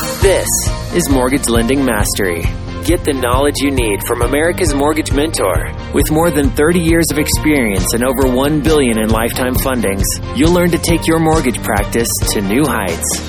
This 0.00 0.48
is 0.94 1.10
Mortgage 1.10 1.50
Lending 1.50 1.84
Mastery. 1.84 2.40
Get 2.86 3.04
the 3.04 3.12
knowledge 3.12 3.56
you 3.58 3.70
need 3.70 4.02
from 4.06 4.22
America's 4.22 4.72
Mortgage 4.72 5.12
Mentor. 5.12 5.70
With 5.92 6.10
more 6.10 6.30
than 6.30 6.48
30 6.48 6.80
years 6.80 7.04
of 7.12 7.18
experience 7.18 7.92
and 7.92 8.02
over 8.02 8.26
1 8.26 8.62
billion 8.62 8.98
in 8.98 9.10
lifetime 9.10 9.56
fundings, 9.56 10.06
you'll 10.34 10.54
learn 10.54 10.70
to 10.70 10.78
take 10.78 11.06
your 11.06 11.18
mortgage 11.18 11.62
practice 11.62 12.08
to 12.30 12.40
new 12.40 12.64
heights. 12.64 13.20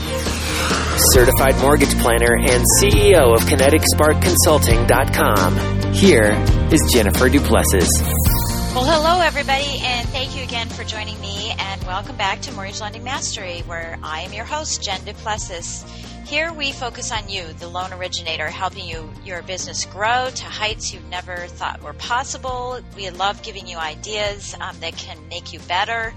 Certified 1.12 1.58
mortgage 1.58 1.94
planner 2.00 2.38
and 2.40 2.64
CEO 2.80 3.36
of 3.36 3.42
KineticSparkConsulting.com. 3.42 5.94
Here 5.94 6.42
is 6.72 6.80
Jennifer 6.94 7.28
Du 7.28 7.42
Plessis. 7.42 7.90
Well, 8.74 8.86
hello, 8.86 9.20
everybody, 9.20 9.82
and 9.84 10.08
thank 10.08 10.38
you 10.38 10.44
again 10.44 10.70
for 10.70 10.86
joining 10.86 11.20
me. 11.20 11.54
And 11.60 11.84
welcome 11.84 12.16
back 12.16 12.40
to 12.44 12.54
Mortgage 12.54 12.80
Lending 12.80 13.04
Mastery, 13.04 13.64
where 13.66 14.00
I 14.02 14.22
am 14.22 14.32
your 14.32 14.46
host, 14.46 14.82
Jen 14.82 15.04
Du 15.04 15.12
Plessis. 15.12 15.84
Here 16.32 16.54
we 16.54 16.72
focus 16.72 17.12
on 17.12 17.28
you, 17.28 17.44
the 17.60 17.68
loan 17.68 17.92
originator, 17.92 18.48
helping 18.48 18.88
you 18.88 19.12
your 19.26 19.42
business 19.42 19.84
grow 19.84 20.30
to 20.30 20.46
heights 20.46 20.94
you 20.94 21.02
never 21.10 21.36
thought 21.36 21.84
were 21.84 21.92
possible. 21.92 22.80
We 22.96 23.10
love 23.10 23.44
giving 23.44 23.68
you 23.68 23.78
ideas 23.78 24.56
um, 24.62 24.80
that 24.80 24.96
can 24.96 25.28
make 25.28 25.52
you 25.52 25.60
better 25.68 26.14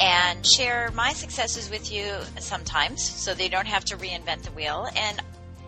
and 0.00 0.44
share 0.44 0.90
my 0.92 1.12
successes 1.12 1.70
with 1.70 1.92
you 1.92 2.16
sometimes 2.40 3.00
so 3.00 3.32
they 3.32 3.48
don't 3.48 3.68
have 3.68 3.84
to 3.84 3.96
reinvent 3.96 4.42
the 4.42 4.50
wheel. 4.50 4.88
And 4.96 5.22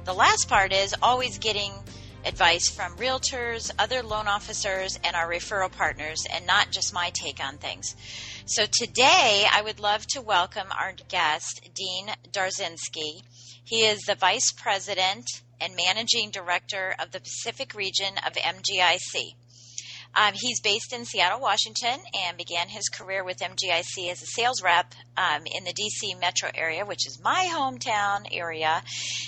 the 0.04 0.14
last 0.14 0.48
part 0.48 0.72
is 0.72 0.92
always 1.00 1.38
getting 1.38 1.70
advice 2.24 2.68
from 2.68 2.96
realtors, 2.96 3.70
other 3.78 4.02
loan 4.02 4.26
officers, 4.26 4.98
and 5.04 5.14
our 5.14 5.28
referral 5.28 5.70
partners, 5.70 6.26
and 6.28 6.44
not 6.44 6.72
just 6.72 6.92
my 6.92 7.10
take 7.14 7.38
on 7.38 7.56
things. 7.58 7.94
So 8.46 8.66
today, 8.66 9.46
I 9.48 9.62
would 9.62 9.78
love 9.78 10.06
to 10.08 10.20
welcome 10.20 10.66
our 10.76 10.92
guest, 11.08 11.70
Dean 11.72 12.08
Darzinski. 12.32 13.22
He 13.64 13.86
is 13.86 14.00
the 14.00 14.14
Vice 14.14 14.52
President 14.52 15.24
and 15.60 15.76
Managing 15.76 16.30
Director 16.30 16.94
of 16.98 17.12
the 17.12 17.20
Pacific 17.20 17.74
region 17.74 18.14
of 18.26 18.32
MGIC. 18.32 19.34
Um, 20.14 20.32
he's 20.34 20.60
based 20.60 20.92
in 20.92 21.04
Seattle, 21.04 21.40
Washington, 21.40 22.00
and 22.14 22.36
began 22.36 22.68
his 22.68 22.88
career 22.88 23.22
with 23.22 23.38
MGIC 23.38 24.10
as 24.10 24.22
a 24.22 24.26
sales 24.26 24.60
rep 24.62 24.92
um, 25.16 25.42
in 25.46 25.64
the 25.64 25.72
DC 25.72 26.20
metro 26.20 26.50
area, 26.52 26.84
which 26.84 27.06
is 27.06 27.20
my 27.22 27.48
hometown 27.52 28.26
area, 28.32 28.82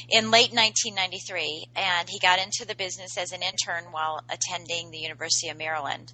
in 0.09 0.33
late 0.33 0.53
1993. 0.53 1.67
And 1.77 2.09
he 2.09 2.19
got 2.19 2.41
into 2.41 2.67
the 2.67 2.75
business 2.75 3.17
as 3.17 3.31
an 3.31 3.43
intern 3.43 3.93
while 3.93 4.23
attending 4.29 4.91
the 4.91 4.99
University 4.99 5.51
of 5.51 5.59
Maryland. 5.59 6.13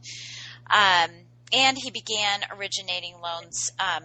Um, 0.68 1.10
and 1.50 1.78
he 1.78 1.90
began 1.90 2.40
originating 2.54 3.14
loans 3.22 3.70
um, 3.78 4.04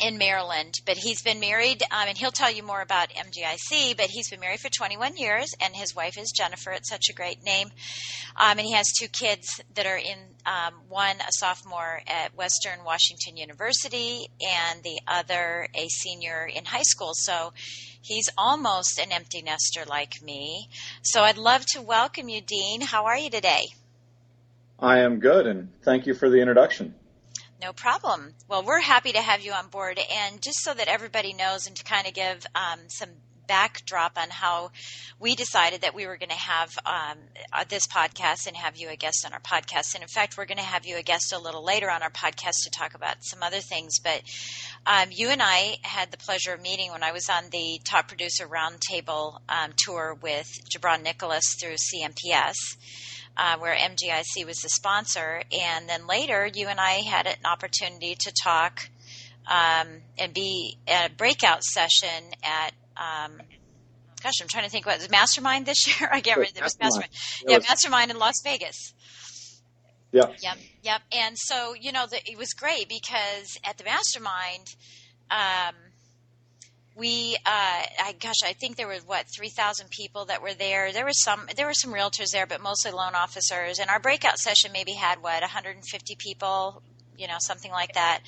in 0.00 0.18
Maryland, 0.18 0.74
but 0.86 0.96
he's 0.96 1.22
been 1.22 1.40
married, 1.40 1.82
um, 1.90 2.08
and 2.08 2.16
he'll 2.16 2.30
tell 2.30 2.50
you 2.50 2.62
more 2.62 2.80
about 2.80 3.10
MGIC. 3.10 3.96
But 3.96 4.06
he's 4.06 4.30
been 4.30 4.40
married 4.40 4.60
for 4.60 4.68
21 4.68 5.16
years, 5.16 5.48
and 5.60 5.74
his 5.74 5.94
wife 5.94 6.18
is 6.18 6.32
Jennifer. 6.36 6.72
It's 6.72 6.88
such 6.88 7.08
a 7.10 7.14
great 7.14 7.42
name, 7.44 7.68
um, 8.36 8.58
and 8.58 8.60
he 8.60 8.72
has 8.72 8.86
two 8.98 9.08
kids 9.08 9.60
that 9.74 9.86
are 9.86 9.98
in 9.98 10.18
um, 10.46 10.74
one 10.88 11.16
a 11.16 11.30
sophomore 11.30 12.00
at 12.06 12.34
Western 12.34 12.84
Washington 12.84 13.36
University, 13.36 14.28
and 14.40 14.82
the 14.82 15.00
other 15.06 15.68
a 15.74 15.88
senior 15.88 16.46
in 16.46 16.64
high 16.64 16.82
school. 16.82 17.10
So 17.14 17.52
he's 18.00 18.28
almost 18.38 18.98
an 18.98 19.12
empty 19.12 19.42
nester 19.42 19.84
like 19.86 20.22
me. 20.22 20.68
So 21.02 21.22
I'd 21.22 21.38
love 21.38 21.64
to 21.74 21.82
welcome 21.82 22.28
you, 22.28 22.40
Dean. 22.40 22.80
How 22.80 23.06
are 23.06 23.18
you 23.18 23.30
today? 23.30 23.66
I 24.78 25.00
am 25.00 25.20
good, 25.20 25.46
and 25.46 25.68
thank 25.82 26.06
you 26.06 26.14
for 26.14 26.30
the 26.30 26.38
introduction. 26.38 26.94
No 27.60 27.72
problem. 27.74 28.32
Well, 28.48 28.62
we're 28.62 28.80
happy 28.80 29.12
to 29.12 29.20
have 29.20 29.42
you 29.42 29.52
on 29.52 29.68
board. 29.68 30.00
And 30.10 30.40
just 30.40 30.62
so 30.62 30.72
that 30.72 30.88
everybody 30.88 31.34
knows 31.34 31.66
and 31.66 31.76
to 31.76 31.84
kind 31.84 32.06
of 32.06 32.14
give 32.14 32.46
um, 32.54 32.78
some 32.88 33.10
backdrop 33.46 34.16
on 34.16 34.30
how 34.30 34.70
we 35.18 35.34
decided 35.34 35.80
that 35.82 35.94
we 35.94 36.06
were 36.06 36.16
going 36.16 36.30
to 36.30 36.36
have 36.36 36.70
um, 36.86 37.18
uh, 37.52 37.64
this 37.68 37.86
podcast 37.86 38.46
and 38.46 38.56
have 38.56 38.76
you 38.76 38.88
a 38.88 38.96
guest 38.96 39.26
on 39.26 39.32
our 39.32 39.40
podcast. 39.40 39.94
And 39.94 40.02
in 40.02 40.08
fact, 40.08 40.38
we're 40.38 40.46
going 40.46 40.58
to 40.58 40.64
have 40.64 40.86
you 40.86 40.96
a 40.96 41.02
guest 41.02 41.34
a 41.34 41.38
little 41.38 41.62
later 41.64 41.90
on 41.90 42.02
our 42.02 42.10
podcast 42.10 42.62
to 42.64 42.70
talk 42.70 42.94
about 42.94 43.16
some 43.20 43.42
other 43.42 43.58
things. 43.58 43.98
But 43.98 44.22
um, 44.86 45.08
you 45.10 45.28
and 45.28 45.42
I 45.42 45.78
had 45.82 46.12
the 46.12 46.16
pleasure 46.16 46.54
of 46.54 46.62
meeting 46.62 46.92
when 46.92 47.02
I 47.02 47.12
was 47.12 47.28
on 47.28 47.50
the 47.50 47.80
Top 47.84 48.08
Producer 48.08 48.46
Roundtable 48.46 49.40
um, 49.48 49.72
tour 49.76 50.16
with 50.22 50.48
Jabron 50.72 51.02
Nicholas 51.02 51.56
through 51.60 51.74
CMPS 51.74 52.54
uh, 53.36 53.56
where 53.58 53.74
MGIC 53.74 54.46
was 54.46 54.58
the 54.58 54.68
sponsor. 54.68 55.42
And 55.52 55.88
then 55.88 56.06
later, 56.06 56.48
you 56.52 56.68
and 56.68 56.80
I 56.80 57.00
had 57.00 57.26
an 57.26 57.36
opportunity 57.44 58.14
to 58.14 58.32
talk 58.42 58.88
um, 59.46 59.88
and 60.18 60.34
be 60.34 60.78
at 60.86 61.10
a 61.10 61.14
breakout 61.14 61.64
session 61.64 62.32
at. 62.42 62.72
Um, 62.96 63.40
gosh, 64.22 64.34
I'm 64.42 64.48
trying 64.48 64.64
to 64.64 64.70
think 64.70 64.84
what 64.84 64.98
was 64.98 65.10
Mastermind 65.10 65.64
this 65.64 65.86
year. 66.00 66.08
I 66.12 66.20
can't 66.20 66.36
remember. 66.36 66.58
It 66.58 66.62
was 66.62 66.78
Mastermind. 66.78 67.10
Yeah, 67.46 67.58
Mastermind 67.58 68.10
in 68.10 68.18
Las 68.18 68.42
Vegas. 68.44 68.92
Yep. 70.12 70.36
Yep. 70.42 70.58
Yep. 70.82 71.00
And 71.12 71.36
so, 71.38 71.74
you 71.74 71.92
know, 71.92 72.06
the, 72.06 72.18
it 72.30 72.36
was 72.36 72.52
great 72.52 72.88
because 72.88 73.58
at 73.64 73.78
the 73.78 73.84
Mastermind, 73.84 74.66
um, 75.30 75.74
we 77.00 77.36
uh, 77.46 77.82
I 78.04 78.14
gosh 78.20 78.42
I 78.44 78.52
think 78.52 78.76
there 78.76 78.86
were 78.86 78.98
what 79.06 79.26
3000 79.34 79.90
people 79.90 80.26
that 80.26 80.42
were 80.42 80.54
there. 80.54 80.92
There 80.92 81.06
was 81.06 81.20
some 81.24 81.48
there 81.56 81.66
were 81.66 81.74
some 81.74 81.92
realtors 81.92 82.30
there 82.32 82.46
but 82.46 82.60
mostly 82.60 82.92
loan 82.92 83.14
officers. 83.14 83.80
And 83.80 83.90
our 83.90 83.98
breakout 83.98 84.38
session 84.38 84.70
maybe 84.72 84.92
had 84.92 85.22
what 85.22 85.40
150 85.40 86.16
people 86.18 86.82
you 87.16 87.26
know 87.26 87.38
something 87.40 87.72
like 87.72 87.94
that. 87.94 88.20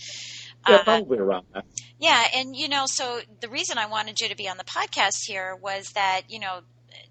Yeah, 0.69 0.77
uh, 0.77 0.85
probably 0.85 1.19
around 1.19 1.47
that. 1.55 1.65
Yeah, 2.01 2.25
and 2.35 2.57
you 2.57 2.69
know, 2.69 2.85
so 2.87 3.21
the 3.41 3.49
reason 3.49 3.79
I 3.79 3.87
wanted 3.87 4.21
you 4.21 4.29
to 4.29 4.37
be 4.37 4.49
on 4.49 4.57
the 4.57 4.65
podcast 4.65 5.27
here 5.27 5.55
was 5.55 5.91
that 5.95 6.23
you 6.29 6.41
know 6.41 6.61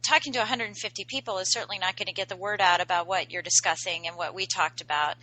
talking 0.04 0.34
to 0.34 0.40
150 0.40 1.06
people 1.06 1.38
is 1.38 1.52
certainly 1.52 1.80
not 1.80 1.96
going 1.96 2.08
to 2.08 2.14
get 2.14 2.30
the 2.30 2.36
word 2.36 2.62
out 2.62 2.82
about 2.82 3.08
what 3.08 3.32
you're 3.32 3.42
discussing 3.42 4.08
and 4.08 4.16
what 4.16 4.34
we 4.34 4.46
talked 4.46 4.82
about 4.82 5.16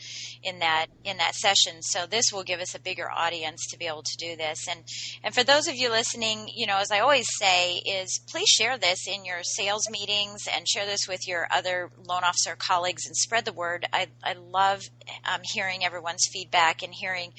in 0.42 0.60
that 0.60 0.86
in 1.04 1.16
that 1.18 1.34
session. 1.34 1.82
So 1.82 2.06
this 2.06 2.26
will 2.32 2.44
give 2.44 2.60
us 2.60 2.74
a 2.74 2.80
bigger 2.80 3.10
audience 3.10 3.66
to 3.70 3.78
be 3.78 3.86
able 3.86 4.02
to 4.02 4.16
do 4.18 4.36
this. 4.36 4.66
And 4.68 4.84
and 5.22 5.34
for 5.34 5.44
those 5.44 5.68
of 5.68 5.74
you 5.74 5.90
listening, 5.90 6.48
you 6.54 6.66
know, 6.66 6.78
as 6.78 6.90
I 6.90 7.00
always 7.00 7.26
say, 7.38 7.76
is 7.76 8.20
please 8.30 8.48
share 8.48 8.78
this 8.78 9.06
in 9.06 9.24
your 9.24 9.40
sales 9.42 9.88
meetings 9.90 10.42
and 10.52 10.68
share 10.68 10.86
this 10.86 11.06
with 11.08 11.26
your 11.26 11.46
other 11.50 11.90
loan 12.06 12.22
officer 12.24 12.56
colleagues 12.56 13.06
and 13.06 13.16
spread 13.16 13.44
the 13.44 13.52
word. 13.52 13.86
I 13.92 14.08
I 14.22 14.34
love 14.34 14.82
um, 15.24 15.40
hearing 15.42 15.84
everyone's 15.84 16.26
feedback 16.32 16.82
and 16.82 16.92
hearing. 16.94 17.32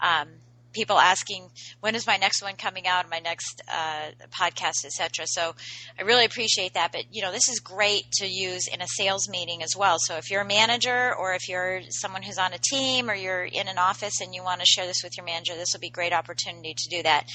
Um, 0.00 0.28
people 0.76 0.98
asking 0.98 1.48
when 1.80 1.94
is 1.94 2.06
my 2.06 2.18
next 2.18 2.42
one 2.42 2.54
coming 2.54 2.86
out, 2.86 3.08
my 3.10 3.18
next 3.18 3.62
uh, 3.66 4.10
podcast, 4.30 4.84
etc. 4.84 5.26
So 5.26 5.54
I 5.98 6.02
really 6.02 6.26
appreciate 6.26 6.74
that. 6.74 6.92
But 6.92 7.06
you 7.10 7.22
know, 7.22 7.32
this 7.32 7.48
is 7.48 7.60
great 7.60 8.04
to 8.18 8.26
use 8.26 8.68
in 8.72 8.82
a 8.82 8.86
sales 8.86 9.26
meeting 9.28 9.62
as 9.62 9.74
well. 9.76 9.96
So 9.98 10.16
if 10.16 10.30
you're 10.30 10.42
a 10.42 10.46
manager 10.46 11.14
or 11.18 11.34
if 11.34 11.48
you're 11.48 11.80
someone 11.88 12.22
who's 12.22 12.38
on 12.38 12.52
a 12.52 12.58
team 12.58 13.08
or 13.08 13.14
you're 13.14 13.44
in 13.44 13.68
an 13.68 13.78
office 13.78 14.20
and 14.20 14.34
you 14.34 14.42
want 14.42 14.60
to 14.60 14.66
share 14.66 14.86
this 14.86 15.00
with 15.02 15.16
your 15.16 15.24
manager, 15.24 15.54
this 15.54 15.68
will 15.72 15.80
be 15.80 15.88
a 15.88 15.90
great 15.90 16.12
opportunity 16.12 16.74
to 16.76 16.96
do 16.96 17.02
that. 17.02 17.26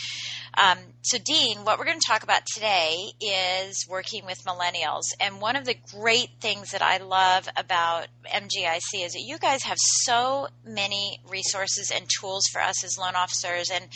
Um, 0.53 0.77
so 1.01 1.17
Dean, 1.17 1.65
what 1.65 1.79
we're 1.79 1.85
going 1.85 1.99
to 1.99 2.07
talk 2.07 2.23
about 2.23 2.43
today 2.53 2.95
is 3.19 3.87
working 3.89 4.25
with 4.25 4.37
millennials, 4.45 5.03
and 5.19 5.41
one 5.41 5.55
of 5.55 5.65
the 5.65 5.75
great 5.97 6.29
things 6.41 6.71
that 6.71 6.81
I 6.81 6.97
love 6.97 7.47
about 7.55 8.07
MGIC 8.25 9.05
is 9.05 9.13
that 9.13 9.23
you 9.25 9.39
guys 9.39 9.63
have 9.63 9.77
so 9.79 10.49
many 10.65 11.21
resources 11.29 11.91
and 11.95 12.05
tools 12.19 12.43
for 12.51 12.61
us 12.61 12.83
as 12.83 12.97
loan 12.99 13.15
officers 13.15 13.30
officers, 13.31 13.69
and 13.71 13.87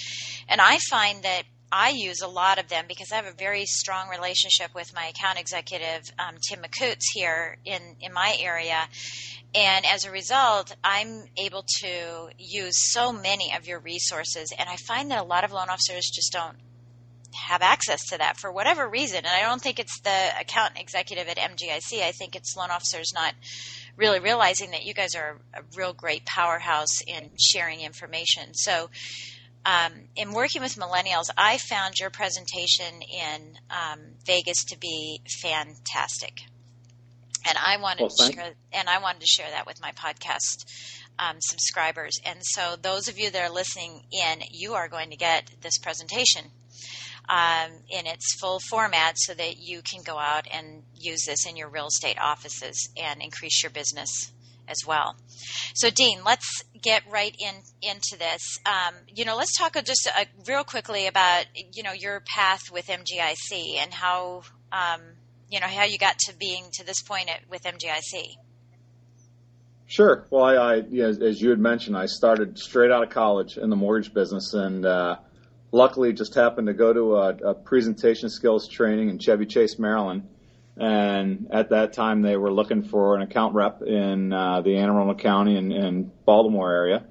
and 0.47 0.61
I 0.61 0.77
find 0.89 1.23
that 1.23 1.43
I 1.71 1.89
use 1.89 2.21
a 2.21 2.27
lot 2.27 2.59
of 2.59 2.69
them 2.69 2.85
because 2.87 3.11
I 3.11 3.15
have 3.15 3.25
a 3.25 3.33
very 3.33 3.65
strong 3.65 4.09
relationship 4.09 4.73
with 4.73 4.93
my 4.93 5.07
account 5.07 5.39
executive, 5.39 6.03
um, 6.19 6.35
Tim 6.47 6.59
McCoots, 6.61 7.03
here 7.13 7.57
in, 7.65 7.81
in 7.99 8.13
my 8.13 8.37
area. 8.39 8.87
And 9.53 9.85
as 9.85 10.05
a 10.05 10.11
result, 10.11 10.75
I'm 10.83 11.25
able 11.37 11.65
to 11.81 12.29
use 12.37 12.91
so 12.93 13.11
many 13.11 13.53
of 13.53 13.67
your 13.67 13.79
resources. 13.79 14.53
And 14.57 14.69
I 14.69 14.75
find 14.87 15.11
that 15.11 15.19
a 15.19 15.23
lot 15.23 15.43
of 15.43 15.51
loan 15.51 15.69
officers 15.69 16.09
just 16.13 16.31
don't 16.31 16.57
have 17.33 17.61
access 17.61 18.05
to 18.09 18.17
that 18.17 18.37
for 18.37 18.51
whatever 18.51 18.87
reason. 18.87 19.17
And 19.17 19.27
I 19.27 19.41
don't 19.41 19.61
think 19.61 19.79
it's 19.79 19.99
the 20.01 20.39
account 20.39 20.79
executive 20.79 21.27
at 21.27 21.37
MGIC. 21.37 22.01
I 22.01 22.11
think 22.11 22.35
it's 22.35 22.55
loan 22.55 22.71
officers 22.71 23.11
not 23.13 23.33
really 23.97 24.19
realizing 24.19 24.71
that 24.71 24.85
you 24.85 24.93
guys 24.93 25.15
are 25.15 25.37
a 25.53 25.61
real 25.75 25.93
great 25.93 26.25
powerhouse 26.25 27.01
in 27.07 27.31
sharing 27.39 27.81
information. 27.81 28.53
So, 28.53 28.89
um, 29.65 29.93
in 30.15 30.31
working 30.33 30.61
with 30.61 30.75
millennials, 30.75 31.31
I 31.35 31.57
found 31.57 31.95
your 31.99 32.11
presentation 32.11 33.01
in 33.01 33.57
um, 33.71 33.99
Vegas 34.25 34.63
to 34.65 34.77
be 34.77 35.21
fantastic, 35.41 36.41
and 37.47 37.57
I 37.57 37.77
wanted 37.77 38.01
well, 38.01 38.09
to 38.09 38.33
share 38.33 38.53
and 38.71 38.89
I 38.89 38.99
wanted 38.99 39.21
to 39.21 39.27
share 39.27 39.49
that 39.49 39.65
with 39.65 39.81
my 39.81 39.91
podcast 39.91 40.65
um, 41.17 41.37
subscribers. 41.39 42.19
And 42.23 42.39
so, 42.43 42.75
those 42.79 43.07
of 43.07 43.17
you 43.17 43.31
that 43.31 43.41
are 43.41 43.53
listening 43.53 44.03
in, 44.11 44.41
you 44.51 44.73
are 44.73 44.87
going 44.87 45.09
to 45.09 45.17
get 45.17 45.49
this 45.61 45.77
presentation 45.79 46.43
um, 47.29 47.71
in 47.89 48.05
its 48.05 48.35
full 48.39 48.59
format 48.69 49.15
so 49.17 49.33
that 49.33 49.57
you 49.57 49.81
can 49.81 50.03
go 50.03 50.17
out 50.17 50.47
and 50.51 50.83
use 51.05 51.25
this 51.25 51.45
in 51.47 51.55
your 51.55 51.69
real 51.69 51.87
estate 51.87 52.17
offices 52.19 52.89
and 52.97 53.21
increase 53.21 53.63
your 53.63 53.71
business 53.71 54.31
as 54.67 54.77
well. 54.85 55.15
So, 55.73 55.89
Dean, 55.89 56.19
let's 56.25 56.63
get 56.81 57.03
right 57.09 57.35
in 57.39 57.55
into 57.81 58.17
this. 58.17 58.41
Um, 58.65 58.95
you 59.13 59.25
know, 59.25 59.35
let's 59.35 59.57
talk 59.57 59.73
just 59.83 60.09
uh, 60.15 60.25
real 60.47 60.63
quickly 60.63 61.07
about 61.07 61.45
you 61.73 61.83
know 61.83 61.93
your 61.93 62.21
path 62.21 62.71
with 62.71 62.87
MGIC 62.87 63.77
and 63.77 63.93
how 63.93 64.43
um, 64.71 65.01
you 65.49 65.59
know 65.59 65.67
how 65.67 65.83
you 65.83 65.97
got 65.97 66.17
to 66.19 66.33
being 66.37 66.65
to 66.73 66.85
this 66.85 67.01
point 67.01 67.29
at, 67.29 67.41
with 67.49 67.63
MGIC. 67.63 68.37
Sure. 69.87 70.25
Well, 70.31 70.43
I, 70.43 70.55
I 70.55 70.77
as 70.79 71.41
you 71.41 71.51
had 71.51 71.59
mentioned, 71.59 71.95
I 71.95 72.07
started 72.07 72.57
straight 72.57 72.91
out 72.91 73.03
of 73.03 73.09
college 73.09 73.57
in 73.57 73.69
the 73.69 73.75
mortgage 73.75 74.13
business, 74.13 74.53
and 74.53 74.85
uh, 74.85 75.17
luckily 75.71 76.11
just 76.13 76.33
happened 76.33 76.67
to 76.67 76.73
go 76.73 76.91
to 76.91 77.15
a, 77.15 77.51
a 77.51 77.53
presentation 77.53 78.29
skills 78.29 78.67
training 78.67 79.09
in 79.09 79.19
Chevy 79.19 79.45
Chase, 79.45 79.77
Maryland 79.77 80.27
and 80.77 81.47
at 81.51 81.69
that 81.69 81.93
time, 81.93 82.21
they 82.21 82.35
were 82.35 82.51
looking 82.51 82.83
for 82.83 83.15
an 83.15 83.21
account 83.21 83.55
rep 83.55 83.81
in 83.81 84.33
uh, 84.33 84.61
the 84.61 84.77
Anne 84.77 84.89
Arundel 84.89 85.15
County 85.15 85.57
and, 85.57 85.71
and, 85.71 86.25
Baltimore 86.25 86.71
area. 86.71 87.05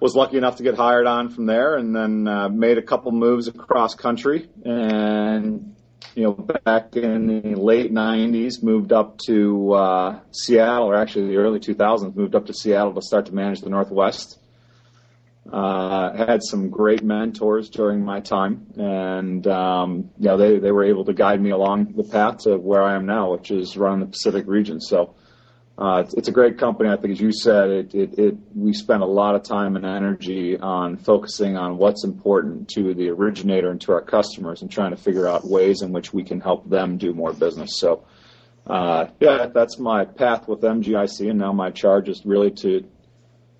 Was 0.00 0.14
lucky 0.14 0.36
enough 0.36 0.56
to 0.56 0.62
get 0.62 0.76
hired 0.76 1.06
on 1.06 1.30
from 1.30 1.46
there, 1.46 1.76
and 1.76 1.96
then 1.96 2.28
uh, 2.28 2.48
made 2.48 2.78
a 2.78 2.82
couple 2.82 3.10
moves 3.10 3.48
across 3.48 3.96
country. 3.96 4.48
And 4.64 5.74
you 6.14 6.22
know, 6.22 6.32
back 6.32 6.94
in 6.94 7.26
the 7.26 7.56
late 7.56 7.92
'90s, 7.92 8.62
moved 8.62 8.92
up 8.92 9.18
to 9.26 9.72
uh, 9.72 10.20
Seattle, 10.30 10.88
or 10.88 10.94
actually 10.94 11.28
the 11.28 11.38
early 11.38 11.58
2000s, 11.58 12.14
moved 12.14 12.36
up 12.36 12.46
to 12.46 12.54
Seattle 12.54 12.94
to 12.94 13.02
start 13.02 13.26
to 13.26 13.34
manage 13.34 13.60
the 13.60 13.70
Northwest. 13.70 14.38
Uh, 15.50 16.14
had 16.14 16.42
some 16.42 16.68
great 16.68 17.02
mentors 17.02 17.70
during 17.70 18.04
my 18.04 18.20
time, 18.20 18.66
and 18.76 19.46
um, 19.46 20.10
you 20.18 20.26
know 20.26 20.36
they 20.36 20.58
they 20.58 20.70
were 20.70 20.84
able 20.84 21.06
to 21.06 21.14
guide 21.14 21.40
me 21.40 21.50
along 21.50 21.90
the 21.96 22.04
path 22.04 22.38
to 22.38 22.58
where 22.58 22.82
I 22.82 22.94
am 22.96 23.06
now, 23.06 23.32
which 23.32 23.50
is 23.50 23.74
running 23.74 24.00
the 24.00 24.06
Pacific 24.06 24.46
region. 24.46 24.78
So 24.78 25.14
uh, 25.78 26.02
it's, 26.04 26.12
it's, 26.14 26.28
a 26.28 26.32
great 26.32 26.58
company. 26.58 26.90
I 26.90 26.96
think, 26.96 27.12
as 27.12 27.20
you 27.20 27.32
said, 27.32 27.70
it, 27.70 27.94
it, 27.94 28.18
it 28.18 28.36
we 28.54 28.74
spend 28.74 29.02
a 29.02 29.06
lot 29.06 29.36
of 29.36 29.42
time 29.42 29.76
and 29.76 29.86
energy 29.86 30.58
on 30.58 30.98
focusing 30.98 31.56
on 31.56 31.78
what's 31.78 32.04
important 32.04 32.68
to 32.70 32.92
the 32.92 33.08
originator 33.08 33.70
and 33.70 33.80
to 33.82 33.92
our 33.92 34.02
customers, 34.02 34.60
and 34.60 34.70
trying 34.70 34.90
to 34.90 34.98
figure 34.98 35.26
out 35.26 35.46
ways 35.46 35.80
in 35.80 35.92
which 35.92 36.12
we 36.12 36.24
can 36.24 36.40
help 36.40 36.68
them 36.68 36.98
do 36.98 37.14
more 37.14 37.32
business. 37.32 37.78
So. 37.78 38.04
Uh, 38.66 39.08
yeah, 39.18 39.46
that's 39.46 39.78
my 39.78 40.04
path 40.04 40.46
with 40.46 40.60
MGIC, 40.60 41.30
and 41.30 41.38
now 41.38 41.54
my 41.54 41.70
charge 41.70 42.10
is 42.10 42.26
really 42.26 42.50
to 42.50 42.86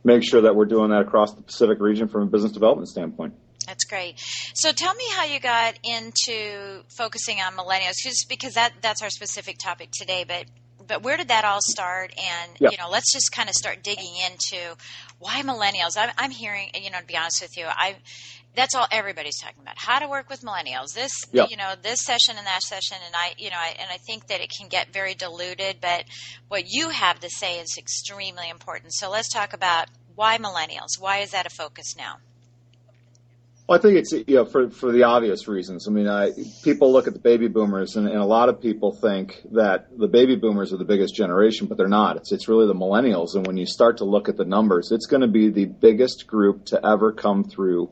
make 0.04 0.22
sure 0.24 0.42
that 0.42 0.54
we're 0.54 0.66
doing 0.66 0.90
that 0.90 1.00
across 1.00 1.34
the 1.34 1.42
Pacific 1.42 1.80
region 1.80 2.08
from 2.08 2.22
a 2.22 2.26
business 2.26 2.52
development 2.52 2.88
standpoint. 2.88 3.34
That's 3.66 3.84
great. 3.84 4.14
So 4.54 4.72
tell 4.72 4.94
me 4.94 5.04
how 5.10 5.24
you 5.24 5.40
got 5.40 5.78
into 5.84 6.82
focusing 6.96 7.38
on 7.40 7.52
millennials, 7.54 7.96
just 8.02 8.26
because 8.28 8.54
that 8.54 8.72
that's 8.80 9.02
our 9.02 9.10
specific 9.10 9.58
topic 9.58 9.90
today. 9.92 10.24
But 10.26 10.46
but 10.86 11.02
where 11.02 11.18
did 11.18 11.28
that 11.28 11.44
all 11.44 11.60
start? 11.60 12.14
And 12.16 12.72
you 12.72 12.78
know, 12.78 12.88
let's 12.90 13.12
just 13.12 13.30
kind 13.30 13.48
of 13.48 13.54
start 13.54 13.82
digging 13.82 14.14
into 14.24 14.74
why 15.18 15.42
millennials. 15.42 15.98
I'm, 15.98 16.10
I'm 16.16 16.30
hearing, 16.30 16.70
you 16.80 16.90
know, 16.90 16.98
to 16.98 17.04
be 17.04 17.16
honest 17.16 17.42
with 17.42 17.58
you, 17.58 17.66
I 17.68 17.96
that's 18.58 18.74
all 18.74 18.86
everybody's 18.90 19.38
talking 19.40 19.62
about 19.62 19.76
how 19.78 20.00
to 20.00 20.08
work 20.08 20.28
with 20.28 20.42
millennials 20.42 20.92
this 20.94 21.12
yep. 21.32 21.48
you 21.50 21.56
know 21.56 21.74
this 21.82 22.00
session 22.02 22.36
and 22.36 22.46
that 22.46 22.62
session 22.62 22.96
and 23.06 23.14
i 23.14 23.32
you 23.38 23.50
know 23.50 23.56
I, 23.56 23.76
and 23.78 23.88
i 23.90 23.98
think 23.98 24.26
that 24.26 24.40
it 24.40 24.50
can 24.50 24.68
get 24.68 24.92
very 24.92 25.14
diluted 25.14 25.76
but 25.80 26.04
what 26.48 26.64
you 26.66 26.88
have 26.88 27.20
to 27.20 27.30
say 27.30 27.60
is 27.60 27.76
extremely 27.78 28.50
important 28.50 28.92
so 28.92 29.10
let's 29.10 29.32
talk 29.32 29.52
about 29.52 29.86
why 30.14 30.38
millennials 30.38 30.98
why 30.98 31.18
is 31.18 31.30
that 31.30 31.46
a 31.46 31.50
focus 31.50 31.94
now 31.96 32.16
well, 33.68 33.78
I 33.78 33.82
think 33.82 33.98
it's 33.98 34.12
you 34.12 34.36
know 34.36 34.46
for 34.46 34.70
for 34.70 34.90
the 34.92 35.02
obvious 35.02 35.46
reasons. 35.46 35.86
I 35.86 35.90
mean, 35.90 36.08
I, 36.08 36.30
people 36.64 36.90
look 36.90 37.06
at 37.06 37.12
the 37.12 37.18
baby 37.18 37.48
boomers, 37.48 37.96
and, 37.96 38.08
and, 38.08 38.16
a 38.16 38.24
lot 38.24 38.48
of 38.48 38.62
people 38.62 38.92
think 38.92 39.42
that 39.52 39.88
the 39.94 40.08
baby 40.08 40.36
boomers 40.36 40.72
are 40.72 40.78
the 40.78 40.86
biggest 40.86 41.14
generation, 41.14 41.66
but 41.66 41.76
they're 41.76 41.86
not. 41.86 42.16
It's 42.16 42.32
it's 42.32 42.48
really 42.48 42.66
the 42.66 42.72
millennials. 42.72 43.34
And 43.34 43.46
when 43.46 43.58
you 43.58 43.66
start 43.66 43.98
to 43.98 44.06
look 44.06 44.30
at 44.30 44.38
the 44.38 44.46
numbers, 44.46 44.90
it's 44.90 45.04
going 45.04 45.20
to 45.20 45.28
be 45.28 45.50
the 45.50 45.66
biggest 45.66 46.26
group 46.26 46.64
to 46.66 46.80
ever 46.82 47.12
come 47.12 47.44
through 47.44 47.90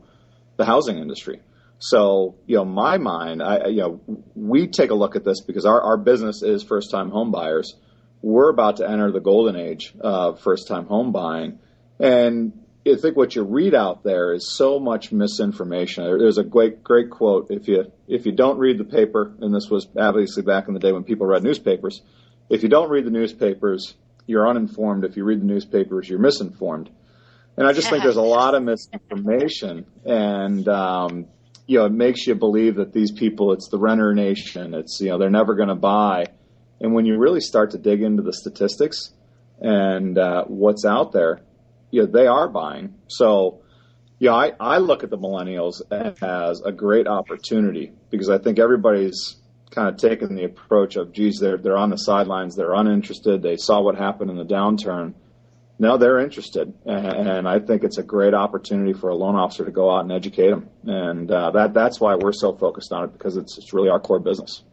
the 0.57 0.65
housing 0.65 0.97
industry. 0.97 1.39
So, 1.79 2.35
you 2.47 2.55
know, 2.55 2.65
my 2.65 2.97
mind, 2.97 3.41
I, 3.41 3.67
you 3.67 3.81
know, 3.81 4.01
we 4.35 4.67
take 4.67 4.89
a 4.89 4.95
look 4.95 5.15
at 5.15 5.23
this 5.23 5.41
because 5.41 5.65
our, 5.65 5.79
our 5.79 5.97
business 5.97 6.41
is 6.41 6.63
first 6.63 6.89
time 6.91 7.11
home 7.11 7.31
buyers. 7.31 7.75
We're 8.21 8.49
about 8.49 8.77
to 8.77 8.89
enter 8.89 9.11
the 9.11 9.19
golden 9.19 9.55
age 9.55 9.93
of 9.99 10.41
first 10.41 10.67
time 10.67 10.87
home 10.87 11.11
buying. 11.11 11.59
And 11.99 12.65
I 12.85 12.95
think 12.95 13.15
what 13.15 13.35
you 13.35 13.43
read 13.43 13.75
out 13.75 14.03
there 14.03 14.33
is 14.33 14.55
so 14.55 14.79
much 14.79 15.11
misinformation. 15.11 16.03
There's 16.03 16.39
a 16.39 16.43
great, 16.43 16.83
great 16.83 17.11
quote. 17.11 17.47
If 17.51 17.67
you, 17.67 17.91
if 18.07 18.25
you 18.25 18.31
don't 18.31 18.57
read 18.57 18.79
the 18.79 18.85
paper, 18.85 19.35
and 19.39 19.53
this 19.53 19.69
was 19.69 19.87
obviously 19.95 20.43
back 20.43 20.67
in 20.67 20.73
the 20.73 20.79
day 20.79 20.91
when 20.91 21.03
people 21.03 21.27
read 21.27 21.43
newspapers, 21.43 22.01
if 22.49 22.63
you 22.63 22.69
don't 22.69 22.89
read 22.89 23.05
the 23.05 23.11
newspapers, 23.11 23.93
you're 24.25 24.47
uninformed. 24.47 25.03
If 25.03 25.15
you 25.15 25.25
read 25.25 25.41
the 25.41 25.45
newspapers, 25.45 26.09
you're 26.09 26.19
misinformed. 26.19 26.89
And 27.57 27.67
I 27.67 27.73
just 27.73 27.89
think 27.89 28.03
there's 28.03 28.15
a 28.17 28.21
lot 28.37 28.53
of 28.53 28.63
misinformation, 28.63 29.85
and 30.05 30.67
um, 30.67 31.25
you 31.65 31.79
know, 31.79 31.85
it 31.85 31.91
makes 31.91 32.25
you 32.25 32.35
believe 32.35 32.75
that 32.75 32.93
these 32.93 33.11
people, 33.11 33.51
it's 33.51 33.67
the 33.69 33.77
renter 33.77 34.13
nation. 34.13 34.73
It's 34.73 34.99
you 35.01 35.09
know, 35.09 35.17
they're 35.17 35.29
never 35.29 35.55
going 35.55 35.69
to 35.69 35.75
buy. 35.75 36.27
And 36.79 36.93
when 36.93 37.05
you 37.05 37.17
really 37.17 37.41
start 37.41 37.71
to 37.71 37.77
dig 37.77 38.01
into 38.01 38.23
the 38.23 38.33
statistics 38.33 39.11
and 39.59 40.17
uh, 40.17 40.45
what's 40.45 40.85
out 40.85 41.11
there, 41.11 41.41
you 41.89 42.01
know, 42.01 42.11
they 42.11 42.27
are 42.27 42.47
buying. 42.47 42.93
So, 43.07 43.61
yeah, 44.19 44.33
I, 44.33 44.53
I 44.59 44.77
look 44.77 45.03
at 45.03 45.09
the 45.09 45.17
millennials 45.17 45.81
as 45.91 46.61
a 46.61 46.71
great 46.71 47.07
opportunity 47.07 47.91
because 48.11 48.29
I 48.29 48.37
think 48.37 48.59
everybody's 48.59 49.37
kind 49.71 49.89
of 49.89 49.97
taken 49.97 50.35
the 50.35 50.43
approach 50.43 50.95
of, 50.95 51.11
geez, 51.11 51.39
they're 51.39 51.57
they're 51.57 51.77
on 51.77 51.89
the 51.89 51.97
sidelines, 51.97 52.55
they're 52.55 52.73
uninterested, 52.73 53.41
they 53.41 53.57
saw 53.57 53.81
what 53.81 53.95
happened 53.95 54.29
in 54.29 54.37
the 54.37 54.45
downturn 54.45 55.15
no, 55.79 55.97
they're 55.97 56.19
interested, 56.19 56.73
and 56.85 57.47
I 57.47 57.59
think 57.59 57.83
it's 57.83 57.99
a 57.99 58.03
great 58.03 58.33
opportunity 58.33 58.93
for 58.93 59.09
a 59.09 59.15
loan 59.15 59.35
officer 59.35 59.63
to 59.63 59.71
go 59.71 59.91
out 59.91 60.01
and 60.01 60.11
educate 60.11 60.49
them, 60.49 60.69
and 60.85 61.29
uh, 61.29 61.51
that 61.51 61.75
that's 61.75 61.99
why 61.99 62.15
we're 62.15 62.33
so 62.33 62.53
focused 62.53 62.91
on 62.91 63.03
it 63.03 63.13
because 63.13 63.37
it's 63.37 63.59
it's 63.59 63.73
really 63.73 63.89
our 63.89 63.99
core 63.99 64.19
business. 64.19 64.63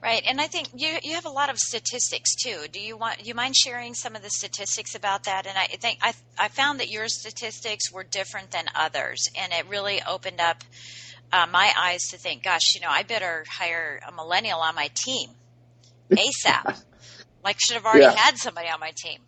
Right, 0.00 0.22
and 0.26 0.40
I 0.40 0.46
think 0.46 0.68
you 0.74 0.98
you 1.02 1.14
have 1.14 1.26
a 1.26 1.30
lot 1.30 1.50
of 1.50 1.58
statistics 1.58 2.36
too. 2.36 2.66
Do 2.70 2.80
you 2.80 2.96
want 2.96 3.26
you 3.26 3.34
mind 3.34 3.56
sharing 3.56 3.94
some 3.94 4.14
of 4.14 4.22
the 4.22 4.30
statistics 4.30 4.94
about 4.94 5.24
that? 5.24 5.46
And 5.46 5.58
I 5.58 5.66
think 5.66 5.98
I 6.00 6.14
I 6.38 6.46
found 6.46 6.78
that 6.78 6.90
your 6.90 7.08
statistics 7.08 7.92
were 7.92 8.04
different 8.04 8.52
than 8.52 8.66
others, 8.76 9.28
and 9.36 9.52
it 9.52 9.66
really 9.68 10.00
opened 10.06 10.40
up 10.40 10.62
uh, 11.32 11.46
my 11.50 11.72
eyes 11.76 12.02
to 12.10 12.18
think, 12.18 12.44
gosh, 12.44 12.76
you 12.76 12.80
know, 12.80 12.88
I 12.88 13.02
better 13.02 13.44
hire 13.50 14.00
a 14.06 14.12
millennial 14.12 14.60
on 14.60 14.76
my 14.76 14.90
team 14.94 15.30
ASAP. 16.10 16.82
like 17.44 17.56
should 17.58 17.74
have 17.74 17.84
already 17.84 18.04
yeah. 18.04 18.14
had 18.14 18.38
somebody 18.38 18.68
on 18.68 18.78
my 18.78 18.92
team 18.96 19.20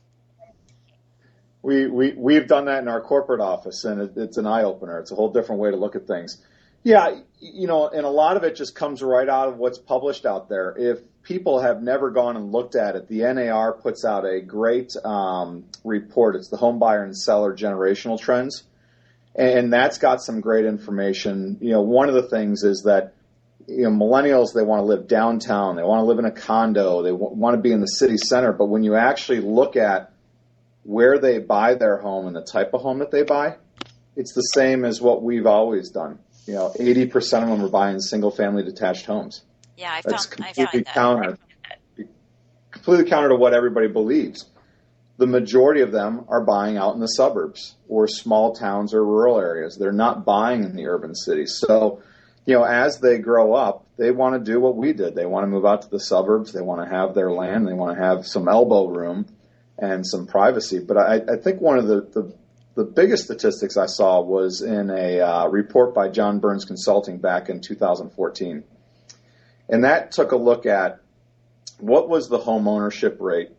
we, 1.63 1.87
we, 1.87 2.13
we've 2.17 2.49
done 2.49 2.67
that 2.67 2.83
in 2.83 2.89
our 2.89 3.01
corporate 3.01 3.41
office 3.41 3.85
and 3.85 4.01
it, 4.01 4.13
it's 4.17 4.37
an 4.37 4.47
eye 4.47 4.65
opener. 4.65 4.99
It's 4.99 5.13
a 5.13 5.15
whole 5.15 5.33
different 5.33 5.61
way 5.61 5.71
to 5.71 5.77
look 5.77 5.97
at 5.97 6.07
things. 6.07 6.39
Yeah, 6.85 7.21
you 7.41 7.69
know, 7.69 7.89
and 7.89 8.05
a 8.05 8.11
lot 8.11 8.37
of 8.37 8.43
it 8.43 8.57
just 8.57 8.75
comes 8.75 9.03
right 9.03 9.29
out 9.29 9.49
of 9.49 9.57
what's 9.57 9.79
published 9.79 10.27
out 10.27 10.49
there. 10.49 10.75
If 10.77 10.99
people 11.23 11.61
have 11.61 11.81
never 11.81 12.11
gone 12.11 12.37
and 12.37 12.51
looked 12.51 12.75
at 12.75 12.97
it, 12.97 13.07
the 13.07 13.21
NAR 13.21 13.73
puts 13.73 14.05
out 14.05 14.25
a 14.25 14.41
great 14.41 14.97
um, 15.05 15.65
report. 15.85 16.35
It's 16.35 16.49
the 16.49 16.57
home 16.57 16.81
buyer 16.81 17.05
and 17.05 17.17
seller 17.17 17.57
generational 17.57 18.21
trends, 18.21 18.65
and 19.37 19.73
that's 19.73 19.99
got 19.99 20.23
some 20.23 20.41
great 20.41 20.65
information. 20.65 21.59
You 21.61 21.71
know, 21.71 21.83
one 21.83 22.09
of 22.09 22.17
the 22.17 22.25
things 22.25 22.65
is 22.65 22.83
that 22.83 23.15
you 23.69 23.85
know 23.85 23.91
millennials 23.91 24.53
they 24.53 24.65
want 24.65 24.81
to 24.81 24.87
live 24.87 25.07
downtown, 25.07 25.77
they 25.77 25.85
want 25.85 26.01
to 26.01 26.05
live 26.05 26.19
in 26.19 26.25
a 26.25 26.33
condo, 26.33 27.03
they 27.03 27.11
w- 27.11 27.35
want 27.35 27.55
to 27.55 27.61
be 27.61 27.71
in 27.71 27.81
the 27.81 27.87
city 27.87 28.17
center. 28.17 28.53
But 28.53 28.67
when 28.67 28.83
you 28.83 28.97
actually 28.97 29.41
look 29.41 29.77
at 29.77 30.12
where 30.85 31.19
they 31.19 31.39
buy 31.39 31.75
their 31.75 31.99
home 31.99 32.27
and 32.27 32.35
the 32.35 32.43
type 32.43 32.75
of 32.75 32.83
home 32.83 32.99
that 32.99 33.11
they 33.11 33.23
buy, 33.23 33.57
it's 34.17 34.35
the 34.35 34.43
same 34.43 34.85
as 34.85 35.01
what 35.01 35.23
we've 35.23 35.47
always 35.47 35.91
done. 35.91 36.19
You 36.47 36.55
know, 36.55 36.73
80% 36.79 37.17
of 37.43 37.49
them 37.49 37.65
are 37.65 37.69
buying 37.69 38.01
single 38.01 38.31
family 38.31 38.65
detached 38.65 39.07
homes. 39.07 39.43
Yeah, 39.77 39.93
I 39.93 40.03
That's 40.05 40.27
found, 40.27 40.55
completely 40.55 40.81
I 40.87 40.93
counter, 40.93 41.39
completely 42.71 43.09
counter 43.09 43.29
to 43.31 43.37
what 43.37 43.55
everybody 43.55 43.89
believes. 43.89 44.47
The 45.19 45.27
majority 45.27 45.83
of 45.83 45.93
them 45.93 46.25
are 46.29 46.45
buying 46.45 46.77
out 46.77 46.95
in 46.95 47.01
the 47.01 47.07
suburbs 47.07 47.77
or 47.89 48.09
small 48.09 48.55
towns 48.55 48.93
or 48.93 49.05
rural 49.05 49.39
areas. 49.39 49.77
They're 49.77 49.93
not 49.93 50.25
buying 50.25 50.65
in 50.65 50.75
the 50.75 50.87
urban 50.89 51.15
cities. 51.15 51.57
So, 51.59 52.03
you 52.45 52.55
know, 52.55 52.65
as 52.65 52.99
they 52.99 53.19
grow 53.19 53.55
up, 53.55 53.87
they 53.99 54.11
want 54.11 54.35
to 54.35 54.53
do 54.53 54.59
what 54.59 54.77
we 54.77 54.93
did. 54.93 55.15
They 55.15 55.27
want 55.27 55.45
to 55.45 55.49
move 55.49 55.65
out 55.65 55.83
to 55.83 55.89
the 55.89 56.01
suburbs. 56.01 56.53
They 56.53 56.61
want 56.61 56.83
to 56.83 56.95
have 56.95 57.15
their 57.15 57.31
land. 57.31 57.69
They 57.69 57.73
want 57.73 57.97
to 57.97 58.03
have 58.03 58.27
some 58.27 58.49
elbow 58.49 58.89
room 58.89 59.27
and 59.79 60.07
some 60.07 60.27
privacy. 60.27 60.79
But 60.79 60.97
I, 60.97 61.15
I 61.17 61.37
think 61.37 61.61
one 61.61 61.79
of 61.79 61.87
the, 61.87 62.01
the, 62.01 62.35
the 62.75 62.85
biggest 62.85 63.25
statistics 63.25 63.77
I 63.77 63.87
saw 63.87 64.21
was 64.21 64.63
in 64.63 64.91
a 64.91 65.21
uh, 65.21 65.47
report 65.49 65.95
by 65.95 66.09
John 66.09 66.39
Burns 66.39 66.65
Consulting 66.65 67.19
back 67.19 67.49
in 67.49 67.61
2014. 67.61 68.65
And 69.69 69.85
that 69.85 70.13
took 70.13 70.33
a 70.33 70.37
look 70.37 70.67
at 70.67 71.01
what 71.79 72.09
was 72.09 72.29
the 72.29 72.39
home 72.39 72.69
ownership 72.69 73.17
rate 73.21 73.51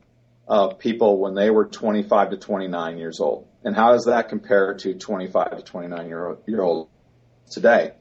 of 0.48 0.80
people 0.80 1.20
when 1.20 1.36
they 1.36 1.50
were 1.50 1.66
25 1.66 2.32
to 2.32 2.38
29 2.38 2.98
years 2.98 3.20
old, 3.20 3.48
and 3.64 3.76
how 3.76 3.94
does 3.94 4.06
that 4.06 4.30
compare 4.30 4.74
to 4.76 4.94
25 4.94 5.58
to 5.58 5.64
29 5.64 6.08
year, 6.08 6.38
year 6.46 6.62
old 6.62 6.90
today? 7.50 7.94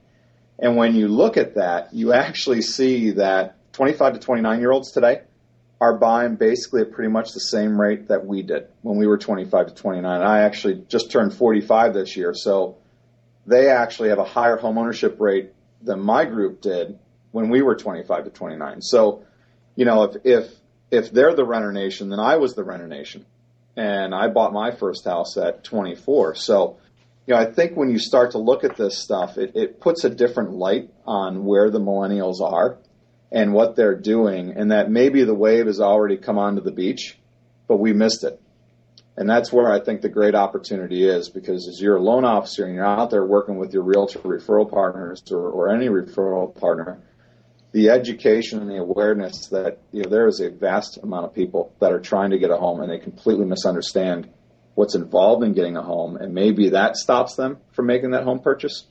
And 0.59 0.77
when 0.77 0.95
you 0.95 1.09
look 1.09 1.37
at 1.37 1.55
that, 1.55 1.95
you 1.95 2.13
actually 2.13 2.63
see 2.63 3.13
that 3.13 3.57
25 3.73 4.15
to 4.15 4.19
29 4.19 4.61
year 4.61 4.71
olds 4.71 4.93
today 4.93 5.23
are 5.83 5.99
buying 5.99 6.37
basically 6.37 6.81
at 6.81 6.93
pretty 6.93 7.11
much 7.11 7.33
the 7.33 7.41
same 7.41 7.79
rate 7.79 8.07
that 8.07 8.25
we 8.25 8.41
did 8.41 8.69
when 8.83 8.97
we 8.97 9.05
were 9.09 9.19
25 9.19 9.67
to 9.67 9.75
29. 9.75 10.23
I 10.23 10.43
actually 10.43 10.85
just 10.87 11.11
turned 11.11 11.35
45 11.35 11.93
this 11.93 12.17
year, 12.17 12.35
so 12.35 12.77
they 13.49 13.69
actually 13.69 14.11
have 14.11 14.21
a 14.21 14.25
higher 14.25 14.57
home 14.57 14.79
ownership 14.79 15.17
rate 15.19 15.51
than 15.83 15.99
my 15.99 16.25
group 16.25 16.61
did 16.61 17.01
when 17.33 17.51
we 17.51 17.63
were 17.63 17.75
25 17.75 18.27
to 18.27 18.31
29. 18.31 18.81
So, 18.81 19.25
you 19.75 19.85
know, 19.85 20.05
if 20.05 20.25
if 20.25 20.53
if 20.93 21.11
they're 21.11 21.35
the 21.35 21.45
renter 21.45 21.73
nation, 21.73 22.11
then 22.11 22.21
I 22.21 22.37
was 22.37 22.55
the 22.55 22.63
renter 22.63 22.87
nation, 22.87 23.27
and 23.77 24.15
I 24.15 24.29
bought 24.29 24.53
my 24.53 24.71
first 24.71 25.05
house 25.05 25.37
at 25.37 25.65
24. 25.65 26.37
So, 26.37 26.77
you 27.27 27.35
know, 27.35 27.41
I 27.41 27.47
think 27.47 27.77
when 27.77 27.91
you 27.91 27.99
start 27.99 28.31
to 28.33 28.39
look 28.39 28.63
at 28.63 28.77
this 28.77 28.99
stuff, 28.99 29.37
it, 29.37 29.57
it 29.57 29.81
puts 29.81 30.05
a 30.05 30.11
different 30.11 30.53
light 30.53 30.91
on 31.05 31.45
where 31.45 31.71
the 31.71 31.81
millennials 31.81 32.41
are 32.41 32.79
and 33.33 33.53
what 33.53 33.77
they're 33.77 33.97
doing, 33.97 34.53
and 34.57 34.71
that 34.71 34.91
maybe 34.91 35.25
the 35.25 35.35
wave 35.35 35.67
has 35.67 35.81
already 35.81 36.19
come 36.19 36.39
onto 36.39 36.61
the 36.61 36.71
beach, 36.71 37.19
but 37.67 37.79
we 37.79 37.93
missed 37.93 38.25
it. 38.25 38.41
And 39.17 39.29
that's 39.29 39.53
where 39.53 39.71
I 39.71 39.81
think 39.81 40.01
the 40.01 40.09
great 40.09 40.35
opportunity 40.35 41.07
is 41.07 41.29
because 41.29 41.69
as 41.69 41.81
you're 41.81 41.97
a 41.97 42.03
loan 42.03 42.25
officer 42.25 42.65
and 42.65 42.75
you're 42.75 42.85
out 42.85 43.11
there 43.11 43.25
working 43.25 43.59
with 43.59 43.73
your 43.73 43.83
realtor 43.83 44.19
referral 44.21 44.71
partners 44.71 45.23
or, 45.31 45.51
or 45.51 45.75
any 45.75 45.89
referral 45.89 46.55
partner, 46.59 47.03
the 47.73 47.89
education 47.89 48.61
and 48.61 48.71
the 48.71 48.77
awareness 48.77 49.49
that 49.49 49.79
you 49.93 50.03
know 50.03 50.11
there 50.11 50.29
is 50.29 50.41
a 50.41 50.51
vast 50.51 50.99
amount 51.03 51.25
of 51.25 51.35
people 51.35 51.75
that 51.81 51.93
are 51.93 52.01
trying 52.01 52.31
to 52.31 52.39
get 52.39 52.51
a 52.51 52.57
home 52.57 52.81
and 52.81 52.91
they 52.91 52.99
completely 52.99 53.47
misunderstand 53.47 54.31
what's 54.75 54.95
involved 54.95 55.45
in 55.45 55.53
getting 55.53 55.77
a 55.77 55.83
home, 55.83 56.17
and 56.17 56.35
maybe 56.35 56.71
that 56.71 56.97
stops 56.97 57.35
them 57.35 57.59
from 57.73 57.87
making 57.87 58.13
that 58.13 58.25
home 58.25 58.41
purchase. 58.41 58.87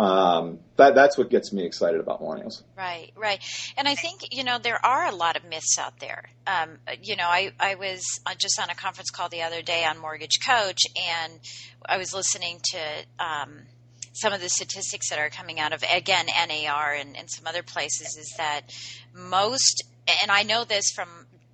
Um, 0.00 0.60
that 0.76 0.94
that's 0.94 1.18
what 1.18 1.28
gets 1.28 1.52
me 1.52 1.64
excited 1.64 2.00
about 2.00 2.22
millennials. 2.22 2.62
Right, 2.76 3.12
right, 3.16 3.38
and 3.76 3.86
I 3.86 3.94
think 3.94 4.28
you 4.32 4.44
know 4.44 4.58
there 4.58 4.84
are 4.84 5.06
a 5.06 5.14
lot 5.14 5.36
of 5.36 5.44
myths 5.44 5.78
out 5.78 6.00
there. 6.00 6.30
Um, 6.46 6.78
you 7.02 7.16
know, 7.16 7.26
I 7.26 7.52
I 7.60 7.74
was 7.74 8.20
just 8.38 8.58
on 8.60 8.70
a 8.70 8.74
conference 8.74 9.10
call 9.10 9.28
the 9.28 9.42
other 9.42 9.60
day 9.60 9.84
on 9.84 9.98
Mortgage 9.98 10.38
Coach, 10.44 10.80
and 10.96 11.40
I 11.84 11.98
was 11.98 12.14
listening 12.14 12.60
to. 12.72 12.78
Um, 13.18 13.62
some 14.12 14.32
of 14.32 14.40
the 14.40 14.48
statistics 14.48 15.08
that 15.10 15.20
are 15.20 15.30
coming 15.30 15.60
out 15.60 15.72
of 15.72 15.84
again 15.94 16.26
NAR 16.26 16.92
and, 16.92 17.16
and 17.16 17.30
some 17.30 17.46
other 17.46 17.62
places 17.62 18.16
is 18.18 18.34
that 18.38 18.62
most 19.14 19.84
and 20.20 20.32
I 20.32 20.42
know 20.42 20.64
this 20.64 20.90
from 20.90 21.08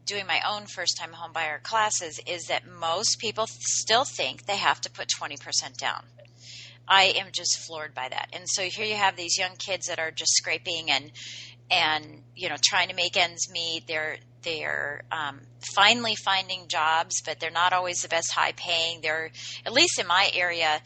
doing 0.06 0.26
my 0.26 0.40
own 0.48 0.64
first 0.66 0.96
time 0.96 1.12
home 1.12 1.32
buyer 1.32 1.60
classes 1.62 2.18
is 2.26 2.44
that 2.46 2.66
most 2.66 3.18
people 3.18 3.46
still 3.46 4.04
think 4.04 4.46
they 4.46 4.56
have 4.56 4.80
to 4.80 4.90
put 4.90 5.08
20% 5.08 5.76
down. 5.76 6.04
I 6.88 7.14
am 7.16 7.26
just 7.32 7.58
floored 7.66 7.94
by 7.94 8.08
that. 8.08 8.28
And 8.32 8.44
so 8.46 8.62
here 8.62 8.84
you 8.84 8.96
have 8.96 9.16
these 9.16 9.38
young 9.38 9.56
kids 9.56 9.86
that 9.86 9.98
are 9.98 10.10
just 10.10 10.32
scraping 10.36 10.90
and 10.90 11.12
and 11.68 12.22
you 12.36 12.48
know 12.48 12.56
trying 12.62 12.88
to 12.88 12.94
make 12.94 13.16
ends 13.16 13.50
meet. 13.50 13.86
They're 13.86 14.18
they're 14.42 15.02
um, 15.10 15.40
finally 15.74 16.14
finding 16.14 16.68
jobs, 16.68 17.20
but 17.24 17.40
they're 17.40 17.50
not 17.50 17.72
always 17.72 18.02
the 18.02 18.08
best 18.08 18.32
high 18.32 18.52
paying. 18.52 19.00
They're 19.00 19.30
at 19.64 19.72
least 19.72 19.98
in 19.98 20.06
my 20.06 20.30
area. 20.32 20.80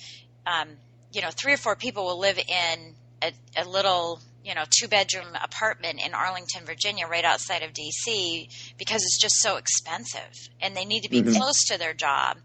Um, 0.47 0.69
you 1.13 1.21
know, 1.21 1.29
three 1.31 1.53
or 1.53 1.59
four 1.59 1.77
people 1.77 2.07
will 2.07 2.19
live 2.19 2.39
in 2.39 2.95
a, 3.23 3.33
a 3.57 3.69
little, 3.69 4.21
you 4.43 4.55
know, 4.55 4.65
two 4.71 4.89
bedroom 4.89 5.27
apartment 5.43 6.01
in 6.05 6.15
Arlington, 6.15 6.65
Virginia, 6.65 7.07
right 7.07 7.25
outside 7.25 7.63
of 7.63 7.73
DC, 7.73 8.49
because 8.79 9.03
it's 9.03 9.21
just 9.21 9.37
so 9.43 9.57
expensive 9.57 10.33
and 10.63 10.75
they 10.75 10.87
need 10.87 11.03
to 11.03 11.11
be 11.11 11.21
mm-hmm. 11.21 11.37
close 11.37 11.59
to 11.67 11.79
their 11.79 11.93
job. 11.93 12.39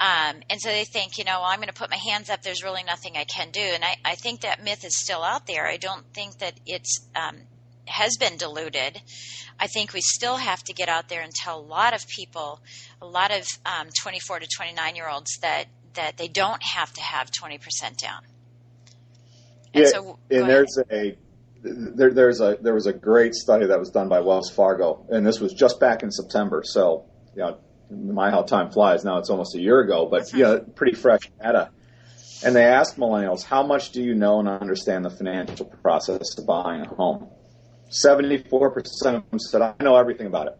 Um, 0.00 0.42
and 0.50 0.60
so 0.60 0.68
they 0.68 0.84
think, 0.84 1.18
you 1.18 1.24
know, 1.24 1.40
well, 1.40 1.44
I'm 1.44 1.58
going 1.58 1.68
to 1.68 1.74
put 1.74 1.88
my 1.88 1.96
hands 1.96 2.28
up. 2.28 2.42
There's 2.42 2.64
really 2.64 2.82
nothing 2.82 3.16
I 3.16 3.24
can 3.24 3.50
do. 3.50 3.60
And 3.60 3.84
I, 3.84 3.96
I 4.04 4.14
think 4.16 4.40
that 4.40 4.62
myth 4.62 4.84
is 4.84 5.00
still 5.00 5.22
out 5.22 5.46
there. 5.46 5.66
I 5.66 5.76
don't 5.76 6.04
think 6.12 6.38
that 6.38 6.54
it's 6.66 7.08
um, 7.14 7.36
has 7.86 8.16
been 8.18 8.36
diluted. 8.36 9.00
I 9.58 9.68
think 9.68 9.92
we 9.92 10.00
still 10.00 10.36
have 10.36 10.62
to 10.64 10.72
get 10.72 10.88
out 10.88 11.08
there 11.08 11.22
and 11.22 11.32
tell 11.32 11.60
a 11.60 11.62
lot 11.62 11.94
of 11.94 12.06
people, 12.08 12.60
a 13.00 13.06
lot 13.06 13.30
of 13.30 13.46
um, 13.64 13.88
24 14.02 14.40
to 14.40 14.48
29 14.56 14.96
year 14.96 15.08
olds 15.08 15.38
that 15.42 15.66
that 15.94 16.16
they 16.16 16.26
don't 16.26 16.60
have 16.60 16.92
to 16.92 17.00
have 17.00 17.30
20% 17.30 17.96
down. 17.98 18.22
And 19.72 19.84
yeah, 19.84 19.90
so, 19.90 20.18
and 20.28 20.48
there's 20.48 20.76
a 20.90 21.16
there, 21.62 22.12
there's 22.12 22.40
a 22.40 22.58
there 22.60 22.74
was 22.74 22.86
a 22.86 22.92
great 22.92 23.34
study 23.34 23.66
that 23.66 23.78
was 23.78 23.90
done 23.90 24.08
by 24.08 24.20
Wells 24.20 24.50
Fargo, 24.50 25.06
and 25.08 25.26
this 25.26 25.40
was 25.40 25.52
just 25.52 25.80
back 25.80 26.02
in 26.02 26.10
September. 26.10 26.62
So, 26.64 27.06
you 27.34 27.42
know, 27.42 27.58
my 27.90 28.30
how 28.30 28.42
time 28.42 28.70
flies. 28.70 29.04
Now 29.04 29.18
it's 29.18 29.30
almost 29.30 29.54
a 29.54 29.60
year 29.60 29.80
ago, 29.80 30.06
but 30.06 30.32
yeah, 30.32 30.58
pretty 30.74 30.94
fresh 30.94 31.30
data. 31.42 31.70
And 32.44 32.54
they 32.54 32.64
asked 32.64 32.98
millennials, 32.98 33.42
how 33.44 33.62
much 33.62 33.92
do 33.92 34.02
you 34.02 34.14
know 34.14 34.38
and 34.40 34.48
understand 34.48 35.04
the 35.04 35.10
financial 35.10 35.66
process 35.66 36.36
of 36.36 36.46
buying 36.46 36.82
a 36.82 36.88
home? 36.88 37.28
Seventy-four 37.88 38.70
percent 38.70 39.16
of 39.16 39.30
them 39.30 39.38
said, 39.38 39.62
"I 39.62 39.74
know 39.80 39.96
everything 39.96 40.26
about 40.26 40.48
it." 40.48 40.58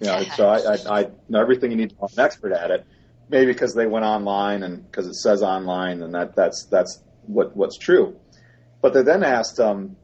You 0.00 0.06
know, 0.08 0.22
so 0.36 0.46
I, 0.48 0.74
I, 0.74 1.00
I 1.00 1.10
know 1.28 1.40
everything 1.40 1.70
you 1.70 1.76
need 1.76 1.90
to 1.90 1.96
know. 1.96 2.08
I'm 2.12 2.18
an 2.18 2.24
expert 2.24 2.52
at 2.52 2.70
it 2.70 2.86
maybe 3.28 3.52
because 3.52 3.74
they 3.74 3.86
went 3.86 4.04
online 4.04 4.62
and 4.62 4.84
because 4.84 5.06
it 5.06 5.14
says 5.14 5.42
online, 5.42 6.02
and 6.02 6.14
that 6.14 6.34
that's 6.34 6.66
that's 6.70 7.02
what 7.26 7.56
what's 7.56 7.78
true. 7.78 8.16
But 8.80 8.94
they 8.94 9.02
then 9.02 9.24
asked, 9.24 9.58
um, 9.58 9.96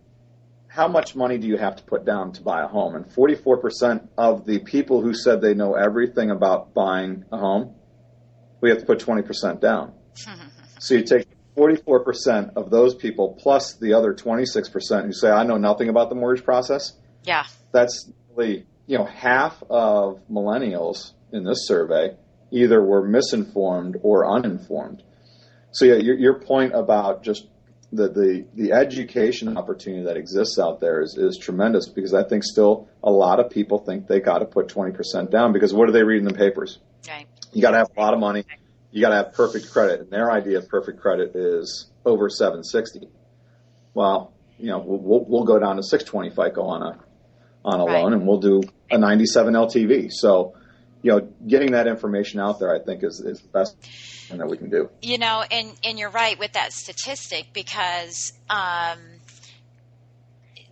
how 0.72 0.88
much 0.88 1.14
money 1.14 1.36
do 1.36 1.46
you 1.46 1.58
have 1.58 1.76
to 1.76 1.82
put 1.82 2.06
down 2.06 2.32
to 2.32 2.42
buy 2.42 2.62
a 2.62 2.66
home? 2.66 2.94
And 2.94 3.04
44% 3.04 4.08
of 4.16 4.46
the 4.46 4.58
people 4.60 5.02
who 5.02 5.12
said 5.12 5.42
they 5.42 5.52
know 5.52 5.74
everything 5.74 6.30
about 6.30 6.72
buying 6.72 7.26
a 7.30 7.36
home, 7.36 7.74
we 8.62 8.70
have 8.70 8.78
to 8.78 8.86
put 8.86 8.98
20% 8.98 9.60
down. 9.60 9.92
so 10.78 10.94
you 10.94 11.02
take 11.02 11.28
44% 11.58 12.54
of 12.56 12.70
those 12.70 12.94
people 12.94 13.38
plus 13.38 13.74
the 13.74 13.92
other 13.92 14.14
26% 14.14 15.04
who 15.04 15.12
say, 15.12 15.28
I 15.28 15.44
know 15.44 15.58
nothing 15.58 15.90
about 15.90 16.08
the 16.08 16.14
mortgage 16.14 16.42
process. 16.42 16.94
Yeah. 17.22 17.44
That's 17.72 18.10
really, 18.34 18.64
you 18.86 18.96
know, 18.96 19.04
half 19.04 19.62
of 19.68 20.22
millennials 20.30 21.12
in 21.32 21.44
this 21.44 21.66
survey 21.66 22.16
either 22.50 22.82
were 22.82 23.06
misinformed 23.06 23.98
or 24.02 24.26
uninformed. 24.26 25.02
So 25.72 25.84
yeah, 25.84 25.96
your, 25.96 26.16
your 26.16 26.40
point 26.40 26.74
about 26.74 27.22
just 27.22 27.46
the, 27.92 28.08
the, 28.08 28.46
the 28.54 28.72
education 28.72 29.56
opportunity 29.56 30.04
that 30.04 30.16
exists 30.16 30.58
out 30.58 30.80
there 30.80 31.02
is, 31.02 31.16
is 31.18 31.36
tremendous 31.36 31.88
because 31.88 32.14
I 32.14 32.22
think 32.22 32.42
still 32.42 32.88
a 33.02 33.10
lot 33.10 33.38
of 33.38 33.50
people 33.50 33.78
think 33.78 34.06
they 34.06 34.18
got 34.18 34.38
to 34.38 34.46
put 34.46 34.68
20% 34.68 35.30
down 35.30 35.52
because 35.52 35.74
what 35.74 35.86
do 35.86 35.92
they 35.92 36.02
read 36.02 36.18
in 36.18 36.24
the 36.24 36.34
papers? 36.34 36.78
Right. 37.06 37.26
You 37.52 37.60
got 37.60 37.72
to 37.72 37.78
have 37.78 37.90
a 37.94 38.00
lot 38.00 38.14
of 38.14 38.20
money. 38.20 38.44
You 38.90 39.02
got 39.02 39.10
to 39.10 39.16
have 39.16 39.34
perfect 39.34 39.70
credit. 39.70 40.00
And 40.00 40.10
their 40.10 40.32
idea 40.32 40.58
of 40.58 40.68
perfect 40.68 41.00
credit 41.00 41.36
is 41.36 41.90
over 42.06 42.30
760. 42.30 43.08
Well, 43.92 44.32
you 44.58 44.68
know, 44.68 44.78
we'll, 44.78 45.24
we'll 45.26 45.44
go 45.44 45.58
down 45.58 45.76
to 45.76 45.82
620 45.82 46.30
FICO 46.30 46.62
on 46.62 46.82
a, 46.82 46.98
on 47.64 47.80
a 47.80 47.84
right. 47.84 48.02
loan 48.02 48.14
and 48.14 48.26
we'll 48.26 48.40
do 48.40 48.62
a 48.90 48.96
97 48.96 49.52
LTV. 49.52 50.10
So, 50.10 50.54
getting 51.46 51.72
that 51.72 51.86
information 51.86 52.40
out 52.40 52.60
there, 52.60 52.74
I 52.74 52.78
think, 52.78 53.02
is, 53.02 53.20
is 53.20 53.40
the 53.40 53.48
best 53.48 53.76
thing 53.78 54.38
that 54.38 54.48
we 54.48 54.56
can 54.56 54.70
do. 54.70 54.90
You 55.00 55.18
know, 55.18 55.44
and, 55.50 55.72
and 55.84 55.98
you're 55.98 56.10
right 56.10 56.38
with 56.38 56.52
that 56.52 56.72
statistic 56.72 57.46
because 57.52 58.32
um, 58.48 58.98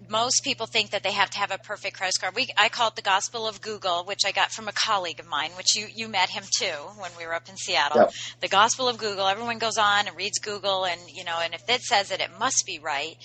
most 0.09 0.43
people 0.43 0.67
think 0.67 0.91
that 0.91 1.03
they 1.03 1.13
have 1.13 1.31
to 1.31 1.39
have 1.39 1.53
a 1.53 1.59
perfect 1.59 1.97
credit 1.97 2.15
score. 2.15 2.31
We, 2.35 2.49
I 2.57 2.69
call 2.69 2.89
it 2.89 2.97
the 2.97 3.03
gospel 3.03 3.47
of 3.47 3.61
Google, 3.61 4.05
which 4.05 4.21
I 4.27 4.33
got 4.33 4.51
from 4.51 4.69
a 4.69 4.73
colleague 4.73 5.21
of 5.21 5.27
mine, 5.27 5.53
which 5.57 5.77
you, 5.77 5.87
you 5.95 6.09
met 6.09 6.29
him 6.29 6.43
too 6.59 6.75
when 6.99 7.11
we 7.17 7.27
were 7.27 7.35
up 7.35 7.49
in 7.49 7.57
Seattle. 7.57 8.03
Yep. 8.03 8.13
The 8.41 8.49
gospel 8.49 8.89
of 8.89 8.99
Google. 8.99 9.29
Everyone 9.29 9.59
goes 9.59 9.79
on 9.79 10.09
and 10.09 10.17
reads 10.17 10.39
Google, 10.39 10.85
and 10.85 11.01
you 11.09 11.25
know, 11.25 11.39
and 11.41 11.55
if 11.55 11.63
it 11.69 11.83
says 11.83 12.11
it, 12.11 12.21
it 12.21 12.31
must 12.39 12.67
be 12.67 12.79
right. 12.79 13.17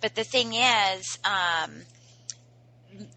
But 0.00 0.14
the 0.14 0.24
thing 0.24 0.54
is. 0.54 1.18
Um, 1.24 1.82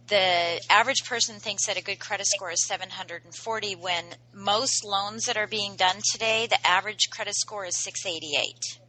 the 0.08 0.62
average 0.70 1.06
person 1.06 1.40
thinks 1.40 1.66
that 1.68 1.78
a 1.78 1.84
good 1.84 2.00
credit 2.00 2.28
score 2.28 2.52
is 2.52 2.66
740 2.66 3.76
when 3.76 4.06
most 4.34 4.84
loans 4.84 5.26
that 5.26 5.38
are 5.38 5.48
being 5.48 5.76
done 5.76 5.98
today 6.12 6.48
the 6.50 6.68
average 6.68 7.10
credit 7.10 7.36
score 7.36 7.66
is 7.66 7.76
688 7.78 8.80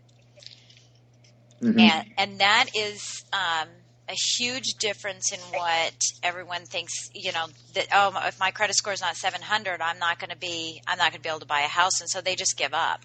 mm-hmm. 1.62 1.79
and 1.79 2.09
and 2.17 2.38
that 2.41 2.67
is 2.75 3.25
um, 3.33 3.69
a 4.09 4.14
huge 4.14 4.75
difference 4.75 5.33
in 5.33 5.41
what 5.59 5.95
everyone 6.23 6.64
thinks 6.64 7.11
you 7.14 7.33
know 7.33 7.47
that 7.75 7.87
oh 7.93 8.12
if 8.26 8.38
my 8.38 8.50
credit 8.50 8.75
score 8.75 8.93
is 8.93 9.00
not 9.00 9.17
700 9.17 9.81
i'm 9.81 9.99
not 9.99 10.19
going 10.19 10.31
to 10.31 10.37
be 10.37 10.83
i'm 10.87 10.99
not 10.99 11.11
going 11.11 11.21
to 11.21 11.23
be 11.23 11.29
able 11.29 11.41
to 11.41 11.47
buy 11.47 11.61
a 11.61 11.69
house 11.69 12.00
and 12.00 12.11
so 12.11 12.21
they 12.21 12.35
just 12.35 12.57
give 12.57 12.75
up 12.75 13.00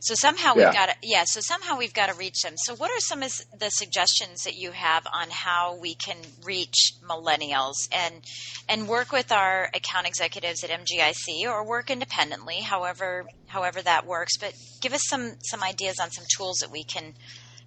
So 0.00 0.14
somehow 0.14 0.54
we've 0.54 0.72
got 0.72 0.88
to, 0.88 0.94
yeah. 1.02 1.24
So 1.26 1.40
somehow 1.40 1.78
we've 1.78 1.94
got 1.94 2.08
to 2.08 2.14
reach 2.14 2.42
them. 2.42 2.54
So 2.56 2.74
what 2.74 2.90
are 2.90 3.00
some 3.00 3.22
of 3.22 3.32
the 3.58 3.70
suggestions 3.70 4.44
that 4.44 4.54
you 4.54 4.72
have 4.72 5.06
on 5.12 5.28
how 5.30 5.78
we 5.78 5.94
can 5.94 6.16
reach 6.44 6.92
millennials 7.02 7.74
and 7.92 8.22
and 8.68 8.88
work 8.88 9.12
with 9.12 9.32
our 9.32 9.70
account 9.74 10.06
executives 10.06 10.64
at 10.64 10.70
MGIC 10.70 11.44
or 11.46 11.64
work 11.64 11.90
independently, 11.90 12.60
however 12.60 13.26
however 13.46 13.82
that 13.82 14.06
works. 14.06 14.36
But 14.38 14.54
give 14.80 14.92
us 14.92 15.02
some 15.08 15.36
some 15.42 15.62
ideas 15.62 15.98
on 16.00 16.10
some 16.10 16.24
tools 16.36 16.58
that 16.58 16.70
we 16.70 16.84
can 16.84 17.14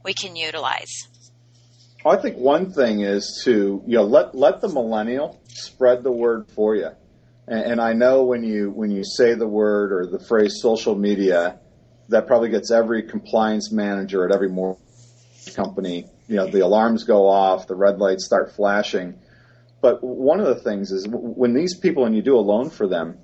we 0.03 0.13
can 0.13 0.35
utilize. 0.35 1.07
I 2.05 2.15
think 2.15 2.37
one 2.37 2.71
thing 2.71 3.01
is 3.01 3.41
to 3.43 3.83
you 3.85 3.97
know 3.97 4.03
let 4.03 4.35
let 4.35 4.61
the 4.61 4.69
millennial 4.69 5.41
spread 5.47 6.03
the 6.03 6.11
word 6.11 6.49
for 6.55 6.75
you. 6.75 6.91
And, 7.47 7.71
and 7.71 7.81
I 7.81 7.93
know 7.93 8.23
when 8.23 8.43
you 8.43 8.71
when 8.71 8.91
you 8.91 9.03
say 9.03 9.33
the 9.33 9.47
word 9.47 9.91
or 9.91 10.05
the 10.05 10.23
phrase 10.23 10.59
social 10.61 10.95
media, 10.95 11.59
that 12.09 12.27
probably 12.27 12.49
gets 12.49 12.71
every 12.71 13.03
compliance 13.03 13.71
manager 13.71 14.25
at 14.25 14.33
every 14.33 14.49
company. 15.55 16.05
You 16.27 16.35
know, 16.35 16.47
the 16.47 16.61
alarms 16.61 17.03
go 17.03 17.27
off, 17.27 17.67
the 17.67 17.75
red 17.75 17.99
lights 17.99 18.25
start 18.25 18.53
flashing. 18.53 19.15
But 19.81 20.03
one 20.03 20.39
of 20.39 20.47
the 20.47 20.55
things 20.55 20.91
is 20.91 21.07
when 21.07 21.53
these 21.53 21.77
people 21.77 22.05
and 22.05 22.15
you 22.15 22.21
do 22.21 22.35
a 22.35 22.41
loan 22.41 22.69
for 22.69 22.87
them, 22.87 23.19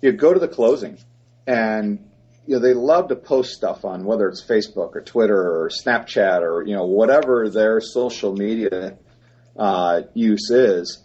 you 0.00 0.12
go 0.12 0.32
to 0.32 0.40
the 0.40 0.48
closing 0.48 0.98
and 1.46 2.08
you 2.46 2.56
know 2.56 2.62
they 2.62 2.74
love 2.74 3.08
to 3.08 3.16
post 3.16 3.52
stuff 3.52 3.84
on 3.84 4.04
whether 4.04 4.28
it's 4.28 4.44
Facebook 4.44 4.96
or 4.96 5.02
Twitter 5.02 5.36
or 5.36 5.68
Snapchat 5.68 6.40
or 6.40 6.64
you 6.64 6.74
know 6.74 6.86
whatever 6.86 7.48
their 7.50 7.80
social 7.80 8.34
media 8.34 8.96
uh, 9.56 10.02
use 10.14 10.50
is. 10.50 11.02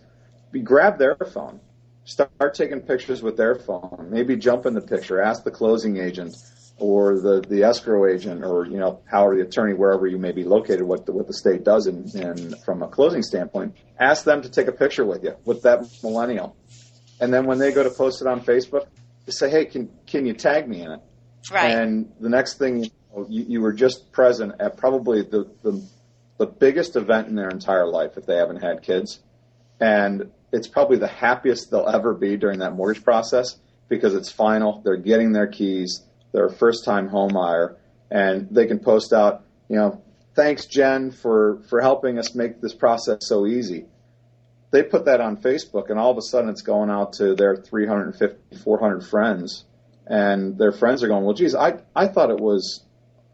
You 0.53 0.61
Grab 0.63 0.97
their 0.97 1.15
phone, 1.15 1.59
start 2.05 2.53
taking 2.53 2.79
pictures 2.81 3.21
with 3.21 3.37
their 3.37 3.55
phone. 3.55 4.07
Maybe 4.09 4.35
jump 4.37 4.65
in 4.65 4.73
the 4.73 4.81
picture, 4.81 5.21
ask 5.21 5.43
the 5.43 5.51
closing 5.51 5.97
agent 5.97 6.33
or 6.79 7.19
the, 7.19 7.41
the 7.49 7.63
escrow 7.63 8.05
agent 8.05 8.43
or 8.43 8.65
you 8.65 8.77
know 8.77 9.01
how 9.09 9.29
the 9.33 9.41
attorney 9.41 9.73
wherever 9.73 10.05
you 10.05 10.17
may 10.17 10.31
be 10.31 10.43
located 10.43 10.81
what 10.81 11.05
the, 11.05 11.11
what 11.11 11.27
the 11.27 11.33
state 11.33 11.63
does 11.63 11.87
in, 11.87 12.07
in 12.13 12.55
from 12.65 12.83
a 12.83 12.87
closing 12.87 13.23
standpoint 13.23 13.75
ask 13.99 14.23
them 14.23 14.41
to 14.41 14.49
take 14.49 14.67
a 14.67 14.71
picture 14.71 15.05
with 15.05 15.23
you 15.23 15.35
with 15.43 15.63
that 15.63 15.81
millennial 16.03 16.55
and 17.19 17.33
then 17.33 17.45
when 17.45 17.57
they 17.57 17.71
go 17.71 17.83
to 17.83 17.89
post 17.89 18.21
it 18.21 18.27
on 18.27 18.41
facebook 18.41 18.85
say 19.27 19.49
hey 19.49 19.65
can 19.65 19.89
can 20.05 20.25
you 20.25 20.33
tag 20.33 20.67
me 20.67 20.81
in 20.81 20.91
it 20.91 21.01
Right. 21.51 21.71
And 21.71 22.11
the 22.19 22.29
next 22.29 22.57
thing 22.57 22.83
you, 22.83 22.91
you 23.47 23.61
were 23.61 23.73
just 23.73 24.11
present 24.11 24.53
at 24.59 24.77
probably 24.77 25.21
the, 25.23 25.49
the 25.63 25.83
the 26.37 26.45
biggest 26.45 26.95
event 26.95 27.27
in 27.27 27.35
their 27.35 27.49
entire 27.49 27.87
life 27.87 28.11
if 28.15 28.25
they 28.25 28.35
haven't 28.35 28.61
had 28.61 28.83
kids, 28.83 29.19
and 29.79 30.31
it's 30.51 30.67
probably 30.67 30.97
the 30.97 31.07
happiest 31.07 31.71
they'll 31.71 31.87
ever 31.87 32.13
be 32.13 32.37
during 32.37 32.59
that 32.59 32.73
mortgage 32.73 33.03
process 33.03 33.57
because 33.89 34.13
it's 34.13 34.31
final. 34.31 34.81
They're 34.83 34.97
getting 34.97 35.31
their 35.31 35.47
keys. 35.47 36.03
They're 36.37 36.45
a 36.45 36.53
first 36.53 36.85
time 36.85 37.07
home 37.07 37.33
buyer, 37.33 37.77
and 38.11 38.47
they 38.51 38.67
can 38.67 38.77
post 38.77 39.11
out, 39.11 39.43
you 39.69 39.75
know, 39.75 40.03
thanks 40.35 40.67
Jen 40.67 41.09
for 41.09 41.63
for 41.67 41.81
helping 41.81 42.19
us 42.19 42.35
make 42.35 42.61
this 42.61 42.75
process 42.75 43.17
so 43.21 43.47
easy. 43.47 43.85
They 44.69 44.83
put 44.83 45.05
that 45.05 45.19
on 45.19 45.37
Facebook, 45.37 45.89
and 45.89 45.97
all 45.97 46.11
of 46.11 46.17
a 46.17 46.21
sudden 46.21 46.49
it's 46.49 46.61
going 46.61 46.91
out 46.91 47.13
to 47.13 47.33
their 47.33 47.55
350, 47.55 48.57
400 48.57 49.03
friends 49.07 49.65
and 50.09 50.57
their 50.57 50.71
friends 50.71 51.03
are 51.03 51.07
going, 51.07 51.23
well, 51.25 51.33
geez, 51.33 51.53
I, 51.53 51.79
I 51.95 52.07
thought 52.07 52.29
it 52.29 52.39
was 52.39 52.83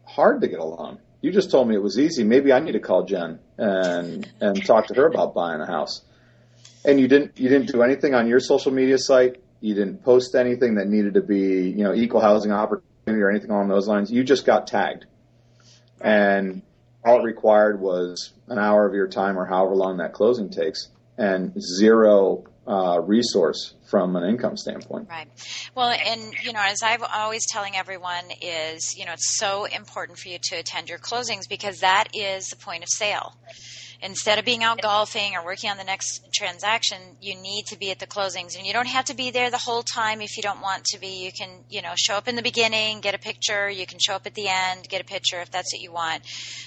hard 0.06 0.40
to 0.40 0.48
get 0.48 0.58
a 0.58 0.64
loan. 0.64 0.98
You 1.20 1.30
just 1.30 1.50
told 1.50 1.68
me 1.68 1.74
it 1.74 1.82
was 1.82 1.98
easy. 1.98 2.24
Maybe 2.24 2.52
I 2.52 2.60
need 2.60 2.72
to 2.72 2.80
call 2.80 3.04
Jen 3.04 3.38
and, 3.56 4.30
and 4.40 4.66
talk 4.66 4.88
to 4.88 4.94
her 4.94 5.06
about 5.06 5.34
buying 5.34 5.60
a 5.60 5.66
house. 5.66 6.02
And 6.84 7.00
you 7.00 7.08
didn't, 7.08 7.38
you 7.38 7.48
didn't 7.48 7.68
do 7.68 7.82
anything 7.82 8.14
on 8.14 8.26
your 8.26 8.40
social 8.40 8.72
media 8.72 8.98
site. 8.98 9.36
You 9.60 9.74
didn't 9.74 10.04
post 10.04 10.34
anything 10.34 10.74
that 10.74 10.88
needed 10.88 11.14
to 11.14 11.22
be, 11.22 11.70
you 11.70 11.84
know, 11.84 11.94
equal 11.94 12.20
housing 12.20 12.52
opportunity 12.52 12.93
or 13.06 13.30
anything 13.30 13.50
along 13.50 13.68
those 13.68 13.88
lines. 13.88 14.10
You 14.10 14.24
just 14.24 14.44
got 14.44 14.66
tagged. 14.66 15.06
And 16.00 16.62
all 17.04 17.20
it 17.20 17.22
required 17.22 17.80
was 17.80 18.32
an 18.48 18.58
hour 18.58 18.86
of 18.86 18.94
your 18.94 19.08
time 19.08 19.38
or 19.38 19.44
however 19.44 19.74
long 19.74 19.98
that 19.98 20.12
closing 20.12 20.50
takes 20.50 20.88
and 21.16 21.52
zero 21.60 22.44
uh, 22.66 23.00
resource 23.00 23.74
from 23.88 24.16
an 24.16 24.24
income 24.24 24.56
standpoint. 24.56 25.08
Right. 25.08 25.28
Well, 25.74 25.90
and 25.90 26.34
you 26.42 26.52
know, 26.52 26.62
as 26.62 26.82
I've 26.82 27.02
always 27.02 27.46
telling 27.46 27.76
everyone 27.76 28.24
is, 28.40 28.96
you 28.96 29.04
know, 29.04 29.12
it's 29.12 29.36
so 29.38 29.66
important 29.66 30.18
for 30.18 30.28
you 30.28 30.38
to 30.44 30.56
attend 30.56 30.88
your 30.88 30.98
closings 30.98 31.48
because 31.48 31.80
that 31.80 32.08
is 32.14 32.48
the 32.48 32.56
point 32.56 32.82
of 32.82 32.88
sale. 32.88 33.36
Instead 34.04 34.38
of 34.38 34.44
being 34.44 34.62
out 34.62 34.82
golfing 34.82 35.34
or 35.34 35.42
working 35.42 35.70
on 35.70 35.78
the 35.78 35.82
next 35.82 36.30
transaction, 36.30 36.98
you 37.22 37.34
need 37.34 37.64
to 37.64 37.78
be 37.78 37.90
at 37.90 37.98
the 37.98 38.06
closings 38.06 38.54
and 38.54 38.66
you 38.66 38.72
don't 38.74 38.86
have 38.86 39.06
to 39.06 39.16
be 39.16 39.30
there 39.30 39.50
the 39.50 39.56
whole 39.56 39.82
time 39.82 40.20
if 40.20 40.36
you 40.36 40.42
don't 40.42 40.60
want 40.60 40.84
to 40.84 41.00
be. 41.00 41.24
You 41.24 41.32
can, 41.32 41.48
you 41.70 41.80
know, 41.80 41.94
show 41.96 42.14
up 42.14 42.28
in 42.28 42.36
the 42.36 42.42
beginning, 42.42 43.00
get 43.00 43.14
a 43.14 43.18
picture, 43.18 43.70
you 43.70 43.86
can 43.86 43.98
show 43.98 44.14
up 44.14 44.26
at 44.26 44.34
the 44.34 44.46
end, 44.46 44.86
get 44.90 45.00
a 45.00 45.04
picture 45.04 45.40
if 45.40 45.50
that's 45.50 45.72
what 45.72 45.80
you 45.80 45.90
want. 45.90 46.22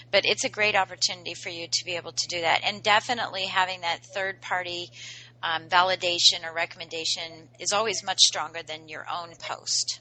But 0.10 0.26
it's 0.26 0.45
a 0.45 0.50
great 0.50 0.76
opportunity 0.76 1.36
for 1.36 1.50
you 1.50 1.67
to 1.71 1.86
be 1.86 1.95
able 1.95 2.12
to 2.12 2.28
do 2.28 2.41
that. 2.41 2.62
And 2.65 2.82
definitely 2.82 3.43
having 3.43 3.82
that 3.82 4.04
third 4.04 4.41
party 4.41 4.89
um, 5.43 5.69
validation 5.69 6.43
or 6.43 6.56
recommendation 6.56 7.50
is 7.60 7.71
always 7.71 8.04
much 8.04 8.21
stronger 8.21 8.63
than 8.63 8.89
your 8.89 9.06
own 9.13 9.36
post. 9.38 10.00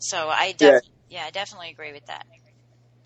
So 0.00 0.28
I 0.28 0.50
def- 0.50 0.82
yeah. 1.08 1.20
yeah, 1.20 1.24
I 1.26 1.30
definitely 1.30 1.70
agree 1.70 1.92
with 1.92 2.06
that. 2.06 2.26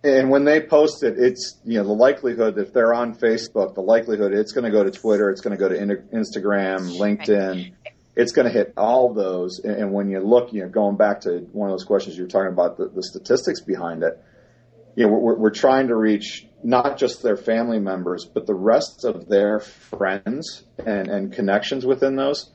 And 0.05 0.29
when 0.29 0.45
they 0.45 0.61
post 0.61 1.03
it, 1.03 1.19
it's 1.19 1.59
you 1.65 1.79
know 1.79 1.85
the 1.85 1.95
likelihood 1.95 2.57
that 2.57 2.69
if 2.69 2.73
they're 2.75 2.93
on 2.93 3.15
Facebook, 3.15 3.75
the 3.75 3.81
likelihood 3.81 4.35
it's 4.35 4.53
going 4.53 4.65
to 4.65 4.71
go 4.71 4.85
to 4.85 4.91
Twitter, 4.91 5.31
it's 5.31 5.41
going 5.41 5.57
to 5.57 5.59
go 5.59 5.69
to 5.69 5.79
Instagram, 5.79 6.99
LinkedIn, 6.99 7.73
it's 8.15 8.33
going 8.33 8.47
to 8.47 8.53
hit 8.53 8.75
all 8.77 9.15
those. 9.15 9.61
And 9.61 9.93
when 9.95 10.11
you 10.11 10.21
look, 10.21 10.53
you 10.53 10.63
know, 10.63 10.69
going 10.69 10.97
back 10.97 11.23
to 11.23 11.39
one 11.53 11.71
of 11.71 11.73
those 11.73 11.85
questions 11.85 12.19
you 12.19 12.25
were 12.25 12.29
talking 12.29 12.53
about, 12.53 12.77
the, 12.77 12.89
the 12.89 13.03
statistics 13.03 13.63
behind 13.63 14.03
it, 14.03 14.23
you 14.95 15.07
know, 15.07 15.13
we're, 15.13 15.37
we're 15.37 15.51
trying 15.51 15.89
to 15.89 15.97
reach 15.97 16.47
not 16.63 16.99
just 16.99 17.23
their 17.23 17.39
family 17.39 17.79
members, 17.79 18.27
but 18.27 18.47
the 18.47 18.55
rest 18.55 19.07
of 19.07 19.27
their 19.27 19.59
friends 19.59 20.65
and, 20.85 21.09
and 21.09 21.33
connections 21.33 21.87
within 21.87 22.17
those. 22.17 22.53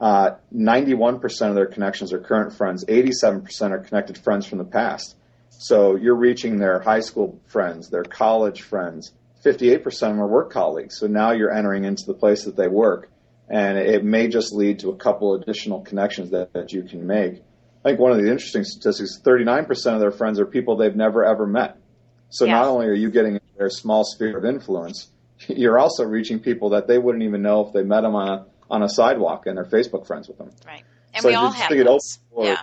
Uh, 0.00 0.36
91% 0.54 1.48
of 1.48 1.54
their 1.56 1.66
connections 1.66 2.12
are 2.12 2.20
current 2.20 2.52
friends. 2.52 2.84
87% 2.84 3.70
are 3.70 3.78
connected 3.80 4.16
friends 4.16 4.46
from 4.46 4.58
the 4.58 4.64
past. 4.64 5.16
So 5.58 5.96
you're 5.96 6.16
reaching 6.16 6.58
their 6.58 6.80
high 6.80 7.00
school 7.00 7.40
friends, 7.46 7.90
their 7.90 8.04
college 8.04 8.62
friends. 8.62 9.12
58% 9.44 9.84
of 9.86 10.00
them 10.00 10.20
are 10.20 10.26
work 10.26 10.50
colleagues. 10.50 10.98
So 10.98 11.06
now 11.06 11.32
you're 11.32 11.52
entering 11.52 11.84
into 11.84 12.04
the 12.06 12.14
place 12.14 12.44
that 12.44 12.56
they 12.56 12.68
work. 12.68 13.10
And 13.48 13.76
it 13.76 14.04
may 14.04 14.28
just 14.28 14.54
lead 14.54 14.78
to 14.80 14.90
a 14.90 14.96
couple 14.96 15.34
additional 15.34 15.82
connections 15.82 16.30
that, 16.30 16.52
that 16.54 16.72
you 16.72 16.82
can 16.82 17.06
make. 17.06 17.42
I 17.84 17.90
think 17.90 18.00
one 18.00 18.12
of 18.12 18.18
the 18.18 18.30
interesting 18.30 18.64
statistics 18.64 19.20
39% 19.22 19.94
of 19.94 20.00
their 20.00 20.10
friends 20.10 20.40
are 20.40 20.46
people 20.46 20.76
they've 20.76 20.96
never 20.96 21.22
ever 21.24 21.46
met. 21.46 21.76
So 22.30 22.46
not 22.46 22.66
only 22.66 22.86
are 22.86 22.94
you 22.94 23.10
getting 23.10 23.38
their 23.58 23.68
small 23.68 24.04
sphere 24.04 24.38
of 24.38 24.44
influence, 24.44 25.10
you're 25.48 25.78
also 25.78 26.04
reaching 26.04 26.40
people 26.40 26.70
that 26.70 26.88
they 26.88 26.98
wouldn't 26.98 27.22
even 27.22 27.42
know 27.42 27.66
if 27.66 27.72
they 27.72 27.82
met 27.82 28.00
them 28.00 28.14
on 28.14 28.28
a 28.28 28.46
on 28.70 28.82
a 28.82 28.88
sidewalk 28.88 29.46
and 29.46 29.56
they're 29.56 29.64
Facebook 29.64 30.06
friends 30.06 30.26
with 30.26 30.38
them. 30.38 30.50
Right. 30.66 30.82
And 31.12 31.22
so 31.22 31.28
we 31.28 31.34
all 31.34 31.50
have 31.50 31.70
those. 31.70 32.18
Yeah. 32.36 32.62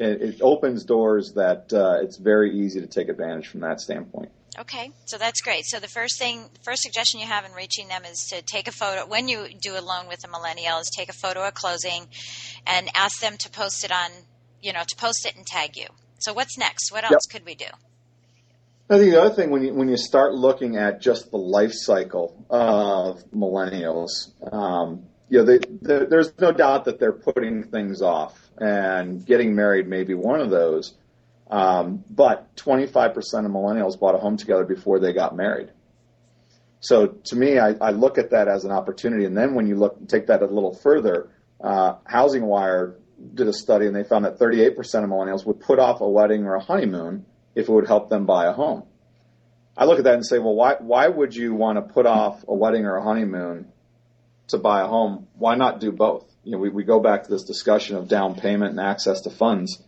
It, 0.00 0.22
it, 0.22 0.40
opens 0.40 0.84
doors 0.84 1.34
that 1.34 1.70
uh, 1.74 1.98
it's 2.02 2.16
very 2.16 2.58
easy 2.58 2.80
to 2.80 2.86
take 2.86 3.10
advantage 3.10 3.48
from 3.48 3.60
that 3.60 3.82
standpoint. 3.82 4.30
Okay, 4.58 4.90
so 5.04 5.18
that's 5.18 5.42
great. 5.42 5.66
So 5.66 5.78
the 5.78 5.88
first 5.88 6.18
thing, 6.18 6.48
the 6.54 6.60
first 6.60 6.82
suggestion 6.82 7.20
you 7.20 7.26
have 7.26 7.44
in 7.44 7.52
reaching 7.52 7.88
them 7.88 8.04
is 8.04 8.26
to 8.30 8.40
take 8.40 8.66
a 8.66 8.72
photo. 8.72 9.06
When 9.06 9.28
you 9.28 9.48
do 9.60 9.78
a 9.78 9.82
loan 9.82 10.08
with 10.08 10.24
a 10.24 10.28
millennial, 10.28 10.78
is 10.78 10.90
take 10.90 11.10
a 11.10 11.12
photo 11.12 11.44
at 11.44 11.54
closing, 11.54 12.08
and 12.66 12.88
ask 12.94 13.20
them 13.20 13.36
to 13.40 13.50
post 13.50 13.84
it 13.84 13.92
on, 13.92 14.10
you 14.62 14.72
know, 14.72 14.82
to 14.88 14.96
post 14.96 15.26
it 15.26 15.36
and 15.36 15.46
tag 15.46 15.76
you. 15.76 15.86
So 16.18 16.32
what's 16.32 16.56
next? 16.56 16.90
What 16.90 17.04
else 17.04 17.26
yep. 17.26 17.32
could 17.32 17.46
we 17.46 17.54
do? 17.54 17.66
I 18.88 18.98
think 18.98 19.12
the 19.12 19.22
other 19.22 19.34
thing 19.34 19.50
when 19.50 19.62
you 19.62 19.72
when 19.72 19.88
you 19.88 19.96
start 19.96 20.34
looking 20.34 20.76
at 20.76 21.00
just 21.00 21.30
the 21.30 21.36
life 21.36 21.72
cycle 21.72 22.44
of 22.50 23.22
millennials, 23.30 24.30
um, 24.52 25.04
you 25.30 25.38
know, 25.38 25.44
they, 25.44 25.58
they, 25.58 26.04
there's 26.06 26.32
no 26.38 26.52
doubt 26.52 26.84
that 26.84 26.98
they're 26.98 27.12
putting 27.12 27.62
things 27.62 28.02
off, 28.02 28.38
and 28.58 29.24
getting 29.24 29.54
married 29.54 29.88
may 29.88 30.02
be 30.02 30.14
one 30.14 30.40
of 30.40 30.50
those. 30.50 30.94
Um, 31.48 32.04
but 32.10 32.54
25% 32.56 33.16
of 33.16 33.50
millennials 33.50 33.98
bought 33.98 34.14
a 34.14 34.18
home 34.18 34.36
together 34.36 34.64
before 34.64 35.00
they 35.00 35.12
got 35.12 35.34
married. 35.34 35.70
So 36.80 37.08
to 37.08 37.36
me, 37.36 37.58
I, 37.58 37.74
I 37.80 37.90
look 37.90 38.18
at 38.18 38.30
that 38.30 38.48
as 38.48 38.64
an 38.64 38.70
opportunity. 38.70 39.24
And 39.24 39.36
then 39.36 39.54
when 39.54 39.66
you 39.66 39.76
look 39.76 40.08
take 40.08 40.28
that 40.28 40.42
a 40.42 40.46
little 40.46 40.74
further, 40.74 41.30
uh, 41.60 41.96
Housing 42.04 42.44
Wire 42.46 42.96
did 43.34 43.48
a 43.48 43.52
study 43.52 43.86
and 43.86 43.94
they 43.94 44.04
found 44.04 44.24
that 44.24 44.38
38% 44.38 44.76
of 44.78 45.10
millennials 45.10 45.44
would 45.44 45.60
put 45.60 45.78
off 45.78 46.00
a 46.00 46.08
wedding 46.08 46.44
or 46.44 46.54
a 46.54 46.60
honeymoon 46.60 47.26
if 47.54 47.68
it 47.68 47.72
would 47.72 47.86
help 47.86 48.08
them 48.08 48.26
buy 48.26 48.46
a 48.46 48.52
home. 48.52 48.84
I 49.76 49.84
look 49.84 49.98
at 49.98 50.04
that 50.04 50.14
and 50.14 50.26
say, 50.26 50.38
well, 50.38 50.54
why 50.54 50.76
why 50.78 51.08
would 51.08 51.34
you 51.34 51.54
want 51.54 51.76
to 51.76 51.92
put 51.92 52.06
off 52.06 52.44
a 52.46 52.54
wedding 52.54 52.86
or 52.86 52.96
a 52.96 53.02
honeymoon 53.02 53.72
to 54.50 54.58
buy 54.58 54.82
a 54.82 54.86
home? 54.86 55.26
Why 55.34 55.54
not 55.54 55.80
do 55.80 55.92
both? 55.92 56.30
You 56.44 56.52
know, 56.52 56.58
we, 56.58 56.70
we 56.70 56.84
go 56.84 57.00
back 57.00 57.24
to 57.24 57.30
this 57.30 57.44
discussion 57.44 57.96
of 57.96 58.08
down 58.08 58.34
payment 58.34 58.72
and 58.72 58.80
access 58.80 59.22
to 59.22 59.30
funds. 59.30 59.82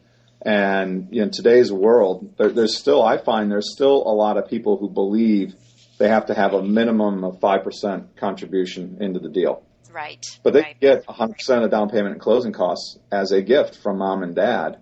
And 0.44 1.09
you 1.11 1.20
know, 1.20 1.27
in 1.27 1.31
today's 1.31 1.72
world, 1.72 2.35
there, 2.37 2.51
there's 2.51 2.79
still 2.79 3.03
I 3.03 3.16
find 3.18 3.51
there's 3.51 3.72
still 3.72 4.03
a 4.07 4.14
lot 4.14 4.37
of 4.37 4.48
people 4.48 4.77
who 4.77 4.90
believe 4.90 5.55
they 5.98 6.09
have 6.09 6.27
to 6.27 6.35
have 6.35 6.53
a 6.53 6.62
minimum 6.62 7.22
of 7.25 7.38
five 7.40 7.62
percent 7.62 8.16
contribution 8.16 8.98
into 9.01 9.20
the 9.20 9.29
deal. 9.29 9.64
Right. 9.92 10.27
But 10.42 10.55
they 10.55 10.62
right. 10.62 10.81
get 10.81 11.07
100% 11.07 11.64
of 11.64 11.70
down 11.70 11.90
payment 11.90 12.12
and 12.12 12.20
closing 12.20 12.53
costs 12.53 12.98
as 13.11 13.31
a 13.31 13.42
gift 13.42 13.77
from 13.83 13.98
mom 13.98 14.22
and 14.22 14.35
dad. 14.35 14.79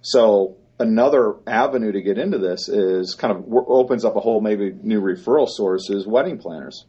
So 0.00 0.56
another 0.78 1.34
avenue 1.46 1.92
to 1.92 2.00
get 2.00 2.18
into 2.18 2.38
this 2.38 2.68
is 2.68 3.14
kind 3.14 3.36
of 3.36 3.44
opens 3.52 4.04
up 4.04 4.16
a 4.16 4.20
whole 4.20 4.40
maybe 4.40 4.72
new 4.82 5.00
referral 5.02 5.46
source 5.46 5.90
is 5.90 6.06
wedding 6.06 6.38
planners. 6.38 6.86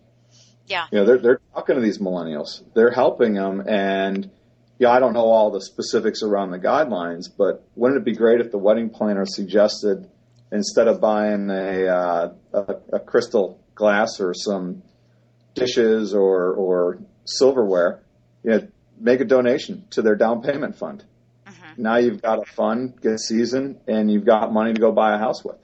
Yeah. 0.67 0.85
You 0.91 0.99
know, 0.99 1.05
they're 1.05 1.17
they're 1.17 1.41
talking 1.53 1.75
to 1.75 1.81
these 1.81 1.97
millennials. 1.97 2.63
They're 2.73 2.91
helping 2.91 3.33
them, 3.33 3.63
and 3.67 4.29
yeah, 4.79 4.89
I 4.89 4.99
don't 4.99 5.13
know 5.13 5.25
all 5.25 5.51
the 5.51 5.61
specifics 5.61 6.23
around 6.23 6.51
the 6.51 6.59
guidelines, 6.59 7.25
but 7.35 7.63
wouldn't 7.75 8.01
it 8.01 8.05
be 8.05 8.15
great 8.15 8.41
if 8.41 8.51
the 8.51 8.57
wedding 8.57 8.89
planner 8.89 9.25
suggested 9.25 10.09
instead 10.51 10.87
of 10.87 10.99
buying 10.99 11.49
a 11.49 11.87
uh, 11.87 12.33
a, 12.53 12.75
a 12.93 12.99
crystal 12.99 13.59
glass 13.75 14.19
or 14.19 14.33
some 14.33 14.83
dishes 15.53 16.13
or 16.13 16.53
or 16.53 16.99
silverware, 17.25 18.01
you 18.43 18.51
know, 18.51 18.67
make 18.99 19.19
a 19.19 19.25
donation 19.25 19.85
to 19.91 20.01
their 20.01 20.15
down 20.15 20.41
payment 20.41 20.77
fund. 20.77 21.03
Mm-hmm. 21.45 21.81
Now 21.81 21.97
you've 21.97 22.21
got 22.21 22.39
a 22.39 22.45
fund, 22.45 22.99
good 23.01 23.19
season, 23.19 23.79
and 23.87 24.11
you've 24.11 24.25
got 24.25 24.51
money 24.51 24.73
to 24.73 24.81
go 24.81 24.91
buy 24.91 25.15
a 25.15 25.17
house 25.17 25.43
with. 25.43 25.57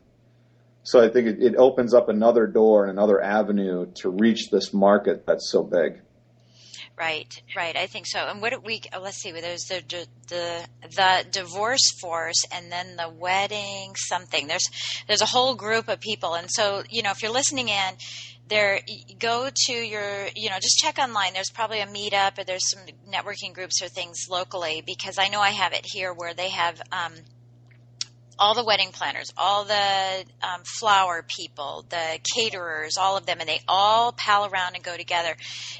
So 0.87 1.03
I 1.03 1.09
think 1.09 1.27
it, 1.27 1.43
it 1.43 1.55
opens 1.57 1.93
up 1.93 2.07
another 2.07 2.47
door 2.47 2.83
and 2.85 2.91
another 2.91 3.21
avenue 3.21 3.91
to 3.95 4.09
reach 4.09 4.49
this 4.49 4.73
market 4.73 5.25
that's 5.27 5.51
so 5.51 5.61
big. 5.61 5.99
Right, 6.97 7.27
right. 7.57 7.75
I 7.75 7.87
think 7.87 8.07
so. 8.07 8.19
And 8.19 8.41
what 8.41 8.63
we 8.63 8.81
oh, 8.93 9.01
let's 9.01 9.17
see. 9.17 9.31
There's 9.31 9.65
the 9.65 9.83
the 10.29 10.65
the 10.95 11.25
divorce 11.29 11.91
force, 11.99 12.41
and 12.53 12.71
then 12.71 12.95
the 12.95 13.09
wedding 13.09 13.95
something. 13.97 14.47
There's 14.47 14.67
there's 15.07 15.21
a 15.21 15.25
whole 15.25 15.55
group 15.55 15.89
of 15.89 15.99
people, 15.99 16.35
and 16.35 16.49
so 16.49 16.83
you 16.89 17.03
know 17.03 17.11
if 17.11 17.21
you're 17.21 17.33
listening 17.33 17.67
in, 17.67 17.93
there 18.47 18.79
go 19.19 19.49
to 19.53 19.73
your 19.73 20.27
you 20.37 20.49
know 20.49 20.55
just 20.55 20.77
check 20.77 20.97
online 20.99 21.33
there's 21.33 21.49
probably 21.49 21.81
a 21.81 21.85
meetup 21.85 22.39
or 22.39 22.45
there's 22.45 22.69
some 22.69 22.81
networking 23.11 23.53
groups 23.53 23.81
or 23.81 23.89
things 23.89 24.27
locally 24.29 24.81
because 24.85 25.17
i 25.17 25.27
know 25.27 25.41
i 25.41 25.49
have 25.49 25.73
it 25.73 25.85
here 25.85 26.13
where 26.13 26.33
they 26.33 26.49
have 26.49 26.81
um, 26.93 27.13
all 28.39 28.53
the 28.53 28.63
wedding 28.63 28.91
planners, 28.91 29.33
all 29.37 29.63
the 29.63 30.25
um, 30.43 30.61
flower 30.79 31.23
people, 31.27 31.85
the 31.89 32.19
caterers, 32.35 32.97
all 32.97 33.17
of 33.17 33.25
them, 33.25 33.37
and 33.39 33.49
they 33.49 33.61
all 33.67 34.11
pal 34.11 34.45
around 34.45 34.75
and 34.75 34.83
go 34.83 34.95
together. 34.95 35.35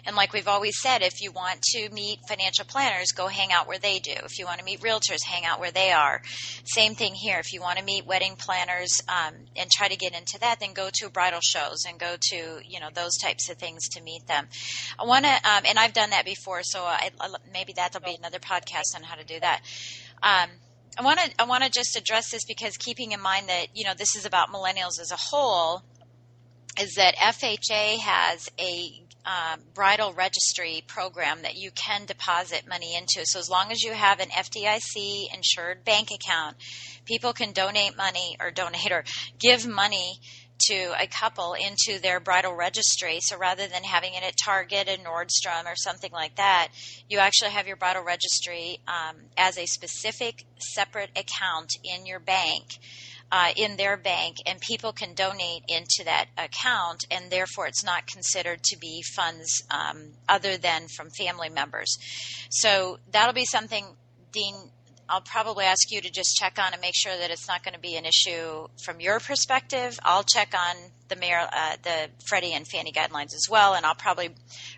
And 0.06 0.16
like 0.16 0.34
we've 0.34 0.48
always 0.48 0.80
said, 0.80 1.02
if 1.02 1.22
you 1.22 1.32
want 1.32 1.62
to 1.74 1.90
meet 1.90 2.20
financial 2.28 2.66
planners, 2.66 3.12
go 3.12 3.28
hang 3.28 3.52
out 3.52 3.68
where 3.68 3.80
they 3.80 4.00
do. 4.00 4.14
If 4.24 4.40
you 4.40 4.46
want 4.46 4.60
to 4.60 4.66
meet 4.66 4.82
realtors, 4.82 5.24
hang 5.26 5.46
out 5.46 5.60
where 5.60 5.72
they 5.72 5.92
are. 5.92 6.22
Same 6.66 6.96
thing 6.96 7.14
here. 7.14 7.40
If 7.40 7.54
you 7.54 7.62
want 7.62 7.78
to 7.80 7.86
meet 7.86 8.06
wedding 8.06 8.36
planners 8.36 9.02
um, 9.08 9.34
and 9.56 9.70
try 9.70 9.88
to 9.88 9.96
get 9.96 10.14
into 10.14 10.40
that, 10.40 10.60
then 10.60 10.74
go 10.74 10.90
to 10.94 11.10
bridal 11.10 11.42
shows 11.42 11.86
and 11.88 12.00
go 12.00 12.16
to 12.20 12.60
you 12.66 12.80
know 12.80 12.90
those 12.94 13.18
types 13.18 13.50
of 13.50 13.58
things 13.58 13.90
to 13.90 14.02
meet 14.02 14.26
them. 14.28 14.48
I 15.00 15.06
want 15.06 15.26
to, 15.26 15.32
um, 15.32 15.64
and 15.68 15.78
I've 15.78 15.94
done 15.94 16.12
that 16.12 16.26
before, 16.26 16.62
so 16.64 16.84
I, 16.84 17.12
maybe 17.54 17.74
that'll 17.76 18.02
be 18.02 18.16
another 18.16 18.40
podcast 18.40 18.96
on 18.96 19.04
how 19.04 19.16
to 19.16 19.24
do 19.24 19.40
that. 19.40 19.62
I 20.98 21.04
want 21.04 21.20
to 21.20 21.32
I 21.40 21.46
want 21.46 21.64
to 21.64 21.70
just 21.70 21.96
address 21.96 22.32
this 22.32 22.46
because 22.46 22.78
keeping 22.78 23.12
in 23.12 23.22
mind 23.22 23.50
that 23.50 23.68
you 23.74 23.86
know 23.86 23.94
this 23.96 24.16
is 24.16 24.26
about 24.26 24.50
millennials 24.50 25.00
as 25.00 25.12
a 25.12 25.18
whole, 25.18 25.84
is 26.80 26.96
that 26.96 27.16
FHA 27.16 28.00
has 28.00 28.50
a 28.60 29.04
um, 29.28 29.60
bridal 29.74 30.14
registry 30.14 30.84
program 30.88 31.42
that 31.42 31.56
you 31.56 31.70
can 31.72 32.06
deposit 32.06 32.64
money 32.68 32.96
into. 32.96 33.26
So 33.26 33.40
as 33.40 33.50
long 33.50 33.72
as 33.72 33.82
you 33.82 33.92
have 33.92 34.20
an 34.20 34.30
FDIC 34.30 35.34
insured 35.34 35.84
bank 35.84 36.12
account, 36.12 36.56
people 37.04 37.34
can 37.34 37.52
donate 37.52 37.98
money 37.98 38.38
or 38.40 38.52
donate 38.52 38.92
or 38.92 39.04
give 39.38 39.68
money 39.68 40.20
to 40.60 40.94
a 41.00 41.08
couple 41.08 41.54
into 41.54 42.00
their 42.02 42.20
bridal 42.20 42.54
registry. 42.54 43.20
So 43.22 43.38
rather 43.38 43.68
than 43.68 43.84
having 43.84 44.14
it 44.14 44.24
at 44.24 44.36
Target 44.44 44.88
and 44.88 45.06
Nordstrom 45.06 45.66
or 45.66 45.76
something 45.76 46.12
like 46.12 46.36
that, 46.36 46.70
you 47.10 47.20
actually 47.20 47.52
have 47.52 47.68
your 47.68 47.78
bridal 47.78 48.04
registry 48.04 48.80
um, 48.88 49.16
as 49.38 49.58
a 49.58 49.66
specific 49.66 50.46
separate 50.58 51.12
account 51.16 51.72
in 51.84 52.06
your 52.06 52.20
bank. 52.20 52.66
Uh, 53.30 53.50
in 53.58 53.76
their 53.76 53.98
bank, 53.98 54.38
and 54.46 54.62
people 54.62 54.94
can 54.94 55.14
donate 55.14 55.62
into 55.68 56.02
that 56.06 56.28
account, 56.38 57.04
and 57.12 57.30
therefore 57.30 57.68
it's 57.68 57.84
not 57.84 58.08
considered 58.08 58.64
to 58.64 58.78
be 58.78 59.04
funds 59.18 59.62
um, 59.70 60.14
other 60.30 60.56
than 60.56 60.88
from 60.96 61.10
family 61.10 61.50
members. 61.50 61.98
So 62.50 63.00
that'll 63.12 63.34
be 63.34 63.44
something, 63.44 63.86
Dean, 64.32 64.56
I'll 65.10 65.22
probably 65.22 65.66
ask 65.66 65.90
you 65.92 66.02
to 66.02 66.10
just 66.10 66.36
check 66.36 66.60
on 66.60 66.74
and 66.74 66.82
make 66.82 66.96
sure 66.96 67.16
that 67.18 67.32
it's 67.32 67.48
not 67.48 67.64
going 67.64 67.74
to 67.74 67.80
be 67.80 67.96
an 67.96 68.06
issue 68.06 68.68
from 68.84 69.00
your 69.00 69.20
perspective. 69.20 69.98
I'll 70.04 70.24
check 70.24 70.54
on 70.54 70.76
the 71.08 71.16
mayor, 71.16 71.48
uh, 71.52 71.78
the 71.82 72.10
Freddie 72.28 72.54
and 72.54 72.68
Fannie 72.68 72.92
guidelines 72.92 73.34
as 73.34 73.48
well, 73.50 73.74
and 73.74 73.86
I'll 73.86 73.96
probably 73.96 74.32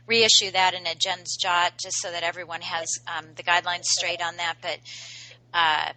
reissue 0.06 0.52
that 0.52 0.76
in 0.76 0.86
a 0.86 0.94
Jen's 0.94 1.36
Jot 1.36 1.74
just 1.82 1.98
so 2.00 2.12
that 2.12 2.24
everyone 2.24 2.62
has 2.62 2.88
um, 3.08 3.26
the 3.36 3.44
guidelines 3.44 3.86
straight 3.86 4.22
on 4.22 4.38
that. 4.38 4.56
But 4.62 4.80
uh, 5.54 5.94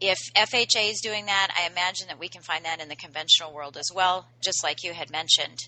if 0.00 0.18
FHA 0.34 0.90
is 0.90 1.00
doing 1.02 1.26
that, 1.26 1.54
I 1.58 1.70
imagine 1.70 2.08
that 2.08 2.18
we 2.18 2.28
can 2.28 2.42
find 2.42 2.64
that 2.64 2.80
in 2.80 2.88
the 2.88 2.96
conventional 2.96 3.52
world 3.52 3.76
as 3.76 3.90
well, 3.94 4.26
just 4.42 4.64
like 4.64 4.82
you 4.82 4.94
had 4.94 5.10
mentioned, 5.10 5.58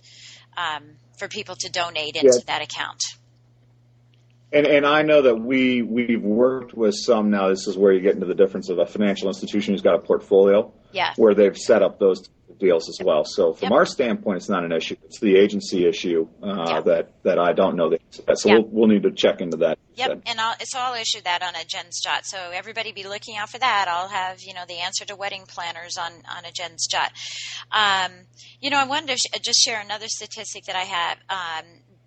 um, 0.57 0.97
for 1.19 1.29
people 1.29 1.55
to 1.57 1.71
donate 1.71 2.17
into 2.17 2.39
yeah. 2.39 2.45
that 2.47 2.63
account. 2.63 3.03
And, 4.53 4.67
and 4.67 4.87
I 4.87 5.03
know 5.03 5.23
that 5.23 5.37
we 5.37 5.83
we've 5.83 6.23
worked 6.23 6.73
with 6.73 6.95
some 6.95 7.31
now. 7.31 7.49
This 7.49 7.67
is 7.67 7.77
where 7.77 7.93
you 7.93 8.01
get 8.01 8.15
into 8.15 8.27
the 8.27 8.35
difference 8.35 8.69
of 8.69 8.79
a 8.79 8.87
financial 8.87 9.29
institution 9.29 9.75
who's 9.75 9.83
got 9.83 9.97
a 9.97 9.99
portfolio, 9.99 10.73
yeah. 10.93 11.15
where 11.17 11.35
they've 11.35 11.57
set 11.57 11.83
up 11.83 11.99
those 11.99 12.29
deals 12.59 12.89
as 12.89 12.99
well. 13.05 13.25
So 13.25 13.53
from 13.53 13.71
yep. 13.71 13.73
our 13.73 13.87
standpoint, 13.87 14.39
it's 14.39 14.49
not 14.49 14.65
an 14.65 14.73
issue. 14.73 14.97
It's 15.05 15.21
the 15.21 15.37
agency 15.37 15.87
issue 15.87 16.29
uh, 16.43 16.81
that 16.83 17.13
that 17.23 17.39
I 17.39 17.53
don't 17.53 17.77
know 17.77 17.91
that. 17.91 18.01
So 18.39 18.53
we'll 18.53 18.65
we'll 18.65 18.89
need 18.89 19.03
to 19.03 19.11
check 19.11 19.41
into 19.41 19.59
that. 19.59 19.79
Yep, 19.95 20.09
said. 20.09 20.23
and 20.27 20.41
I'll, 20.41 20.55
so 20.65 20.79
I'll 20.79 21.01
issue 21.01 21.21
that 21.25 21.43
on 21.43 21.55
a 21.55 21.65
Jen's 21.65 22.01
Jot. 22.03 22.27
So 22.27 22.39
everybody 22.53 22.93
be 22.93 23.05
looking 23.05 23.37
out 23.37 23.51
for 23.51 23.59
that. 23.59 23.87
I'll 23.89 24.09
have 24.09 24.43
you 24.43 24.55
know 24.55 24.65
the 24.67 24.79
answer 24.79 25.05
to 25.07 25.17
wedding 25.17 25.45
planners 25.47 25.97
on 25.99 26.13
on 26.13 26.45
a 26.45 26.53
Jen's 26.53 26.87
Jot. 26.87 27.13
Um, 27.71 28.13
you 28.61 28.71
know, 28.71 28.79
I 28.79 28.87
wanted 28.87 29.09
to 29.09 29.17
sh- 29.17 29.41
just 29.43 29.61
share 29.65 29.81
another 29.81 30.07
statistic 30.09 30.65
that 30.65 30.77
I 30.77 30.85
have. 30.85 31.19
Um, 31.29 31.67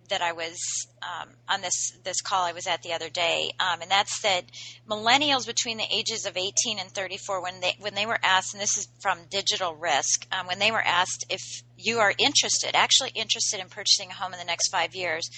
that 0.09 0.21
I 0.21 0.31
was 0.33 0.57
um, 1.01 1.29
on 1.47 1.61
this 1.61 1.97
this 2.03 2.21
call 2.21 2.43
I 2.43 2.51
was 2.51 2.67
at 2.67 2.81
the 2.83 2.93
other 2.93 3.09
day, 3.09 3.51
um, 3.59 3.81
and 3.81 3.89
that's 3.89 4.21
that 4.21 4.45
millennials 4.87 5.45
between 5.45 5.77
the 5.77 5.87
ages 5.91 6.25
of 6.25 6.37
18 6.37 6.79
and 6.79 6.89
34, 6.91 7.41
when 7.41 7.59
they 7.61 7.75
when 7.79 7.95
they 7.95 8.05
were 8.05 8.19
asked, 8.23 8.53
and 8.53 8.61
this 8.61 8.77
is 8.77 8.87
from 9.01 9.19
Digital 9.29 9.75
Risk, 9.75 10.27
um, 10.31 10.47
when 10.47 10.59
they 10.59 10.71
were 10.71 10.81
asked 10.81 11.25
if 11.29 11.41
you 11.77 11.99
are 11.99 12.13
interested, 12.17 12.75
actually 12.75 13.11
interested 13.15 13.59
in 13.59 13.69
purchasing 13.69 14.09
a 14.09 14.13
home 14.13 14.33
in 14.33 14.39
the 14.39 14.45
next 14.45 14.69
five 14.69 14.95
years, 14.95 15.29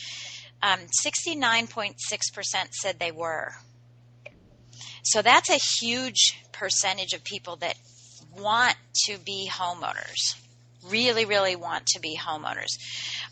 69.6% 0.63 1.75
um, 1.83 2.67
said 2.71 2.99
they 2.99 3.11
were. 3.11 3.53
So 5.03 5.21
that's 5.21 5.49
a 5.49 5.59
huge 5.79 6.41
percentage 6.51 7.13
of 7.13 7.23
people 7.23 7.55
that 7.57 7.75
want 8.35 8.75
to 9.05 9.17
be 9.17 9.49
homeowners 9.51 10.35
really, 10.83 11.25
really 11.25 11.55
want 11.55 11.85
to 11.87 11.99
be 11.99 12.17
homeowners. 12.17 12.77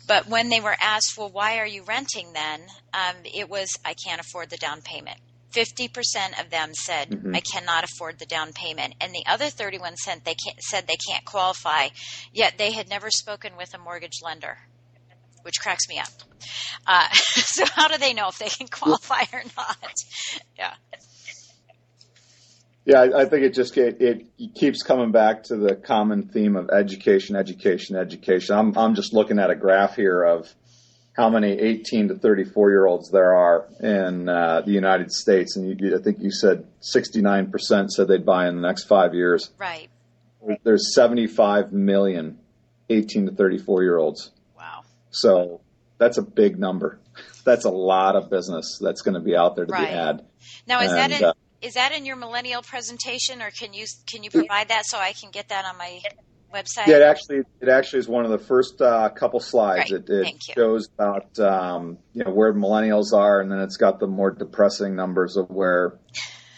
But 0.06 0.28
when 0.28 0.48
they 0.48 0.60
were 0.60 0.76
asked, 0.82 1.16
well, 1.16 1.30
why 1.30 1.58
are 1.58 1.66
you 1.66 1.82
renting 1.84 2.32
then? 2.32 2.62
Um, 2.92 3.16
it 3.24 3.48
was, 3.48 3.68
I 3.84 3.94
can't 3.94 4.20
afford 4.20 4.50
the 4.50 4.56
down 4.56 4.82
payment. 4.82 5.18
50% 5.52 6.40
of 6.40 6.50
them 6.50 6.74
said, 6.74 7.10
mm-hmm. 7.10 7.34
I 7.34 7.40
cannot 7.40 7.84
afford 7.84 8.18
the 8.18 8.26
down 8.26 8.52
payment. 8.52 8.94
And 9.00 9.12
the 9.12 9.24
other 9.26 9.48
31 9.50 9.96
cent 9.96 10.24
they 10.24 10.34
can't, 10.34 10.60
said 10.60 10.86
they 10.86 10.96
can't 11.08 11.24
qualify, 11.24 11.88
yet 12.32 12.54
they 12.56 12.72
had 12.72 12.88
never 12.88 13.10
spoken 13.10 13.56
with 13.56 13.74
a 13.74 13.78
mortgage 13.78 14.20
lender, 14.22 14.58
which 15.42 15.60
cracks 15.60 15.88
me 15.88 15.98
up. 15.98 16.12
Uh, 16.86 17.08
so 17.12 17.64
how 17.74 17.88
do 17.88 17.98
they 17.98 18.14
know 18.14 18.28
if 18.28 18.38
they 18.38 18.48
can 18.48 18.68
qualify 18.68 19.24
or 19.32 19.42
not? 19.56 19.94
Yeah. 20.56 20.74
Yeah, 22.84 23.00
I, 23.00 23.22
I 23.22 23.24
think 23.26 23.44
it 23.44 23.54
just 23.54 23.76
it, 23.76 24.00
it, 24.00 24.54
keeps 24.54 24.82
coming 24.82 25.12
back 25.12 25.44
to 25.44 25.56
the 25.56 25.74
common 25.74 26.28
theme 26.28 26.56
of 26.56 26.70
education, 26.70 27.36
education, 27.36 27.96
education. 27.96 28.56
I'm 28.56 28.76
I'm 28.76 28.94
just 28.94 29.12
looking 29.12 29.38
at 29.38 29.50
a 29.50 29.54
graph 29.54 29.96
here 29.96 30.22
of 30.22 30.48
how 31.12 31.28
many 31.28 31.52
18 31.52 32.08
to 32.08 32.14
34 32.14 32.70
year 32.70 32.86
olds 32.86 33.10
there 33.10 33.34
are 33.34 33.68
in 33.80 34.28
uh, 34.28 34.62
the 34.62 34.72
United 34.72 35.12
States, 35.12 35.56
and 35.56 35.80
you, 35.80 35.96
I 35.96 36.02
think 36.02 36.18
you 36.20 36.30
said 36.30 36.66
69 36.80 37.50
percent 37.50 37.92
said 37.92 38.08
they'd 38.08 38.24
buy 38.24 38.48
in 38.48 38.56
the 38.56 38.66
next 38.66 38.84
five 38.84 39.14
years. 39.14 39.50
Right. 39.58 39.90
There's 40.62 40.94
75 40.94 41.72
million 41.72 42.38
18 42.88 43.26
to 43.26 43.32
34 43.32 43.82
year 43.82 43.98
olds. 43.98 44.30
Wow. 44.56 44.82
So 45.10 45.60
that's 45.98 46.16
a 46.16 46.22
big 46.22 46.58
number. 46.58 46.98
That's 47.44 47.64
a 47.64 47.70
lot 47.70 48.16
of 48.16 48.30
business 48.30 48.78
that's 48.80 49.02
going 49.02 49.14
to 49.14 49.20
be 49.20 49.36
out 49.36 49.56
there 49.56 49.66
to 49.66 49.72
right. 49.72 49.88
be 49.88 49.94
had. 49.94 50.26
Now, 50.66 50.80
is 50.80 50.90
and, 50.90 50.98
that 50.98 51.10
in, 51.12 51.24
uh, 51.24 51.32
is 51.62 51.74
that 51.74 51.92
in 51.92 52.06
your 52.06 52.16
millennial 52.16 52.62
presentation, 52.62 53.42
or 53.42 53.50
can 53.50 53.72
you 53.72 53.86
can 54.06 54.22
you 54.22 54.30
provide 54.30 54.68
that 54.68 54.84
so 54.86 54.98
I 54.98 55.12
can 55.12 55.30
get 55.30 55.48
that 55.48 55.64
on 55.64 55.76
my 55.76 56.00
website? 56.52 56.86
Yeah, 56.86 56.96
it 56.96 57.02
actually 57.02 57.42
it 57.60 57.68
actually 57.68 58.00
is 58.00 58.08
one 58.08 58.24
of 58.24 58.30
the 58.30 58.38
first 58.38 58.80
uh, 58.80 59.08
couple 59.10 59.40
slides. 59.40 59.92
Right. 59.92 60.02
It, 60.08 60.10
it 60.10 60.42
shows 60.42 60.88
about 60.94 61.38
um, 61.38 61.98
you 62.12 62.24
know 62.24 62.30
where 62.30 62.52
millennials 62.52 63.12
are, 63.12 63.40
and 63.40 63.50
then 63.50 63.60
it's 63.60 63.76
got 63.76 64.00
the 64.00 64.06
more 64.06 64.30
depressing 64.30 64.96
numbers 64.96 65.36
of 65.36 65.50
where 65.50 65.98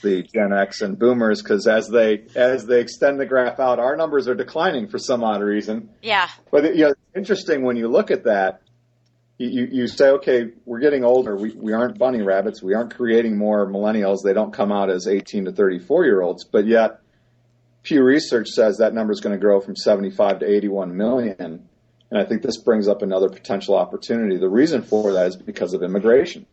the 0.02 0.22
Gen 0.22 0.52
X 0.52 0.82
and 0.82 0.98
Boomers, 0.98 1.42
because 1.42 1.66
as 1.66 1.88
they 1.88 2.24
as 2.34 2.66
they 2.66 2.80
extend 2.80 3.18
the 3.18 3.26
graph 3.26 3.58
out, 3.60 3.78
our 3.78 3.96
numbers 3.96 4.28
are 4.28 4.34
declining 4.34 4.88
for 4.88 4.98
some 4.98 5.24
odd 5.24 5.40
reason. 5.42 5.90
Yeah. 6.02 6.28
But 6.50 6.76
you 6.76 6.84
know, 6.84 6.90
it's 6.90 7.16
interesting 7.16 7.62
when 7.62 7.76
you 7.76 7.88
look 7.88 8.10
at 8.10 8.24
that 8.24 8.61
you, 9.46 9.68
you 9.70 9.88
say, 9.88 10.10
okay, 10.10 10.52
we're 10.64 10.80
getting 10.80 11.04
older. 11.04 11.36
We, 11.36 11.52
we 11.52 11.72
aren't 11.72 11.98
bunny 11.98 12.22
rabbits. 12.22 12.62
We 12.62 12.74
aren't 12.74 12.94
creating 12.94 13.36
more 13.36 13.66
millennials. 13.66 14.18
They 14.22 14.32
don't 14.32 14.52
come 14.52 14.72
out 14.72 14.90
as 14.90 15.06
18 15.06 15.46
to 15.46 15.52
34 15.52 16.04
year 16.04 16.22
olds, 16.22 16.44
but 16.44 16.66
yet 16.66 17.00
Pew 17.82 18.02
Research 18.02 18.48
says 18.48 18.78
that 18.78 18.94
number 18.94 19.12
is 19.12 19.20
going 19.20 19.34
to 19.34 19.40
grow 19.40 19.60
from 19.60 19.76
75 19.76 20.40
to 20.40 20.46
81 20.46 20.96
million. 20.96 21.68
And 22.10 22.20
I 22.20 22.24
think 22.24 22.42
this 22.42 22.58
brings 22.58 22.88
up 22.88 23.02
another 23.02 23.28
potential 23.28 23.76
opportunity. 23.76 24.36
The 24.36 24.48
reason 24.48 24.82
for 24.82 25.12
that 25.12 25.28
is 25.28 25.36
because 25.36 25.74
of 25.74 25.82
immigration. 25.82 26.46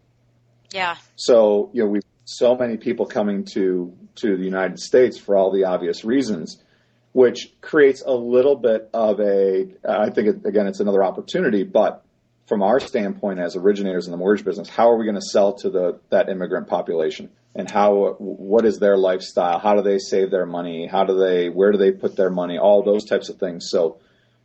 Yeah. 0.71 0.95
So, 1.15 1.69
you 1.73 1.83
know, 1.83 1.89
we've 1.89 2.03
so 2.29 2.55
many 2.55 2.77
people 2.77 3.07
coming 3.07 3.43
to 3.43 3.91
to 4.15 4.37
the 4.37 4.43
United 4.43 4.79
States 4.79 5.17
for 5.17 5.35
all 5.35 5.51
the 5.51 5.63
obvious 5.63 6.05
reasons, 6.05 6.63
which 7.11 7.51
creates 7.59 8.03
a 8.05 8.13
little 8.13 8.55
bit 8.55 8.87
of 8.93 9.19
a. 9.19 9.67
I 9.87 10.11
think 10.11 10.27
it, 10.27 10.45
again, 10.45 10.67
it's 10.67 10.79
another 10.79 11.03
opportunity, 11.03 11.63
but 11.63 12.05
from 12.49 12.63
our 12.63 12.79
standpoint 12.79 13.39
as 13.39 13.55
originators 13.55 14.07
in 14.07 14.11
the 14.11 14.17
mortgage 14.17 14.43
business, 14.43 14.67
how 14.67 14.89
are 14.89 14.97
we 14.97 15.05
going 15.05 15.15
to 15.15 15.21
sell 15.21 15.53
to 15.53 15.69
the 15.69 15.99
that 16.09 16.29
immigrant 16.29 16.67
population? 16.67 17.29
And 17.53 17.69
how 17.69 18.15
what 18.17 18.65
is 18.65 18.79
their 18.79 18.97
lifestyle? 18.97 19.59
How 19.59 19.75
do 19.75 19.83
they 19.83 19.99
save 19.99 20.31
their 20.31 20.47
money? 20.47 20.87
How 20.87 21.03
do 21.05 21.17
they 21.17 21.49
where 21.49 21.71
do 21.71 21.77
they 21.77 21.91
put 21.91 22.15
their 22.15 22.31
money? 22.31 22.57
All 22.57 22.81
those 22.83 23.05
types 23.05 23.29
of 23.29 23.37
things. 23.37 23.69
So 23.69 23.99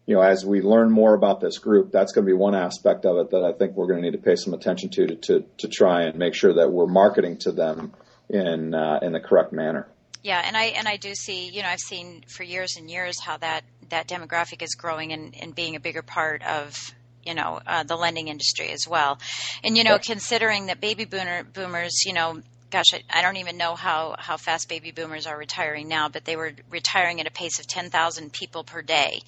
you 0.07 0.15
know, 0.15 0.21
as 0.21 0.45
we 0.45 0.61
learn 0.61 0.91
more 0.91 1.15
about 1.15 1.41
this 1.41 1.57
group, 1.59 1.91
that's 1.91 2.13
going 2.13 2.27
to 2.27 2.31
be 2.31 2.37
one 2.37 2.55
aspect 2.55 3.07
of 3.07 3.17
it 3.17 3.31
that 3.31 3.43
I 3.43 3.53
think 3.53 3.75
we're 3.75 3.87
going 3.87 4.03
to 4.03 4.11
need 4.11 4.17
to 4.17 4.23
pay 4.23 4.37
some 4.37 4.53
attention 4.53 4.91
to 4.91 5.07
to 5.07 5.17
to, 5.17 5.45
to 5.59 5.69
try 5.69 6.03
and 6.03 6.19
make 6.19 6.35
sure 6.35 6.53
that 6.53 6.71
we're 6.71 6.87
marketing 6.87 7.39
to 7.39 7.53
them 7.53 7.95
in 8.29 8.75
uh, 8.75 8.99
in 9.01 9.13
the 9.13 9.21
correct 9.21 9.53
manner. 9.53 9.89
Yeah, 10.23 10.43
and 10.45 10.57
I 10.57 10.65
and 10.65 10.87
I 10.87 10.97
do 10.97 11.15
see, 11.15 11.49
you 11.49 11.63
know, 11.63 11.69
I've 11.69 11.81
seen 11.81 12.25
for 12.29 12.43
years 12.43 12.77
and 12.77 12.91
years 12.91 13.19
how 13.19 13.39
that 13.39 13.65
that 13.89 14.09
demographic 14.09 14.63
is 14.63 14.75
growing 14.75 15.13
and, 15.13 15.35
and 15.41 15.55
being 15.55 15.77
a 15.77 15.81
bigger 15.81 16.03
part 16.03 16.43
of 16.43 16.95
you 17.27 17.35
know 17.35 17.61
uh, 17.67 17.83
the 17.83 17.97
lending 17.97 18.29
industry 18.29 18.71
as 18.71 18.87
well. 18.89 19.19
And 19.63 19.77
you 19.77 19.85
know, 19.85 19.93
yeah. 19.93 19.99
considering 19.99 20.67
that 20.67 20.81
baby 20.81 21.05
boomer, 21.05 21.45
boomers, 21.45 22.05
you 22.05 22.13
know, 22.13 22.43
gosh, 22.75 22.93
I, 22.93 23.03
I, 23.19 23.23
don't 23.23 23.37
even 23.37 23.57
know 23.57 23.77
how, 23.77 24.17
how 24.19 24.37
fast 24.37 24.69
baby 24.69 24.91
boomers 24.91 25.29
are 25.29 25.39
retiring 25.39 25.87
now, 25.87 26.09
but 26.09 26.25
they 26.25 26.35
were 26.35 26.53
retiring 26.71 27.21
at 27.21 27.27
a 27.29 27.31
pace 27.31 27.61
of 27.61 27.69
10,000 27.69 28.33
people 28.33 28.65
per 28.65 28.83
day. 28.83 29.23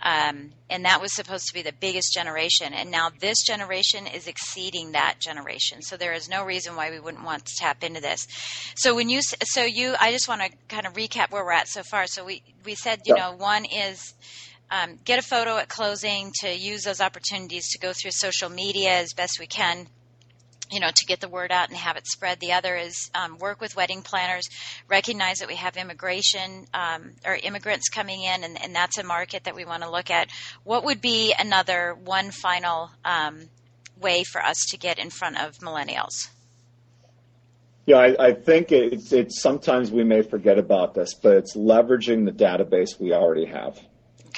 Um, 0.00 0.52
and 0.70 0.86
that 0.86 1.00
was 1.00 1.12
supposed 1.12 1.48
to 1.48 1.54
be 1.54 1.60
the 1.60 1.72
biggest 1.72 2.14
generation. 2.14 2.72
And 2.72 2.90
now 2.90 3.10
this 3.20 3.42
generation 3.44 4.06
is 4.06 4.26
exceeding 4.26 4.92
that 4.92 5.16
generation. 5.18 5.82
So 5.82 5.98
there 5.98 6.14
is 6.14 6.30
no 6.30 6.44
reason 6.44 6.76
why 6.76 6.90
we 6.90 7.00
wouldn't 7.00 7.24
want 7.24 7.44
to 7.44 7.56
tap 7.58 7.84
into 7.84 8.00
this. 8.00 8.26
So 8.76 8.94
when 8.94 9.10
you, 9.10 9.20
so 9.22 9.64
you, 9.64 9.94
I 10.00 10.10
just 10.12 10.28
want 10.28 10.40
to 10.40 10.50
kind 10.68 10.86
of 10.86 10.94
recap 10.94 11.30
where 11.30 11.44
we're 11.44 11.52
at 11.52 11.68
so 11.68 11.82
far. 11.82 12.06
So 12.06 12.24
we, 12.24 12.42
we 12.64 12.74
said, 12.74 13.02
you 13.04 13.16
know, 13.16 13.32
one 13.32 13.64
is, 13.64 14.14
um, 14.70 14.98
get 15.04 15.18
a 15.18 15.22
photo 15.22 15.56
at 15.56 15.68
closing 15.68 16.32
to 16.40 16.52
use 16.52 16.82
those 16.82 17.00
opportunities 17.00 17.70
to 17.70 17.78
go 17.78 17.92
through 17.92 18.10
social 18.12 18.48
media 18.48 18.98
as 18.98 19.12
best 19.12 19.38
we 19.40 19.46
can 19.46 19.88
you 20.70 20.80
know, 20.80 20.90
to 20.94 21.06
get 21.06 21.20
the 21.20 21.28
word 21.28 21.50
out 21.50 21.68
and 21.68 21.76
have 21.76 21.96
it 21.96 22.06
spread. 22.06 22.40
The 22.40 22.52
other 22.52 22.76
is 22.76 23.10
um, 23.14 23.38
work 23.38 23.60
with 23.60 23.76
wedding 23.76 24.02
planners, 24.02 24.48
recognize 24.88 25.38
that 25.38 25.48
we 25.48 25.56
have 25.56 25.76
immigration 25.76 26.66
um, 26.74 27.12
or 27.24 27.34
immigrants 27.34 27.88
coming 27.88 28.22
in, 28.22 28.44
and, 28.44 28.60
and, 28.60 28.74
that's 28.74 28.98
a 28.98 29.02
market 29.02 29.44
that 29.44 29.54
we 29.54 29.64
want 29.64 29.82
to 29.82 29.90
look 29.90 30.10
at. 30.10 30.28
What 30.64 30.84
would 30.84 31.00
be 31.00 31.34
another 31.38 31.96
one 32.04 32.30
final 32.30 32.90
um, 33.04 33.48
way 34.00 34.24
for 34.24 34.42
us 34.42 34.66
to 34.70 34.76
get 34.76 34.98
in 34.98 35.10
front 35.10 35.40
of 35.40 35.58
millennials? 35.58 36.28
Yeah, 37.86 37.96
I, 37.96 38.26
I 38.26 38.32
think 38.34 38.70
it's, 38.70 39.12
it's 39.12 39.40
sometimes 39.40 39.90
we 39.90 40.04
may 40.04 40.20
forget 40.20 40.58
about 40.58 40.92
this, 40.94 41.14
but 41.14 41.38
it's 41.38 41.56
leveraging 41.56 42.26
the 42.26 42.32
database 42.32 43.00
we 43.00 43.14
already 43.14 43.46
have. 43.46 43.80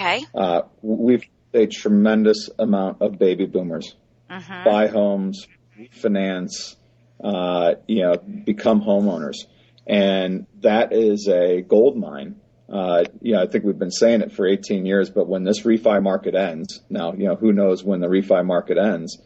Okay. 0.01 0.25
Uh, 0.35 0.63
we've 0.83 1.25
a 1.53 1.67
tremendous 1.67 2.49
amount 2.59 3.03
of 3.03 3.19
baby 3.19 3.47
boomers 3.47 3.95
mm-hmm. 4.31 4.65
buy 4.65 4.87
homes, 4.87 5.47
finance, 5.91 6.77
uh, 7.23 7.75
you 7.87 8.03
know, 8.03 8.17
become 8.17 8.81
homeowners. 8.81 9.47
And 9.87 10.47
that 10.61 10.93
is 10.93 11.29
a 11.29 11.63
gold 11.63 11.97
mine. 11.97 12.37
Uh, 12.69 13.05
you 13.21 13.33
know, 13.33 13.43
I 13.43 13.47
think 13.47 13.65
we've 13.65 13.79
been 13.79 13.91
saying 13.91 14.21
it 14.21 14.33
for 14.33 14.47
18 14.47 14.87
years, 14.87 15.11
but 15.11 15.29
when 15.29 15.43
this 15.43 15.63
refi 15.63 16.01
market 16.01 16.37
ends, 16.37 16.81
now, 16.89 17.13
you 17.13 17.27
know, 17.27 17.35
who 17.35 17.53
knows 17.53 17.83
when 17.83 18.01
the 18.01 18.07
refi 18.07 18.45
market 18.45 18.79
ends, 18.79 19.19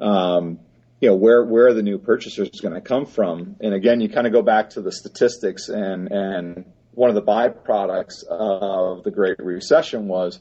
um, 0.00 0.58
you 1.00 1.08
know, 1.08 1.14
where, 1.14 1.44
where 1.44 1.68
are 1.68 1.74
the 1.74 1.82
new 1.82 1.98
purchasers 1.98 2.50
going 2.60 2.74
to 2.74 2.80
come 2.80 3.06
from? 3.06 3.56
And 3.60 3.72
again, 3.72 4.00
you 4.00 4.08
kind 4.08 4.26
of 4.26 4.32
go 4.32 4.42
back 4.42 4.70
to 4.70 4.80
the 4.80 4.90
statistics 4.90 5.68
and, 5.68 6.10
and 6.10 6.64
one 6.92 7.08
of 7.08 7.14
the 7.14 7.22
byproducts 7.22 8.24
of 8.28 9.02
the 9.02 9.10
Great 9.10 9.38
Recession 9.38 10.08
was 10.08 10.40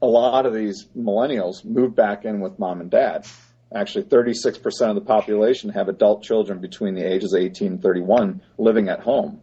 a 0.00 0.06
lot 0.06 0.46
of 0.46 0.54
these 0.54 0.86
millennials 0.96 1.64
moved 1.64 1.96
back 1.96 2.24
in 2.24 2.40
with 2.40 2.58
mom 2.58 2.80
and 2.80 2.90
dad. 2.90 3.26
Actually, 3.74 4.04
36% 4.04 4.64
of 4.88 4.94
the 4.94 5.00
population 5.00 5.70
have 5.70 5.88
adult 5.88 6.22
children 6.22 6.60
between 6.60 6.94
the 6.94 7.02
ages 7.02 7.34
of 7.34 7.42
18 7.42 7.72
and 7.72 7.82
31 7.82 8.40
living 8.56 8.88
at 8.88 9.00
home. 9.00 9.42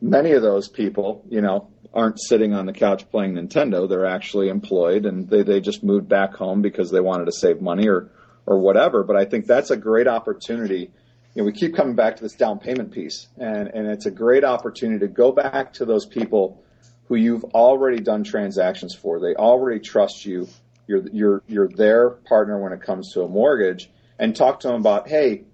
Many 0.00 0.32
of 0.32 0.42
those 0.42 0.68
people, 0.68 1.24
you 1.28 1.40
know, 1.40 1.68
aren't 1.92 2.20
sitting 2.20 2.52
on 2.52 2.66
the 2.66 2.72
couch 2.72 3.10
playing 3.10 3.34
Nintendo. 3.34 3.88
They're 3.88 4.06
actually 4.06 4.48
employed 4.48 5.06
and 5.06 5.28
they, 5.28 5.42
they 5.42 5.60
just 5.60 5.82
moved 5.82 6.08
back 6.08 6.34
home 6.34 6.62
because 6.62 6.90
they 6.90 7.00
wanted 7.00 7.26
to 7.26 7.32
save 7.32 7.60
money 7.60 7.88
or, 7.88 8.10
or 8.44 8.58
whatever. 8.58 9.02
But 9.02 9.16
I 9.16 9.24
think 9.24 9.46
that's 9.46 9.70
a 9.70 9.76
great 9.76 10.06
opportunity. 10.06 10.90
You 11.36 11.42
know, 11.42 11.44
we 11.44 11.52
keep 11.52 11.76
coming 11.76 11.94
back 11.94 12.16
to 12.16 12.22
this 12.22 12.34
down 12.34 12.58
payment 12.58 12.90
piece 12.90 13.28
and, 13.36 13.68
and 13.68 13.86
it's 13.86 14.06
a 14.06 14.10
great 14.10 14.42
opportunity 14.42 15.00
to 15.00 15.08
go 15.08 15.30
back 15.30 15.74
to 15.74 15.84
those 15.84 16.06
people 16.06 16.64
who 17.08 17.14
you've 17.14 17.44
already 17.44 18.00
done 18.00 18.24
transactions 18.24 18.94
for. 18.94 19.20
They 19.20 19.34
already 19.34 19.78
trust 19.78 20.24
you 20.24 20.48
you're 20.86 21.06
you're 21.12 21.42
you're 21.46 21.68
their 21.68 22.10
partner 22.10 22.60
when 22.60 22.72
it 22.72 22.80
comes 22.80 23.12
to 23.12 23.22
a 23.22 23.28
mortgage, 23.28 23.90
and 24.18 24.34
talk 24.34 24.60
to 24.60 24.68
them 24.68 24.76
about, 24.76 25.08
hey, 25.08 25.44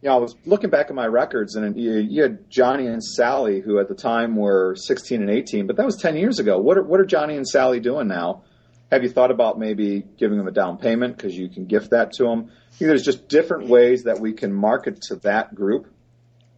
you 0.00 0.08
know, 0.08 0.14
I 0.14 0.18
was 0.18 0.34
looking 0.46 0.70
back 0.70 0.86
at 0.88 0.94
my 0.94 1.06
records, 1.06 1.54
and 1.54 1.76
you, 1.76 1.94
you, 1.94 2.22
had 2.22 2.50
Johnny 2.50 2.86
and 2.86 3.02
Sally, 3.02 3.60
who 3.60 3.78
at 3.78 3.88
the 3.88 3.94
time 3.94 4.34
were 4.34 4.74
16 4.76 5.20
and 5.20 5.30
18, 5.30 5.66
but 5.66 5.76
that 5.76 5.86
was 5.86 5.96
10 5.96 6.16
years 6.16 6.38
ago. 6.38 6.58
What 6.58 6.78
are, 6.78 6.82
what 6.82 7.00
are 7.00 7.04
Johnny 7.04 7.36
and 7.36 7.46
Sally 7.46 7.78
doing 7.78 8.08
now? 8.08 8.42
Have 8.90 9.04
you 9.04 9.10
thought 9.10 9.30
about 9.30 9.58
maybe 9.58 10.04
giving 10.18 10.38
them 10.38 10.48
a 10.48 10.50
down 10.50 10.78
payment 10.78 11.16
because 11.16 11.36
you 11.36 11.48
can 11.48 11.66
gift 11.66 11.90
that 11.90 12.12
to 12.14 12.24
them? 12.24 12.50
There's 12.78 13.02
just 13.02 13.28
different 13.28 13.68
ways 13.68 14.04
that 14.04 14.20
we 14.20 14.32
can 14.32 14.52
market 14.52 15.02
to 15.02 15.16
that 15.16 15.54
group 15.54 15.86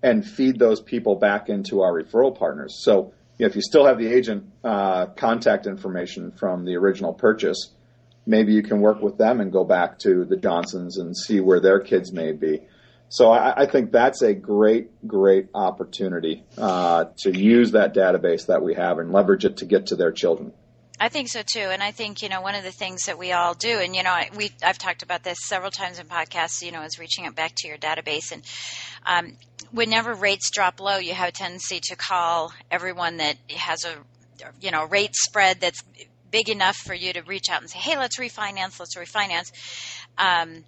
and 0.02 0.26
feed 0.26 0.58
those 0.58 0.80
people 0.80 1.16
back 1.16 1.48
into 1.48 1.80
our 1.80 1.92
referral 1.92 2.36
partners. 2.36 2.82
So, 2.84 3.12
you 3.38 3.44
know, 3.44 3.46
if 3.46 3.56
you 3.56 3.62
still 3.62 3.86
have 3.86 3.98
the 3.98 4.06
agent 4.06 4.44
uh, 4.62 5.06
contact 5.06 5.66
information 5.66 6.30
from 6.30 6.64
the 6.64 6.76
original 6.76 7.14
purchase, 7.14 7.72
maybe 8.26 8.52
you 8.52 8.62
can 8.62 8.80
work 8.80 9.00
with 9.00 9.18
them 9.18 9.40
and 9.40 9.50
go 9.50 9.64
back 9.64 9.98
to 10.00 10.24
the 10.24 10.36
Johnsons 10.36 10.98
and 10.98 11.16
see 11.16 11.40
where 11.40 11.60
their 11.60 11.80
kids 11.80 12.12
may 12.12 12.32
be. 12.32 12.60
So 13.08 13.30
I, 13.30 13.62
I 13.62 13.66
think 13.66 13.92
that's 13.92 14.22
a 14.22 14.34
great, 14.34 15.06
great 15.06 15.48
opportunity 15.54 16.42
uh, 16.58 17.06
to 17.18 17.30
use 17.30 17.72
that 17.72 17.94
database 17.94 18.46
that 18.46 18.62
we 18.62 18.74
have 18.74 18.98
and 18.98 19.12
leverage 19.12 19.44
it 19.44 19.58
to 19.58 19.66
get 19.66 19.86
to 19.86 19.96
their 19.96 20.12
children. 20.12 20.52
I 21.04 21.10
think 21.10 21.28
so 21.28 21.42
too, 21.42 21.68
and 21.70 21.82
I 21.82 21.90
think 21.90 22.22
you 22.22 22.30
know 22.30 22.40
one 22.40 22.54
of 22.54 22.64
the 22.64 22.72
things 22.72 23.04
that 23.04 23.18
we 23.18 23.32
all 23.32 23.52
do, 23.52 23.78
and 23.78 23.94
you 23.94 24.02
know 24.02 24.08
I, 24.08 24.30
we 24.34 24.52
I've 24.62 24.78
talked 24.78 25.02
about 25.02 25.22
this 25.22 25.36
several 25.44 25.70
times 25.70 25.98
in 25.98 26.06
podcasts. 26.06 26.62
You 26.62 26.72
know, 26.72 26.80
is 26.80 26.98
reaching 26.98 27.26
out 27.26 27.34
back 27.34 27.52
to 27.56 27.68
your 27.68 27.76
database, 27.76 28.32
and 28.32 28.42
um, 29.04 29.36
whenever 29.70 30.14
rates 30.14 30.48
drop 30.48 30.80
low, 30.80 30.96
you 30.96 31.12
have 31.12 31.28
a 31.28 31.32
tendency 31.32 31.78
to 31.88 31.94
call 31.94 32.54
everyone 32.70 33.18
that 33.18 33.36
has 33.50 33.84
a 33.84 33.96
you 34.62 34.70
know 34.70 34.86
rate 34.86 35.14
spread 35.14 35.60
that's 35.60 35.82
big 36.30 36.48
enough 36.48 36.76
for 36.76 36.94
you 36.94 37.12
to 37.12 37.20
reach 37.20 37.50
out 37.50 37.60
and 37.60 37.68
say, 37.68 37.80
"Hey, 37.80 37.98
let's 37.98 38.18
refinance. 38.18 38.80
Let's 38.80 38.96
refinance." 38.96 39.52
Um, 40.16 40.64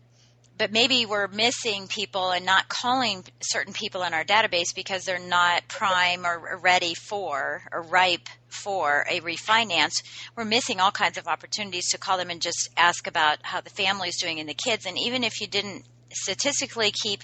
but 0.59 0.73
maybe 0.73 1.07
we're 1.07 1.29
missing 1.29 1.87
people 1.87 2.31
and 2.31 2.47
not 2.47 2.69
calling 2.69 3.25
certain 3.41 3.73
people 3.73 4.03
in 4.03 4.15
our 4.15 4.25
database 4.25 4.75
because 4.75 5.05
they're 5.05 5.19
not 5.19 5.69
prime 5.69 6.25
or 6.25 6.59
ready 6.63 6.95
for 6.95 7.63
or 7.73 7.83
ripe 7.83 8.29
for 8.49 9.05
a 9.11 9.21
refinance. 9.21 10.03
We're 10.35 10.45
missing 10.45 10.81
all 10.81 10.93
kinds 10.93 11.19
of 11.19 11.27
opportunities 11.27 11.91
to 11.91 11.99
call 11.99 12.17
them 12.17 12.31
and 12.31 12.41
just 12.41 12.71
ask 12.77 13.07
about 13.07 13.39
how 13.43 13.61
the 13.61 13.71
family's 13.71 14.21
doing 14.21 14.41
and 14.41 14.49
the 14.49 14.55
kids. 14.55 14.87
And 14.87 14.99
even 14.99 15.25
if 15.25 15.41
you 15.41 15.47
didn't 15.47 15.85
statistically 16.11 16.91
keep 16.91 17.21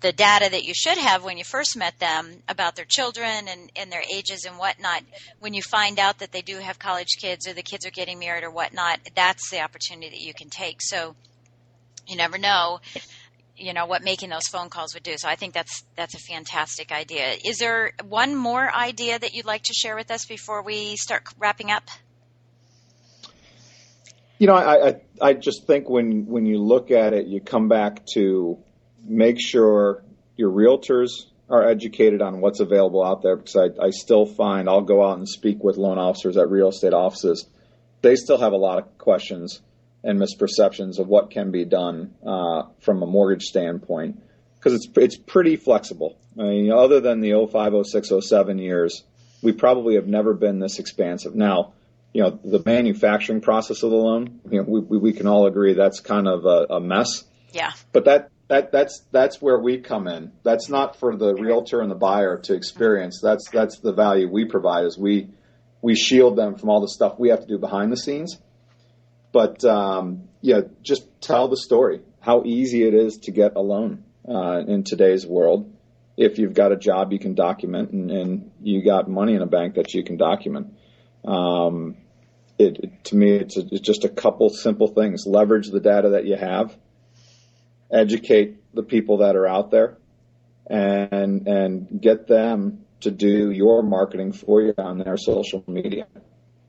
the 0.00 0.12
data 0.12 0.50
that 0.50 0.64
you 0.64 0.74
should 0.74 0.98
have 0.98 1.24
when 1.24 1.38
you 1.38 1.44
first 1.44 1.78
met 1.78 1.98
them 1.98 2.42
about 2.46 2.76
their 2.76 2.84
children 2.84 3.48
and, 3.48 3.72
and 3.74 3.90
their 3.90 4.02
ages 4.14 4.44
and 4.44 4.58
whatnot. 4.58 5.02
When 5.40 5.54
you 5.54 5.62
find 5.62 5.98
out 5.98 6.18
that 6.18 6.30
they 6.30 6.42
do 6.42 6.58
have 6.58 6.78
college 6.78 7.16
kids 7.18 7.48
or 7.48 7.54
the 7.54 7.62
kids 7.62 7.86
are 7.86 7.90
getting 7.90 8.18
married 8.18 8.44
or 8.44 8.50
whatnot, 8.50 9.00
that's 9.14 9.48
the 9.48 9.62
opportunity 9.62 10.10
that 10.10 10.20
you 10.20 10.34
can 10.34 10.50
take. 10.50 10.82
So 10.82 11.16
you 12.06 12.16
never 12.16 12.38
know, 12.38 12.80
you 13.56 13.72
know, 13.72 13.86
what 13.86 14.02
making 14.02 14.30
those 14.30 14.46
phone 14.46 14.68
calls 14.68 14.94
would 14.94 15.02
do. 15.02 15.16
So 15.16 15.28
I 15.28 15.36
think 15.36 15.54
that's 15.54 15.84
that's 15.96 16.14
a 16.14 16.18
fantastic 16.18 16.92
idea. 16.92 17.34
Is 17.44 17.58
there 17.58 17.92
one 18.02 18.34
more 18.34 18.72
idea 18.72 19.18
that 19.18 19.34
you'd 19.34 19.46
like 19.46 19.64
to 19.64 19.74
share 19.74 19.96
with 19.96 20.10
us 20.10 20.26
before 20.26 20.62
we 20.62 20.96
start 20.96 21.24
wrapping 21.38 21.70
up? 21.70 21.84
You 24.38 24.48
know, 24.48 24.54
I, 24.54 24.88
I, 24.88 25.00
I 25.20 25.32
just 25.34 25.66
think 25.66 25.88
when 25.88 26.26
when 26.26 26.46
you 26.46 26.58
look 26.58 26.90
at 26.90 27.12
it, 27.12 27.26
you 27.26 27.40
come 27.40 27.68
back 27.68 28.04
to 28.14 28.58
make 29.02 29.36
sure 29.40 30.02
your 30.36 30.50
realtors 30.50 31.10
are 31.48 31.68
educated 31.68 32.22
on 32.22 32.40
what's 32.40 32.60
available 32.60 33.04
out 33.04 33.22
there 33.22 33.36
because 33.36 33.54
I, 33.54 33.84
I 33.84 33.90
still 33.90 34.26
find 34.26 34.68
I'll 34.68 34.80
go 34.80 35.04
out 35.04 35.18
and 35.18 35.28
speak 35.28 35.62
with 35.62 35.76
loan 35.76 35.98
officers 35.98 36.36
at 36.36 36.50
real 36.50 36.68
estate 36.68 36.94
offices. 36.94 37.46
They 38.00 38.16
still 38.16 38.38
have 38.38 38.52
a 38.52 38.56
lot 38.56 38.78
of 38.78 38.98
questions 38.98 39.60
and 40.04 40.20
misperceptions 40.20 40.98
of 40.98 41.08
what 41.08 41.30
can 41.30 41.50
be 41.50 41.64
done 41.64 42.14
uh, 42.24 42.64
from 42.80 43.02
a 43.02 43.06
mortgage 43.06 43.42
standpoint 43.42 44.20
because 44.64 44.74
it's 44.74 44.88
it's 44.96 45.16
pretty 45.16 45.56
flexible. 45.56 46.16
I 46.38 46.42
mean, 46.42 46.72
other 46.72 47.00
than 47.00 47.20
the 47.20 47.46
05, 47.50 47.86
06, 47.86 48.12
07 48.20 48.58
years, 48.58 49.04
we 49.42 49.52
probably 49.52 49.96
have 49.96 50.06
never 50.06 50.34
been 50.34 50.58
this 50.58 50.78
expansive. 50.78 51.34
Now, 51.34 51.74
you 52.12 52.22
know, 52.22 52.38
the 52.42 52.62
manufacturing 52.64 53.40
process 53.40 53.82
of 53.82 53.90
the 53.90 53.96
loan, 53.96 54.40
you 54.50 54.58
know, 54.58 54.64
we, 54.66 54.98
we 54.98 55.12
can 55.12 55.26
all 55.26 55.46
agree 55.46 55.74
that's 55.74 56.00
kind 56.00 56.26
of 56.26 56.46
a, 56.46 56.74
a 56.74 56.80
mess. 56.80 57.24
Yeah. 57.52 57.72
But 57.92 58.06
that, 58.06 58.30
that, 58.48 58.72
that's, 58.72 59.02
that's 59.10 59.42
where 59.42 59.58
we 59.58 59.78
come 59.78 60.08
in. 60.08 60.32
That's 60.44 60.68
not 60.68 60.96
for 60.98 61.16
the 61.16 61.34
realtor 61.34 61.80
and 61.80 61.90
the 61.90 61.96
buyer 61.96 62.38
to 62.38 62.54
experience. 62.54 63.20
That's, 63.22 63.48
that's 63.50 63.80
the 63.80 63.92
value 63.92 64.28
we 64.30 64.44
provide 64.44 64.86
is 64.86 64.96
we, 64.96 65.28
we 65.82 65.94
shield 65.94 66.36
them 66.36 66.56
from 66.56 66.70
all 66.70 66.80
the 66.80 66.88
stuff 66.88 67.18
we 67.18 67.30
have 67.30 67.40
to 67.40 67.46
do 67.46 67.58
behind 67.58 67.92
the 67.92 67.96
scenes. 67.96 68.38
But, 69.34 69.64
um, 69.64 70.28
yeah, 70.40 70.60
just 70.82 71.02
tell 71.20 71.48
the 71.48 71.56
story, 71.56 72.00
how 72.20 72.44
easy 72.44 72.86
it 72.86 72.94
is 72.94 73.18
to 73.24 73.32
get 73.32 73.56
a 73.56 73.60
loan, 73.60 74.04
uh, 74.28 74.62
in 74.66 74.84
today's 74.84 75.26
world. 75.26 75.70
If 76.16 76.38
you've 76.38 76.54
got 76.54 76.70
a 76.70 76.76
job 76.76 77.12
you 77.12 77.18
can 77.18 77.34
document 77.34 77.90
and, 77.90 78.10
and 78.12 78.50
you 78.62 78.84
got 78.84 79.10
money 79.10 79.34
in 79.34 79.42
a 79.42 79.46
bank 79.46 79.74
that 79.74 79.92
you 79.92 80.04
can 80.04 80.16
document. 80.16 80.74
Um, 81.24 81.96
it, 82.58 82.78
it, 82.78 83.04
to 83.06 83.16
me, 83.16 83.32
it's, 83.32 83.56
a, 83.56 83.62
it's 83.72 83.80
just 83.80 84.04
a 84.04 84.08
couple 84.08 84.48
simple 84.50 84.86
things. 84.86 85.24
Leverage 85.26 85.68
the 85.68 85.80
data 85.80 86.10
that 86.10 86.24
you 86.24 86.36
have, 86.36 86.78
educate 87.90 88.72
the 88.72 88.84
people 88.84 89.18
that 89.18 89.34
are 89.34 89.48
out 89.48 89.72
there, 89.72 89.98
and 90.68 91.48
and 91.48 92.00
get 92.00 92.28
them 92.28 92.84
to 93.00 93.10
do 93.10 93.50
your 93.50 93.82
marketing 93.82 94.32
for 94.32 94.62
you 94.62 94.74
on 94.78 94.98
their 94.98 95.16
social 95.16 95.64
media. 95.66 96.06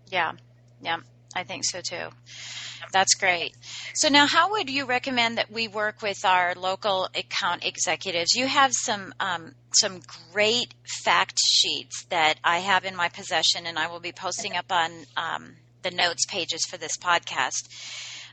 Yeah, 0.10 0.34
yeah, 0.82 0.98
I 1.36 1.44
think 1.44 1.66
so 1.66 1.82
too. 1.82 2.08
That's 2.92 3.14
great. 3.16 3.56
So 3.94 4.10
now, 4.10 4.26
how 4.26 4.52
would 4.52 4.70
you 4.70 4.86
recommend 4.86 5.38
that 5.38 5.52
we 5.52 5.68
work 5.68 6.02
with 6.02 6.24
our 6.24 6.56
local 6.56 7.10
account 7.16 7.66
executives? 7.66 8.36
You 8.36 8.48
have 8.48 8.72
some 8.74 9.14
um, 9.20 9.56
some 9.72 10.02
great 10.32 10.74
fact 11.04 11.38
sheets 11.40 12.06
that 12.10 12.36
I 12.44 12.60
have 12.60 12.86
in 12.86 12.96
my 12.96 13.10
possession, 13.10 13.66
and 13.66 13.78
I 13.78 13.88
will 13.88 14.00
be 14.00 14.12
posting 14.14 14.56
up 14.56 14.72
on 14.72 14.92
um, 15.18 15.56
the 15.82 15.92
notes 15.92 16.26
pages 16.26 16.66
for 16.66 16.78
this 16.78 16.98
podcast. 16.98 17.68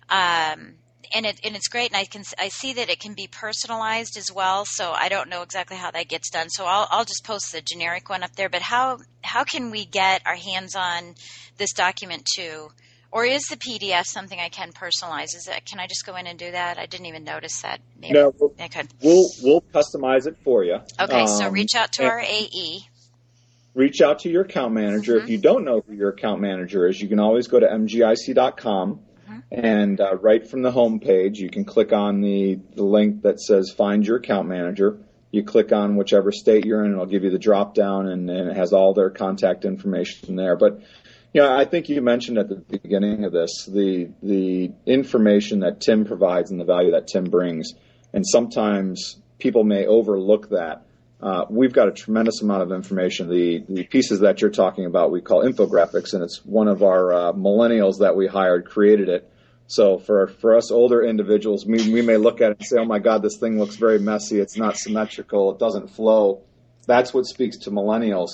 Um, 0.08 0.74
and 1.14 1.26
it 1.26 1.40
and 1.44 1.56
it's 1.56 1.68
great, 1.68 1.90
and 1.90 1.96
I 1.96 2.04
can 2.04 2.22
I 2.38 2.48
see 2.48 2.74
that 2.74 2.88
it 2.88 3.00
can 3.00 3.14
be 3.14 3.26
personalized 3.26 4.16
as 4.16 4.30
well. 4.32 4.64
So 4.66 4.92
I 4.92 5.08
don't 5.08 5.28
know 5.28 5.42
exactly 5.42 5.76
how 5.76 5.90
that 5.90 6.08
gets 6.08 6.30
done. 6.30 6.48
So 6.50 6.64
I'll 6.66 6.86
I'll 6.90 7.04
just 7.04 7.24
post 7.24 7.52
the 7.52 7.60
generic 7.60 8.08
one 8.08 8.22
up 8.22 8.36
there. 8.36 8.48
But 8.48 8.62
how 8.62 8.98
how 9.22 9.44
can 9.44 9.70
we 9.70 9.84
get 9.84 10.22
our 10.24 10.36
hands 10.36 10.74
on 10.76 11.14
this 11.58 11.72
document 11.72 12.28
too? 12.32 12.70
Or 13.12 13.26
is 13.26 13.42
the 13.42 13.58
PDF 13.58 14.06
something 14.06 14.40
I 14.40 14.48
can 14.48 14.72
personalize? 14.72 15.36
Is 15.36 15.46
it? 15.46 15.66
Can 15.66 15.78
I 15.78 15.86
just 15.86 16.06
go 16.06 16.16
in 16.16 16.26
and 16.26 16.38
do 16.38 16.50
that? 16.50 16.78
I 16.78 16.86
didn't 16.86 17.06
even 17.06 17.24
notice 17.24 17.60
that. 17.60 17.80
Maybe 18.00 18.14
no, 18.14 18.32
we'll, 18.40 18.54
I 18.58 18.68
could. 18.68 18.88
We'll 19.02 19.28
we'll 19.42 19.60
customize 19.60 20.26
it 20.26 20.38
for 20.42 20.64
you. 20.64 20.78
Okay, 20.98 21.20
um, 21.20 21.28
so 21.28 21.50
reach 21.50 21.74
out 21.76 21.92
to 21.92 22.04
our 22.04 22.20
AE. 22.20 22.80
Reach 23.74 24.00
out 24.00 24.20
to 24.20 24.30
your 24.30 24.42
account 24.42 24.72
manager. 24.72 25.16
Mm-hmm. 25.16 25.24
If 25.24 25.30
you 25.30 25.38
don't 25.38 25.64
know 25.64 25.82
who 25.86 25.92
your 25.92 26.08
account 26.08 26.40
manager 26.40 26.88
is, 26.88 27.00
you 27.00 27.08
can 27.08 27.18
always 27.18 27.48
go 27.48 27.60
to 27.60 27.66
mgic.com 27.66 29.00
mm-hmm. 29.00 29.40
and 29.50 30.00
uh, 30.00 30.16
right 30.16 30.48
from 30.48 30.62
the 30.62 30.70
home 30.70 30.98
page, 30.98 31.38
you 31.38 31.50
can 31.50 31.64
click 31.66 31.92
on 31.92 32.22
the, 32.22 32.58
the 32.74 32.84
link 32.84 33.22
that 33.22 33.40
says 33.40 33.70
"Find 33.76 34.06
Your 34.06 34.16
Account 34.16 34.48
Manager." 34.48 34.98
You 35.30 35.42
click 35.44 35.72
on 35.72 35.96
whichever 35.96 36.30
state 36.32 36.66
you're 36.66 36.80
in, 36.80 36.86
and 36.86 36.94
it'll 36.94 37.06
give 37.06 37.24
you 37.24 37.30
the 37.30 37.38
drop 37.38 37.74
down, 37.74 38.08
and, 38.08 38.28
and 38.28 38.50
it 38.50 38.56
has 38.56 38.74
all 38.74 38.92
their 38.92 39.08
contact 39.08 39.64
information 39.64 40.36
there. 40.36 40.56
But 40.56 40.82
yeah, 41.32 41.56
I 41.56 41.64
think 41.64 41.88
you 41.88 42.02
mentioned 42.02 42.36
at 42.36 42.48
the 42.48 42.56
beginning 42.56 43.24
of 43.24 43.32
this 43.32 43.64
the 43.66 44.10
the 44.22 44.70
information 44.84 45.60
that 45.60 45.80
Tim 45.80 46.04
provides 46.04 46.50
and 46.50 46.60
the 46.60 46.64
value 46.64 46.90
that 46.92 47.06
Tim 47.06 47.24
brings, 47.24 47.72
and 48.12 48.26
sometimes 48.26 49.16
people 49.38 49.64
may 49.64 49.86
overlook 49.86 50.50
that. 50.50 50.86
Uh, 51.22 51.46
we've 51.48 51.72
got 51.72 51.88
a 51.88 51.92
tremendous 51.92 52.42
amount 52.42 52.62
of 52.62 52.72
information. 52.72 53.30
The 53.30 53.64
the 53.66 53.84
pieces 53.84 54.20
that 54.20 54.42
you're 54.42 54.50
talking 54.50 54.84
about 54.84 55.10
we 55.10 55.22
call 55.22 55.42
infographics, 55.42 56.12
and 56.12 56.22
it's 56.22 56.44
one 56.44 56.68
of 56.68 56.82
our 56.82 57.12
uh, 57.12 57.32
millennials 57.32 58.00
that 58.00 58.14
we 58.14 58.26
hired 58.26 58.66
created 58.66 59.08
it. 59.08 59.30
So 59.68 59.98
for 59.98 60.26
for 60.26 60.54
us 60.54 60.70
older 60.70 61.02
individuals, 61.02 61.64
we, 61.64 61.90
we 61.90 62.02
may 62.02 62.18
look 62.18 62.42
at 62.42 62.50
it 62.50 62.58
and 62.58 62.66
say, 62.66 62.76
"Oh 62.78 62.84
my 62.84 62.98
God, 62.98 63.22
this 63.22 63.38
thing 63.38 63.58
looks 63.58 63.76
very 63.76 63.98
messy. 63.98 64.38
It's 64.38 64.58
not 64.58 64.76
symmetrical. 64.76 65.52
It 65.52 65.58
doesn't 65.58 65.88
flow." 65.88 66.42
That's 66.86 67.14
what 67.14 67.24
speaks 67.24 67.56
to 67.58 67.70
millennials 67.70 68.32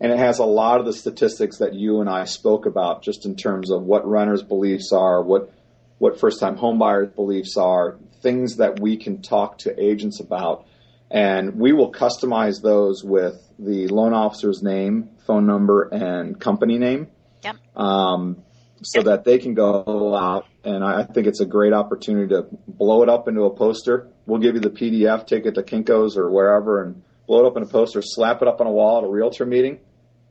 and 0.00 0.12
it 0.12 0.18
has 0.18 0.38
a 0.38 0.44
lot 0.44 0.80
of 0.80 0.86
the 0.86 0.92
statistics 0.92 1.58
that 1.58 1.74
you 1.74 2.00
and 2.00 2.08
I 2.08 2.24
spoke 2.24 2.66
about, 2.66 3.02
just 3.02 3.26
in 3.26 3.36
terms 3.36 3.70
of 3.70 3.82
what 3.82 4.08
renters' 4.08 4.42
beliefs 4.42 4.92
are, 4.92 5.22
what 5.22 5.52
what 5.98 6.20
first-time 6.20 6.56
homebuyers' 6.56 7.12
beliefs 7.12 7.56
are, 7.56 7.98
things 8.22 8.56
that 8.58 8.78
we 8.78 8.96
can 8.96 9.20
talk 9.20 9.58
to 9.58 9.82
agents 9.82 10.20
about, 10.20 10.64
and 11.10 11.56
we 11.56 11.72
will 11.72 11.90
customize 11.90 12.62
those 12.62 13.02
with 13.02 13.42
the 13.58 13.88
loan 13.88 14.12
officer's 14.12 14.62
name, 14.62 15.10
phone 15.26 15.46
number, 15.46 15.88
and 15.88 16.40
company 16.40 16.78
name. 16.78 17.08
Yep. 17.42 17.56
Um, 17.76 18.42
so 18.82 19.02
that 19.02 19.24
they 19.24 19.38
can 19.38 19.54
go 19.54 20.14
out, 20.14 20.46
and 20.62 20.84
I 20.84 21.02
think 21.02 21.26
it's 21.26 21.40
a 21.40 21.46
great 21.46 21.72
opportunity 21.72 22.28
to 22.28 22.46
blow 22.68 23.02
it 23.02 23.08
up 23.08 23.26
into 23.26 23.42
a 23.42 23.50
poster. 23.50 24.08
We'll 24.26 24.38
give 24.38 24.54
you 24.54 24.60
the 24.60 24.70
PDF, 24.70 25.26
take 25.26 25.46
it 25.46 25.56
to 25.56 25.62
Kinko's 25.62 26.16
or 26.16 26.30
wherever, 26.30 26.82
and 26.82 27.02
blow 27.26 27.44
it 27.44 27.48
up 27.48 27.56
in 27.56 27.64
a 27.64 27.66
poster, 27.66 28.02
slap 28.02 28.40
it 28.40 28.46
up 28.46 28.60
on 28.60 28.68
a 28.68 28.70
wall 28.70 28.98
at 28.98 29.04
a 29.04 29.08
realtor 29.08 29.44
meeting, 29.44 29.80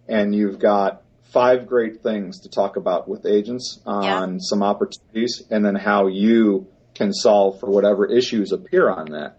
and 0.08 0.34
you've 0.34 0.60
got 0.60 1.04
five 1.32 1.68
great 1.68 2.02
things 2.02 2.42
to 2.42 2.50
talk 2.50 2.78
about 2.78 3.08
with 3.08 3.26
agents 3.26 3.80
on 3.86 4.34
yeah. 4.34 4.38
some 4.40 4.64
opportunities 4.64 5.44
and 5.50 5.66
then 5.66 5.76
how 5.76 6.08
you 6.08 6.68
can 6.96 7.14
solve 7.14 7.60
for 7.60 7.70
whatever 7.70 8.06
issues 8.06 8.52
appear 8.52 8.90
on 8.90 9.12
that. 9.12 9.38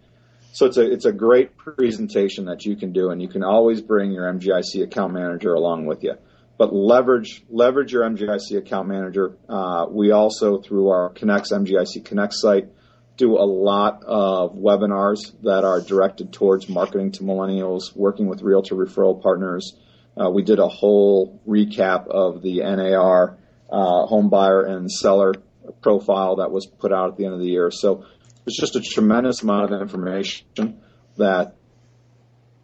So 0.53 0.67
it's 0.67 0.77
a 0.77 0.91
it's 0.91 1.05
a 1.05 1.13
great 1.13 1.57
presentation 1.57 2.47
that 2.47 2.65
you 2.65 2.75
can 2.75 2.93
do, 2.93 3.11
and 3.11 3.21
you 3.21 3.29
can 3.29 3.45
always 3.45 3.81
bring 3.81 4.13
your 4.13 4.25
MGIC 4.33 4.83
account 4.83 5.13
manager 5.13 5.55
along 5.55 5.87
with 5.87 6.03
you. 6.03 6.15
But 6.57 6.75
leverage 6.75 7.45
leverage 7.49 7.93
your 7.93 8.03
MGIC 8.03 8.59
account 8.59 8.89
manager. 8.89 9.37
Uh, 9.49 9.87
we 9.91 10.11
also 10.11 10.61
through 10.61 10.89
our 10.89 11.11
Connects 11.11 11.53
MGIC 11.53 12.05
Connect 12.05 12.33
site 12.35 12.69
do 13.17 13.37
a 13.37 13.45
lot 13.45 14.03
of 14.05 14.55
webinars 14.55 15.19
that 15.43 15.65
are 15.65 15.81
directed 15.81 16.33
towards 16.33 16.69
marketing 16.69 17.13
to 17.13 17.25
millennials, 17.25 17.95
working 17.95 18.29
with 18.29 18.43
realtor 18.43 18.77
referral 18.77 19.21
partners, 19.21 19.77
uh, 20.21 20.31
we 20.31 20.43
did 20.43 20.59
a 20.59 20.69
whole 20.69 21.41
recap 21.47 22.09
of 22.09 22.43
the 22.43 22.61
NAR 22.61 23.39
uh, 23.71 24.07
home 24.07 24.31
buyer 24.31 24.63
and 24.63 24.91
seller 24.91 25.35
profile 25.83 26.37
that 26.37 26.51
was 26.51 26.67
put 26.67 26.93
out 26.93 27.11
at 27.11 27.17
the 27.17 27.25
end 27.25 27.35
of 27.35 27.41
the 27.41 27.47
year. 27.47 27.71
So 27.71 28.05
it's 28.47 28.59
just 28.59 28.77
a 28.77 28.81
tremendous 28.81 29.43
amount 29.43 29.73
of 29.73 29.81
information 29.81 30.81
that 31.17 31.55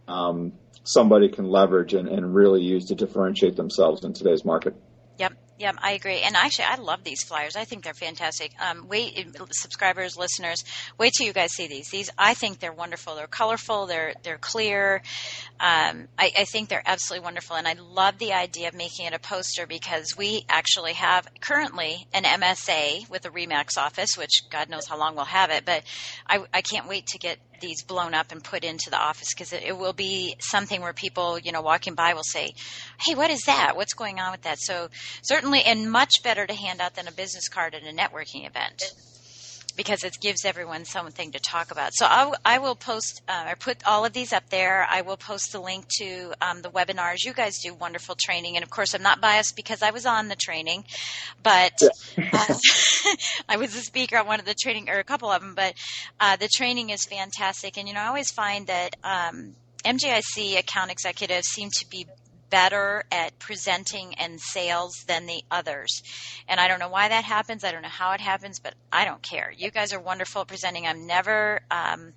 um, 0.08 0.52
somebody 0.84 1.28
can 1.28 1.46
leverage 1.46 1.94
and, 1.94 2.08
and 2.08 2.34
really 2.34 2.62
use 2.62 2.86
to 2.86 2.94
differentiate 2.94 3.56
themselves 3.56 4.04
in 4.04 4.12
today's 4.12 4.44
market. 4.44 4.74
Yeah, 5.56 5.70
I 5.78 5.92
agree. 5.92 6.20
And 6.20 6.34
actually, 6.34 6.64
I 6.64 6.74
love 6.76 7.04
these 7.04 7.22
flyers. 7.22 7.54
I 7.54 7.64
think 7.64 7.84
they're 7.84 7.94
fantastic. 7.94 8.50
Um, 8.60 8.88
wait, 8.88 9.36
subscribers, 9.52 10.16
listeners, 10.16 10.64
wait 10.98 11.12
till 11.16 11.28
you 11.28 11.32
guys 11.32 11.52
see 11.52 11.68
these. 11.68 11.90
These, 11.90 12.10
I 12.18 12.34
think 12.34 12.58
they're 12.58 12.72
wonderful. 12.72 13.14
They're 13.14 13.28
colorful. 13.28 13.86
They're 13.86 14.14
they're 14.24 14.38
clear. 14.38 15.02
Um, 15.60 16.08
I, 16.18 16.32
I 16.36 16.44
think 16.44 16.68
they're 16.68 16.82
absolutely 16.84 17.24
wonderful. 17.24 17.54
And 17.54 17.68
I 17.68 17.74
love 17.74 18.18
the 18.18 18.32
idea 18.32 18.66
of 18.66 18.74
making 18.74 19.06
it 19.06 19.12
a 19.12 19.20
poster 19.20 19.64
because 19.64 20.16
we 20.18 20.44
actually 20.48 20.94
have 20.94 21.28
currently 21.40 22.08
an 22.12 22.24
MSA 22.24 23.08
with 23.08 23.22
the 23.22 23.30
Remax 23.30 23.78
office, 23.78 24.18
which 24.18 24.50
God 24.50 24.68
knows 24.68 24.88
how 24.88 24.98
long 24.98 25.14
we'll 25.14 25.24
have 25.24 25.50
it. 25.50 25.64
But 25.64 25.84
I, 26.26 26.44
I 26.52 26.62
can't 26.62 26.88
wait 26.88 27.06
to 27.08 27.18
get 27.18 27.38
these 27.60 27.82
blown 27.82 28.14
up 28.14 28.32
and 28.32 28.42
put 28.42 28.64
into 28.64 28.90
the 28.90 28.98
office 28.98 29.28
because 29.34 29.52
it, 29.52 29.62
it, 29.62 29.76
will 29.76 29.92
be 29.92 30.36
something 30.38 30.80
where 30.80 30.92
people, 30.92 31.38
you 31.38 31.52
know, 31.52 31.62
walking 31.62 31.94
by 31.94 32.14
will 32.14 32.22
say, 32.24 32.52
"Hey, 33.00 33.14
what 33.14 33.30
is 33.30 33.42
that? 33.42 33.76
What's 33.76 33.94
going 33.94 34.20
on 34.20 34.32
with 34.32 34.42
that?" 34.42 34.58
So 34.60 34.88
certainly, 35.22 35.62
and 35.62 35.90
much 35.90 36.22
better 36.22 36.46
to 36.46 36.54
hand 36.54 36.80
out 36.80 36.94
than 36.94 37.08
a 37.08 37.12
business 37.12 37.48
card 37.48 37.74
at 37.74 37.82
a 37.82 37.92
networking 37.92 38.46
event 38.46 38.82
because 39.76 40.04
it 40.04 40.18
gives 40.20 40.44
everyone 40.44 40.84
something 40.84 41.32
to 41.32 41.40
talk 41.40 41.70
about. 41.70 41.94
So 41.94 42.06
I'll, 42.08 42.34
I 42.44 42.58
will 42.58 42.74
post 42.74 43.22
uh, 43.28 43.46
or 43.48 43.56
put 43.56 43.86
all 43.86 44.04
of 44.04 44.12
these 44.12 44.32
up 44.32 44.48
there. 44.50 44.86
I 44.88 45.02
will 45.02 45.16
post 45.16 45.52
the 45.52 45.60
link 45.60 45.86
to 45.98 46.32
um, 46.40 46.62
the 46.62 46.70
webinars. 46.70 47.24
You 47.24 47.32
guys 47.32 47.60
do 47.60 47.74
wonderful 47.74 48.16
training, 48.18 48.56
and 48.56 48.62
of 48.62 48.70
course, 48.70 48.94
I'm 48.94 49.02
not 49.02 49.20
biased 49.20 49.56
because 49.56 49.82
I 49.82 49.90
was 49.90 50.06
on 50.06 50.28
the 50.28 50.36
training, 50.36 50.84
but 51.42 51.72
yeah. 52.16 52.30
uh, 52.32 52.54
I 53.48 53.56
was 53.56 53.74
a 53.74 53.80
speaker 53.80 54.18
on 54.18 54.26
one 54.26 54.40
of 54.40 54.46
the 54.46 54.54
training 54.54 54.88
or 54.88 54.98
a 54.98 55.04
couple 55.04 55.30
of 55.30 55.40
them. 55.40 55.54
But 55.54 55.74
uh, 56.20 56.36
the 56.36 56.48
training 56.48 56.90
is 56.90 57.04
fantastic, 57.04 57.76
and 57.76 57.88
you 57.88 57.94
know, 57.94 58.00
I 58.00 58.06
always 58.06 58.30
find 58.30 58.66
that. 58.66 58.96
Um, 59.02 59.54
MGIC 59.84 60.58
account 60.58 60.90
executives 60.90 61.48
seem 61.48 61.68
to 61.68 61.86
be 61.90 62.06
better 62.54 63.02
at 63.10 63.36
presenting 63.40 64.14
and 64.14 64.40
sales 64.40 65.02
than 65.08 65.26
the 65.26 65.42
others. 65.50 66.04
And 66.46 66.60
I 66.60 66.68
don't 66.68 66.78
know 66.78 66.88
why 66.88 67.08
that 67.08 67.24
happens. 67.24 67.64
I 67.64 67.72
don't 67.72 67.82
know 67.82 67.88
how 67.88 68.12
it 68.12 68.20
happens, 68.20 68.60
but 68.60 68.74
I 68.92 69.04
don't 69.04 69.20
care. 69.22 69.52
You 69.56 69.72
guys 69.72 69.92
are 69.92 69.98
wonderful 69.98 70.42
at 70.42 70.46
presenting. 70.46 70.86
I'm 70.86 71.04
never 71.04 71.62
um, 71.72 72.12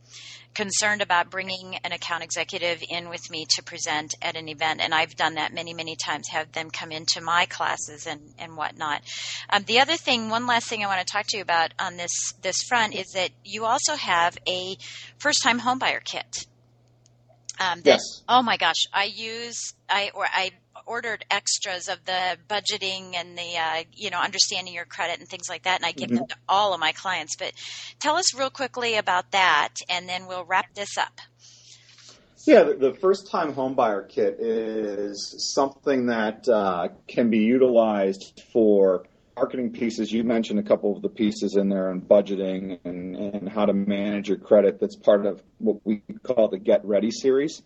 concerned 0.54 1.02
about 1.02 1.32
bringing 1.32 1.78
an 1.78 1.92
account 1.92 2.24
executive 2.24 2.84
in 2.88 3.10
with 3.10 3.32
me 3.32 3.48
to 3.56 3.64
present 3.64 4.14
at 4.22 4.36
an 4.36 4.48
event. 4.48 4.80
And 4.80 4.94
I've 4.94 5.16
done 5.16 5.36
that 5.36 5.56
many, 5.56 5.74
many 5.74 5.96
times, 5.96 6.28
have 6.28 6.52
them 6.52 6.70
come 6.70 6.92
into 6.92 7.20
my 7.20 7.48
classes 7.48 8.06
and, 8.06 8.22
and 8.38 8.56
whatnot. 8.56 9.02
Um, 9.50 9.64
the 9.64 9.80
other 9.80 9.96
thing, 9.96 10.30
one 10.30 10.46
last 10.46 10.68
thing 10.68 10.84
I 10.84 10.88
want 10.88 11.00
to 11.00 11.12
talk 11.12 11.26
to 11.30 11.38
you 11.38 11.42
about 11.42 11.74
on 11.80 11.98
this, 11.98 12.34
this 12.44 12.62
front 12.62 12.94
is 12.94 13.08
that 13.14 13.32
you 13.44 13.66
also 13.66 13.96
have 13.96 14.38
a 14.48 14.78
first 15.18 15.42
time 15.42 15.60
homebuyer 15.62 16.04
kit. 16.04 16.46
Um, 17.60 17.82
that, 17.82 17.86
yes. 17.86 18.02
Oh 18.30 18.42
my 18.42 18.58
gosh, 18.58 18.86
I 18.94 19.06
use 19.06 19.74
I 19.90 20.12
or 20.14 20.26
I 20.26 20.52
ordered 20.86 21.26
extras 21.32 21.88
of 21.88 22.04
the 22.06 22.38
budgeting 22.48 23.16
and 23.16 23.38
the 23.38 23.58
uh, 23.58 23.84
you 23.94 24.10
know 24.10 24.20
understanding 24.20 24.74
your 24.74 24.86
credit 24.86 25.20
and 25.20 25.28
things 25.28 25.50
like 25.50 25.64
that, 25.64 25.78
and 25.78 25.86
I 25.86 25.92
give 25.92 26.10
mm-hmm. 26.10 26.18
them 26.18 26.28
to 26.28 26.36
all 26.48 26.74
of 26.74 26.80
my 26.80 26.92
clients. 26.92 27.36
But 27.36 27.54
tell 28.00 28.16
us 28.16 28.36
real 28.36 28.50
quickly 28.50 28.96
about 28.96 29.32
that, 29.32 29.74
and 29.90 30.08
then 30.08 30.28
we'll 30.28 30.46
wrap 30.46 30.74
this 30.74 30.98
up. 30.98 31.20
Yeah, 32.46 32.64
the, 32.64 32.94
first 32.94 33.30
time 33.30 33.54
homebuyer 33.54 34.08
kit 34.08 34.38
is 34.40 35.36
something 35.54 36.06
that 36.06 36.48
uh, 36.48 36.88
can 37.06 37.30
be 37.30 37.40
utilized 37.40 38.42
for 38.54 39.04
marketing 39.38 39.72
pieces. 39.72 40.12
You 40.12 40.24
mentioned 40.24 40.58
a 40.58 40.64
couple 40.64 40.96
of 40.96 41.04
the 41.04 41.10
pieces 41.10 41.56
in 41.58 41.70
there 41.70 41.92
on 41.92 42.02
budgeting 42.02 42.80
and, 42.84 43.16
and 43.16 43.48
how 43.48 43.66
to 43.66 43.74
manage 43.74 44.30
your 44.30 44.40
credit. 44.40 44.80
That's 44.80 44.96
part 44.96 45.28
of 45.28 45.44
what 45.60 45.78
we 45.86 46.02
call 46.24 46.48
the 46.48 46.58
Get 46.58 46.84
Ready 46.84 47.12
series. 47.12 47.62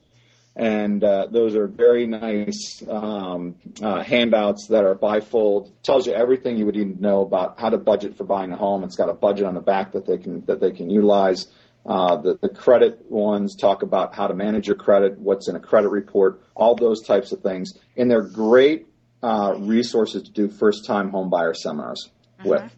And 0.53 1.01
uh, 1.01 1.27
those 1.31 1.55
are 1.55 1.67
very 1.67 2.07
nice 2.07 2.83
um, 2.89 3.55
uh, 3.81 4.03
handouts 4.03 4.67
that 4.67 4.83
are 4.83 4.95
bifold. 4.95 5.71
Tells 5.81 6.05
you 6.05 6.13
everything 6.13 6.57
you 6.57 6.65
would 6.65 6.75
need 6.75 6.97
to 6.97 7.01
know 7.01 7.21
about 7.21 7.57
how 7.57 7.69
to 7.69 7.77
budget 7.77 8.17
for 8.17 8.25
buying 8.25 8.51
a 8.51 8.57
home. 8.57 8.83
It's 8.83 8.97
got 8.97 9.07
a 9.07 9.13
budget 9.13 9.45
on 9.45 9.53
the 9.53 9.61
back 9.61 9.93
that 9.93 10.05
they 10.05 10.17
can 10.17 10.43
that 10.47 10.59
they 10.59 10.71
can 10.71 10.89
utilize 10.89 11.47
uh, 11.85 12.17
the, 12.17 12.37
the 12.41 12.49
credit 12.49 13.09
ones 13.09 13.55
talk 13.55 13.81
about 13.81 14.13
how 14.13 14.27
to 14.27 14.33
manage 14.33 14.67
your 14.67 14.75
credit, 14.75 15.17
what's 15.17 15.47
in 15.47 15.55
a 15.55 15.59
credit 15.59 15.87
report, 15.87 16.43
all 16.53 16.75
those 16.75 17.01
types 17.01 17.31
of 17.31 17.39
things. 17.41 17.79
And 17.95 18.11
they're 18.11 18.21
great 18.21 18.87
uh, 19.23 19.55
resources 19.57 20.23
to 20.23 20.31
do 20.31 20.49
first 20.49 20.85
time 20.85 21.11
homebuyer 21.11 21.55
seminars 21.55 22.09
mm-hmm. 22.39 22.49
with. 22.49 22.75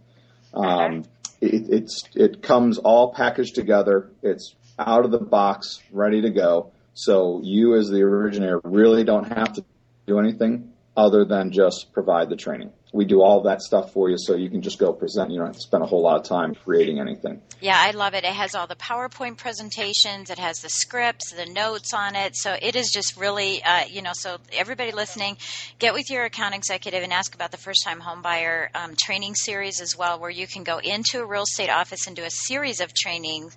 Um, 0.54 1.04
it, 1.42 1.70
it's, 1.70 2.04
it 2.16 2.42
comes 2.42 2.78
all 2.78 3.14
packaged 3.14 3.56
together. 3.56 4.12
It's 4.22 4.56
out 4.78 5.06
of 5.06 5.12
the 5.12 5.20
box, 5.20 5.82
ready 5.92 6.22
to 6.22 6.30
go. 6.30 6.72
So 6.94 7.42
you 7.44 7.76
as 7.76 7.90
the 7.90 8.02
originator 8.02 8.62
really 8.64 9.04
don't 9.04 9.26
have 9.26 9.54
to 9.54 9.66
do 10.06 10.20
anything 10.20 10.74
other 10.96 11.26
than 11.26 11.52
just 11.52 11.92
provide 11.94 12.30
the 12.30 12.36
training 12.36 12.72
we 12.94 13.06
do 13.06 13.24
all 13.24 13.42
that 13.42 13.64
stuff 13.64 13.92
for 13.92 14.08
you 14.08 14.18
so 14.20 14.36
you 14.36 14.52
can 14.52 14.62
just 14.62 14.78
go 14.78 14.94
present. 14.94 15.32
You 15.32 15.40
don't 15.40 15.48
have 15.48 15.56
to 15.56 15.62
spend 15.62 15.84
a 15.84 15.88
whole 15.88 16.04
lot 16.04 16.18
of 16.18 16.24
time 16.24 16.54
creating 16.54 17.00
anything. 17.00 17.42
Yeah, 17.60 17.76
I 17.76 17.90
love 17.90 18.14
it. 18.14 18.24
It 18.24 18.34
has 18.34 18.54
all 18.54 18.68
the 18.68 18.76
PowerPoint 18.76 19.38
presentations, 19.38 20.30
it 20.30 20.38
has 20.38 20.60
the 20.60 20.70
scripts, 20.70 21.34
the 21.34 21.48
notes 21.48 21.92
on 21.94 22.16
it. 22.16 22.36
So 22.36 22.56
it 22.62 22.76
is 22.76 22.92
just 22.94 23.18
really, 23.18 23.64
uh, 23.64 23.86
you 23.86 24.04
know, 24.04 24.12
so 24.14 24.38
everybody 24.52 24.92
listening, 24.92 25.38
get 25.80 25.96
with 25.96 26.12
your 26.12 26.26
account 26.26 26.54
executive 26.54 27.02
and 27.04 27.12
ask 27.12 27.34
about 27.34 27.50
the 27.50 27.58
first 27.58 27.84
time 27.84 28.00
homebuyer 28.00 28.68
um, 28.76 28.96
training 28.96 29.34
series 29.34 29.82
as 29.82 29.98
well, 29.98 30.20
where 30.20 30.30
you 30.30 30.46
can 30.46 30.64
go 30.64 30.78
into 30.78 31.20
a 31.20 31.26
real 31.26 31.44
estate 31.44 31.72
office 31.72 32.06
and 32.06 32.16
do 32.16 32.24
a 32.24 32.30
series 32.30 32.80
of 32.80 32.94
training 32.94 33.50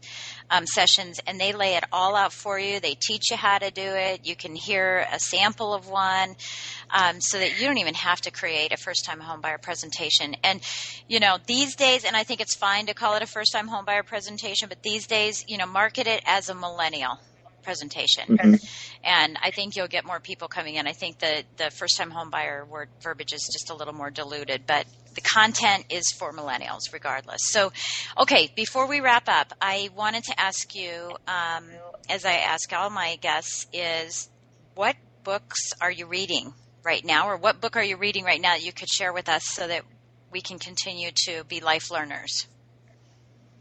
um, 0.51 0.66
sessions 0.66 1.20
and 1.26 1.39
they 1.39 1.53
lay 1.53 1.74
it 1.74 1.84
all 1.93 2.16
out 2.16 2.32
for 2.32 2.59
you. 2.59 2.80
They 2.80 2.95
teach 2.95 3.30
you 3.30 3.37
how 3.37 3.59
to 3.59 3.70
do 3.70 3.82
it. 3.82 4.24
You 4.24 4.34
can 4.34 4.55
hear 4.55 5.07
a 5.12 5.18
sample 5.18 5.74
of 5.74 5.89
one 5.89 6.37
um, 6.91 7.20
so 7.20 7.39
that 7.39 7.61
you 7.61 7.66
don't 7.66 7.78
even 7.78 7.95
have 7.95 8.20
to 8.22 8.30
create 8.30 8.72
a 8.72 8.76
first 8.76 9.05
time 9.05 9.20
homebuyer 9.20 9.61
presentation. 9.61 10.37
And, 10.43 10.61
you 11.09 11.20
know, 11.20 11.39
these 11.47 11.76
days, 11.76 12.05
and 12.05 12.16
I 12.16 12.24
think 12.24 12.41
it's 12.41 12.55
fine 12.55 12.87
to 12.87 12.95
call 12.95 13.16
it 13.16 13.22
a 13.22 13.26
first 13.26 13.53
time 13.53 13.68
homebuyer 13.68 14.05
presentation, 14.05 14.68
but 14.68 14.82
these 14.82 15.07
days, 15.07 15.45
you 15.49 15.59
know, 15.59 15.66
market 15.66 16.07
it 16.07 16.22
as 16.26 16.49
a 16.49 16.55
millennial 16.55 17.18
presentation. 17.66 18.37
Mm-hmm. 18.37 18.55
And 19.03 19.39
I 19.43 19.51
think 19.51 19.74
you'll 19.74 19.89
get 19.89 20.05
more 20.05 20.20
people 20.20 20.47
coming 20.47 20.76
in. 20.76 20.87
I 20.87 20.93
think 20.93 21.18
the, 21.18 21.43
the 21.57 21.70
first 21.70 21.97
time 21.97 22.11
home 22.11 22.30
buyer 22.30 22.64
word 22.64 22.89
verbiage 23.03 23.32
is 23.32 23.51
just 23.53 23.70
a 23.70 23.74
little 23.74 23.93
more 23.93 24.11
diluted, 24.11 24.62
but 24.66 24.87
the 25.14 25.20
content 25.20 25.87
is 25.91 26.12
for 26.12 26.32
millennials 26.32 26.93
regardless. 26.93 27.43
So, 27.43 27.72
okay, 28.16 28.53
before 28.55 28.87
we 28.87 29.01
wrap 29.01 29.28
up, 29.28 29.53
I 29.61 29.91
wanted 29.97 30.24
to 30.24 30.41
ask 30.41 30.74
you, 30.76 31.16
um, 31.26 31.64
as 32.09 32.24
I 32.24 32.34
ask 32.34 32.72
all 32.72 32.89
my 32.89 33.16
guests, 33.16 33.66
is 33.72 34.28
what 34.76 34.95
books 35.24 35.72
are 35.80 35.91
you 35.91 36.07
reading 36.07 36.55
right 36.87 37.05
now, 37.05 37.28
or 37.28 37.37
what 37.37 37.61
book 37.61 37.76
are 37.76 37.82
you 37.82 37.97
reading 37.97 38.24
right 38.24 38.41
now 38.41 38.53
that 38.53 38.64
you 38.64 38.72
could 38.72 38.89
share 38.89 39.12
with 39.12 39.28
us 39.28 39.45
so 39.45 39.66
that 39.66 39.82
we 40.30 40.41
can 40.41 40.59
continue 40.59 41.11
to 41.26 41.43
be 41.45 41.61
life 41.61 41.91
learners? 41.91 42.47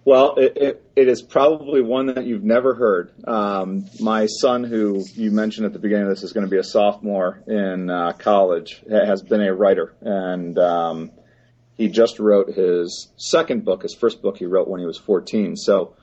Well, 0.05 0.35
it, 0.35 0.55
it, 0.55 0.91
it 0.95 1.07
is 1.07 1.23
probably 1.23 1.81
one 1.81 2.05
that 2.05 2.27
you've 2.27 2.43
never 2.43 2.75
heard. 2.75 3.11
Um, 3.27 3.85
my 3.99 4.27
son, 4.27 4.63
who 4.63 5.03
you 5.15 5.31
mentioned 5.31 5.65
at 5.65 5.73
the 5.73 5.79
beginning 5.79 6.03
of 6.03 6.09
this, 6.09 6.21
is 6.21 6.31
going 6.31 6.45
to 6.45 6.51
be 6.51 6.59
a 6.59 6.63
sophomore 6.63 7.41
in 7.47 7.89
uh, 7.89 8.13
college, 8.13 8.83
has 8.87 9.23
been 9.23 9.41
a 9.41 9.51
writer. 9.51 9.95
And 10.01 10.59
um, 10.59 11.11
he 11.75 11.87
just 11.89 12.19
wrote 12.19 12.53
his 12.53 13.11
second 13.17 13.65
book, 13.65 13.81
his 13.81 13.95
first 13.95 14.21
book 14.21 14.37
he 14.37 14.45
wrote 14.45 14.67
when 14.67 14.79
he 14.79 14.85
was 14.85 14.99
14. 14.99 15.55
So 15.55 15.95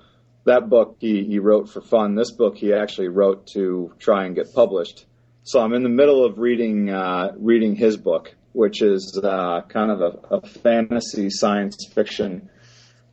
that 0.46 0.68
book 0.68 0.96
he, 0.98 1.22
he 1.22 1.38
wrote 1.38 1.68
for 1.68 1.80
fun. 1.80 2.16
This 2.16 2.32
book 2.32 2.56
he 2.56 2.72
actually 2.72 3.08
wrote 3.08 3.46
to 3.54 3.94
try 4.00 4.24
and 4.24 4.34
get 4.34 4.52
published. 4.52 5.06
So 5.44 5.60
I'm 5.60 5.72
in 5.72 5.82
the 5.82 5.88
middle 5.88 6.24
of 6.24 6.38
reading 6.38 6.88
uh, 6.90 7.32
reading 7.36 7.74
his 7.74 7.96
book, 7.96 8.34
which 8.52 8.80
is 8.80 9.20
uh, 9.22 9.62
kind 9.68 9.90
of 9.90 10.00
a, 10.00 10.36
a, 10.36 10.46
fantasy 10.46 11.30
science 11.30 11.76
fiction 11.92 12.48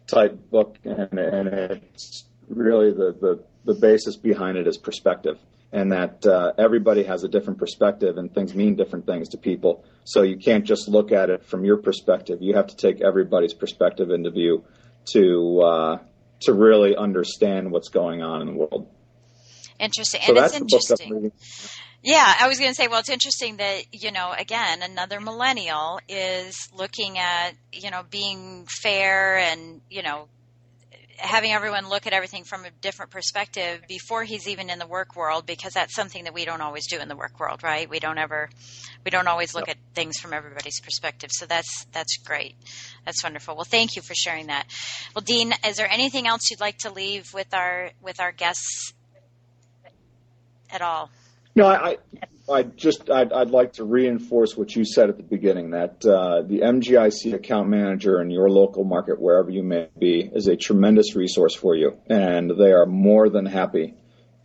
type 0.06 0.38
book, 0.52 0.78
and, 0.84 1.18
and 1.18 1.48
it's 1.48 2.26
really 2.48 2.92
the, 2.92 3.16
the, 3.20 3.44
the 3.66 3.80
basis 3.80 4.16
behind 4.16 4.58
it 4.58 4.68
is 4.68 4.78
perspective, 4.78 5.40
and 5.72 5.92
that 5.92 6.24
uh, 6.28 6.52
everybody 6.60 7.04
has 7.04 7.24
a 7.24 7.28
different 7.28 7.58
perspective, 7.58 8.18
and 8.18 8.32
things 8.32 8.54
mean 8.54 8.76
different 8.76 9.08
things 9.08 9.30
to 9.30 9.38
people. 9.38 9.84
So 10.04 10.22
you 10.22 10.38
can't 10.38 10.66
just 10.66 10.88
look 10.88 11.12
at 11.12 11.32
it 11.32 11.44
from 11.46 11.66
your 11.66 11.78
perspective. 11.78 12.40
You 12.42 12.56
have 12.56 12.68
to 12.68 12.76
take 12.76 13.02
everybody's 13.02 13.56
perspective 13.56 14.12
into 14.12 14.30
view 14.30 14.64
to 15.14 15.62
uh, 15.62 15.98
to 16.42 16.54
really 16.54 16.96
understand 16.96 17.72
what's 17.72 17.90
going 17.90 18.22
on 18.22 18.42
in 18.42 18.48
the 18.48 18.54
world. 18.54 18.88
Interesting, 19.80 20.22
so 20.22 20.36
and 20.36 20.46
it's 20.46 20.56
interesting. 20.56 21.32
Yeah, 22.02 22.34
I 22.39 22.47
was 22.47 22.60
going 22.60 22.72
to 22.72 22.76
say, 22.76 22.88
well, 22.88 23.02
it's 23.02 23.10
interesting 23.10 23.58
that, 23.58 23.84
you 23.91 24.12
know, 24.12 24.32
again, 24.38 24.82
another 24.82 25.20
millennial 25.20 26.00
is 26.08 26.70
looking 26.74 27.18
at, 27.18 27.52
you 27.74 27.91
know, 27.91 28.04
being 28.10 28.66
fair 28.82 29.38
and, 29.38 29.82
you 29.89 30.02
know, 30.02 30.30
having 31.18 31.52
everyone 31.52 31.89
look 31.89 32.08
at 32.08 32.14
everything 32.14 32.45
from 32.45 32.64
a 32.64 32.72
different 32.82 33.12
perspective 33.12 33.82
before 33.89 34.24
he's 34.24 34.47
even 34.47 34.70
in 34.70 34.80
the 34.80 34.88
work 34.88 35.18
world 35.18 35.45
because 35.45 35.74
that's 35.74 35.93
something 35.93 36.24
that 36.24 36.34
we 36.34 36.45
don't 36.45 36.62
always 36.62 36.88
do 36.88 36.97
in 37.00 37.10
the 37.10 37.16
work 37.16 37.38
world 37.39 37.62
right? 37.62 37.89
We 37.89 38.00
don't 38.00 38.18
ever 38.18 38.50
we 39.04 39.12
don't 39.12 39.28
always 39.28 39.54
look 39.54 39.68
at 39.68 39.76
things 39.93 40.18
from 40.18 40.34
everybody's 40.34 40.80
perspective. 40.80 41.30
So 41.34 41.45
that's 41.45 41.86
that's 41.91 42.18
great. 42.18 42.56
That's 43.06 43.22
wonderful. 43.22 43.56
Well 43.56 43.66
thank 43.66 43.97
you 43.97 44.02
for 44.02 44.16
sharing 44.16 44.47
that. 44.47 44.68
Well 45.14 45.22
dean 45.22 45.54
is 45.68 45.76
there 45.76 45.91
anything 45.91 46.26
else 46.26 46.50
you'd 46.50 46.62
like 46.62 46.78
to 46.80 46.91
leave 46.91 47.34
with 47.34 47.54
our 47.54 47.91
with 48.02 48.22
our 48.22 48.32
guests 48.32 48.93
at 50.72 50.82
all 50.82 51.10
no, 51.56 51.66
I, 51.66 51.97
I 52.52 52.64
just 52.64 53.10
I'd, 53.10 53.32
I'd, 53.32 53.50
like 53.50 53.74
to 53.74 53.84
reinforce 53.84 54.56
what 54.56 54.76
you 54.76 54.86
said 54.86 55.10
at 55.10 55.18
the 55.18 55.24
beginning 55.24 55.72
that 55.72 56.04
uh, 56.06 56.41
the 56.41 56.60
MGIC 56.60 57.34
account 57.34 57.70
manager 57.70 58.22
in 58.22 58.32
your 58.32 58.50
local 58.50 58.84
market, 58.84 59.20
wherever 59.20 59.50
you 59.50 59.64
may 59.64 59.89
be, 59.97 60.30
is 60.34 60.47
a 60.47 60.56
tremendous 60.56 61.16
resource 61.16 61.56
for 61.56 61.76
you, 61.76 61.97
and 62.08 62.52
they 62.52 62.72
are 62.72 62.86
more 62.86 63.30
than 63.30 63.45
happy 63.45 63.95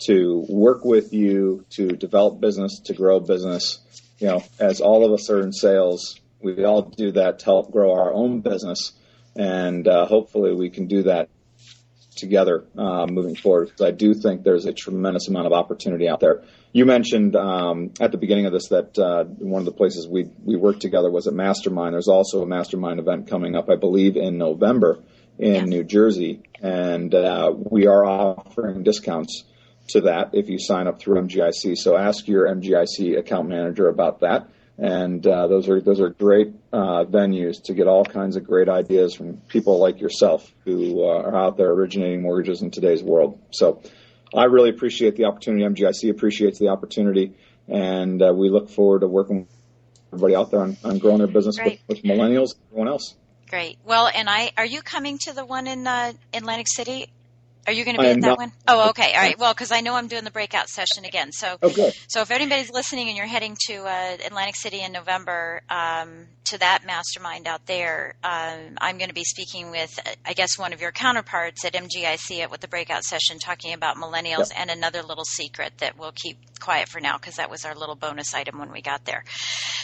to 0.06 0.44
work 0.48 0.84
with 0.84 1.12
you 1.12 1.64
to 1.70 1.88
develop 1.88 2.40
business, 2.40 2.80
to 2.84 2.94
grow 2.94 3.20
business. 3.20 3.80
You 4.18 4.28
know, 4.28 4.44
as 4.58 4.80
all 4.80 5.04
of 5.04 5.12
us 5.12 5.30
are 5.30 5.40
in 5.40 5.52
sales, 5.52 6.20
we 6.42 6.64
all 6.64 6.82
do 6.82 7.12
that 7.12 7.40
to 7.40 7.44
help 7.44 7.72
grow 7.72 7.92
our 7.92 8.12
own 8.12 8.40
business, 8.40 8.92
and 9.36 9.86
uh, 9.88 10.06
hopefully 10.06 10.54
we 10.54 10.70
can 10.70 10.86
do 10.86 11.04
that 11.04 11.28
together 12.14 12.64
uh, 12.76 13.06
moving 13.06 13.34
forward. 13.34 13.68
Because 13.68 13.86
I 13.86 13.90
do 13.90 14.14
think 14.14 14.42
there's 14.42 14.66
a 14.66 14.72
tremendous 14.72 15.28
amount 15.28 15.46
of 15.46 15.52
opportunity 15.52 16.08
out 16.08 16.20
there. 16.20 16.42
You 16.72 16.86
mentioned 16.86 17.36
um, 17.36 17.92
at 18.00 18.12
the 18.12 18.18
beginning 18.18 18.46
of 18.46 18.52
this 18.52 18.68
that 18.68 18.98
uh, 18.98 19.24
one 19.24 19.60
of 19.60 19.66
the 19.66 19.72
places 19.72 20.08
we 20.08 20.30
we 20.44 20.56
worked 20.56 20.80
together 20.80 21.10
was 21.10 21.26
at 21.26 21.34
Mastermind. 21.34 21.94
There's 21.94 22.08
also 22.08 22.42
a 22.42 22.46
Mastermind 22.46 23.00
event 23.00 23.28
coming 23.28 23.54
up, 23.56 23.68
I 23.68 23.76
believe, 23.76 24.16
in 24.16 24.38
November 24.38 25.00
in 25.38 25.54
yeah. 25.54 25.64
New 25.64 25.84
Jersey, 25.84 26.42
and 26.62 27.14
uh, 27.14 27.52
we 27.54 27.86
are 27.86 28.04
offering 28.04 28.82
discounts 28.84 29.44
to 29.88 30.02
that 30.02 30.30
if 30.32 30.48
you 30.48 30.58
sign 30.58 30.86
up 30.86 31.00
through 31.00 31.20
MGIC. 31.22 31.76
So 31.76 31.96
ask 31.96 32.26
your 32.28 32.46
MGIC 32.46 33.18
account 33.18 33.48
manager 33.48 33.88
about 33.88 34.20
that. 34.20 34.48
And 34.76 35.24
uh, 35.24 35.46
those 35.46 35.68
are 35.68 35.80
those 35.80 36.00
are 36.00 36.08
great 36.08 36.52
uh, 36.72 37.04
venues 37.04 37.62
to 37.64 37.74
get 37.74 37.86
all 37.86 38.04
kinds 38.04 38.34
of 38.34 38.44
great 38.44 38.68
ideas 38.68 39.14
from 39.14 39.36
people 39.48 39.78
like 39.78 40.00
yourself 40.00 40.50
who 40.64 41.04
uh, 41.04 41.22
are 41.22 41.36
out 41.36 41.56
there 41.56 41.70
originating 41.70 42.22
mortgages 42.22 42.60
in 42.60 42.72
today's 42.72 43.02
world. 43.02 43.40
So 43.52 43.82
I 44.34 44.44
really 44.44 44.70
appreciate 44.70 45.14
the 45.14 45.26
opportunity. 45.26 45.64
MGIC 45.64 46.10
appreciates 46.10 46.58
the 46.58 46.68
opportunity, 46.68 47.34
and 47.68 48.20
uh, 48.20 48.32
we 48.34 48.50
look 48.50 48.68
forward 48.68 49.00
to 49.00 49.06
working 49.06 49.40
with 49.42 49.48
everybody 50.12 50.34
out 50.34 50.50
there 50.50 50.60
on, 50.60 50.76
on 50.82 50.98
growing 50.98 51.18
their 51.18 51.28
business 51.28 51.56
with, 51.62 51.78
with, 51.86 52.02
millennials 52.02 52.54
and 52.54 52.62
everyone 52.70 52.88
else. 52.88 53.14
Great. 53.48 53.78
Well, 53.84 54.10
and 54.12 54.28
I 54.28 54.50
are 54.56 54.66
you 54.66 54.82
coming 54.82 55.18
to 55.26 55.32
the 55.32 55.44
one 55.44 55.68
in 55.68 55.86
uh, 55.86 56.14
Atlantic 56.32 56.66
City? 56.68 57.12
Are 57.66 57.72
you 57.72 57.84
going 57.84 57.96
to 57.96 58.02
be 58.02 58.08
at 58.08 58.20
that 58.20 58.26
not, 58.26 58.38
one? 58.38 58.52
Oh, 58.68 58.90
okay. 58.90 59.14
All 59.14 59.20
right. 59.20 59.38
Well, 59.38 59.54
because 59.54 59.72
I 59.72 59.80
know 59.80 59.94
I'm 59.94 60.08
doing 60.08 60.24
the 60.24 60.30
breakout 60.30 60.68
session 60.68 61.04
again. 61.04 61.32
So. 61.32 61.58
Oh, 61.62 61.70
so 62.08 62.20
if 62.20 62.30
anybody's 62.30 62.70
listening 62.70 63.08
and 63.08 63.16
you're 63.16 63.26
heading 63.26 63.56
to 63.68 63.84
uh, 63.84 64.16
Atlantic 64.24 64.56
City 64.56 64.80
in 64.82 64.92
November 64.92 65.62
um, 65.70 66.26
to 66.44 66.58
that 66.58 66.84
mastermind 66.86 67.46
out 67.46 67.66
there, 67.66 68.14
um, 68.22 68.76
I'm 68.78 68.98
going 68.98 69.08
to 69.08 69.14
be 69.14 69.24
speaking 69.24 69.70
with, 69.70 69.98
I 70.26 70.34
guess, 70.34 70.58
one 70.58 70.72
of 70.72 70.80
your 70.80 70.92
counterparts 70.92 71.64
at 71.64 71.72
MGIC 71.72 72.40
at 72.40 72.50
with 72.50 72.60
the 72.60 72.68
breakout 72.68 73.04
session, 73.04 73.38
talking 73.38 73.72
about 73.72 73.96
millennials 73.96 74.50
yep. 74.50 74.58
and 74.58 74.70
another 74.70 75.02
little 75.02 75.24
secret 75.24 75.72
that 75.78 75.98
we'll 75.98 76.12
keep 76.12 76.38
quiet 76.60 76.88
for 76.88 77.00
now 77.00 77.18
because 77.18 77.36
that 77.36 77.50
was 77.50 77.64
our 77.64 77.74
little 77.74 77.94
bonus 77.94 78.34
item 78.34 78.58
when 78.58 78.72
we 78.72 78.80
got 78.80 79.04
there. 79.04 79.24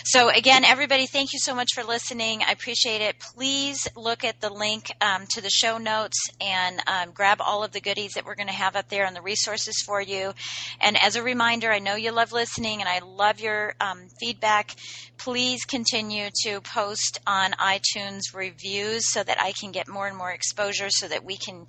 So 0.04 0.30
again, 0.30 0.64
everybody, 0.64 1.06
thank 1.06 1.32
you 1.32 1.38
so 1.38 1.54
much 1.54 1.68
for 1.74 1.84
listening. 1.84 2.42
I 2.46 2.52
appreciate 2.52 3.02
it. 3.02 3.18
Please 3.18 3.86
look 3.96 4.24
at 4.24 4.40
the 4.40 4.50
link 4.50 4.90
um, 5.00 5.26
to 5.30 5.40
the 5.40 5.50
show 5.50 5.78
notes 5.78 6.30
and 6.40 6.80
um, 6.86 7.10
grab 7.12 7.40
all 7.40 7.64
of 7.70 7.72
the 7.72 7.80
goodies 7.80 8.14
that 8.14 8.26
we're 8.26 8.34
going 8.34 8.48
to 8.48 8.52
have 8.52 8.76
up 8.76 8.88
there 8.88 9.04
and 9.04 9.14
the 9.14 9.22
resources 9.22 9.82
for 9.86 10.00
you. 10.00 10.32
And 10.80 11.00
as 11.00 11.16
a 11.16 11.22
reminder, 11.22 11.70
I 11.70 11.78
know 11.78 11.94
you 11.94 12.10
love 12.10 12.32
listening 12.32 12.80
and 12.80 12.88
I 12.88 12.98
love 12.98 13.40
your 13.40 13.74
um, 13.80 14.08
feedback. 14.18 14.74
Please 15.18 15.64
continue 15.64 16.30
to 16.44 16.60
post 16.60 17.20
on 17.26 17.52
iTunes 17.52 18.34
reviews 18.34 19.10
so 19.10 19.22
that 19.22 19.40
I 19.40 19.52
can 19.52 19.70
get 19.70 19.88
more 19.88 20.08
and 20.08 20.16
more 20.16 20.32
exposure 20.32 20.88
so 20.90 21.06
that 21.08 21.24
we 21.24 21.36
can 21.36 21.66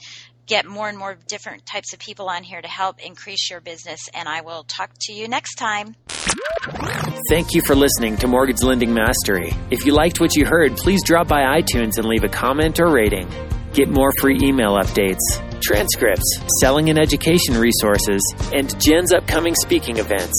get 0.47 0.65
more 0.65 0.89
and 0.89 0.97
more 0.97 1.17
different 1.27 1.65
types 1.65 1.93
of 1.93 1.99
people 1.99 2.27
on 2.27 2.43
here 2.43 2.61
to 2.61 2.67
help 2.67 2.99
increase 2.99 3.49
your 3.49 3.61
business. 3.61 3.99
And 4.13 4.27
I 4.27 4.41
will 4.41 4.63
talk 4.63 4.91
to 5.01 5.13
you 5.13 5.27
next 5.27 5.55
time. 5.55 5.95
Thank 7.29 7.53
you 7.53 7.61
for 7.65 7.75
listening 7.75 8.17
to 8.17 8.27
Mortgage 8.27 8.63
Lending 8.63 8.93
Mastery. 8.93 9.53
If 9.69 9.85
you 9.85 9.93
liked 9.93 10.19
what 10.19 10.35
you 10.35 10.45
heard, 10.45 10.75
please 10.77 11.03
drop 11.03 11.27
by 11.27 11.61
iTunes 11.61 11.97
and 11.97 12.05
leave 12.05 12.23
a 12.23 12.29
comment 12.29 12.79
or 12.79 12.89
rating. 12.89 13.29
Get 13.73 13.89
more 13.89 14.11
free 14.19 14.37
email 14.43 14.73
updates, 14.73 15.19
transcripts, 15.61 16.39
selling 16.59 16.89
and 16.89 16.99
education 16.99 17.57
resources, 17.57 18.21
and 18.53 18.77
Jen's 18.81 19.13
upcoming 19.13 19.55
speaking 19.55 19.97
events. 19.97 20.35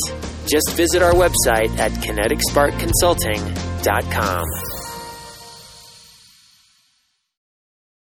Just 0.46 0.72
visit 0.72 1.02
our 1.02 1.12
website 1.12 1.70
at 1.78 1.92
kineticsparkconsulting.com. 1.92 4.71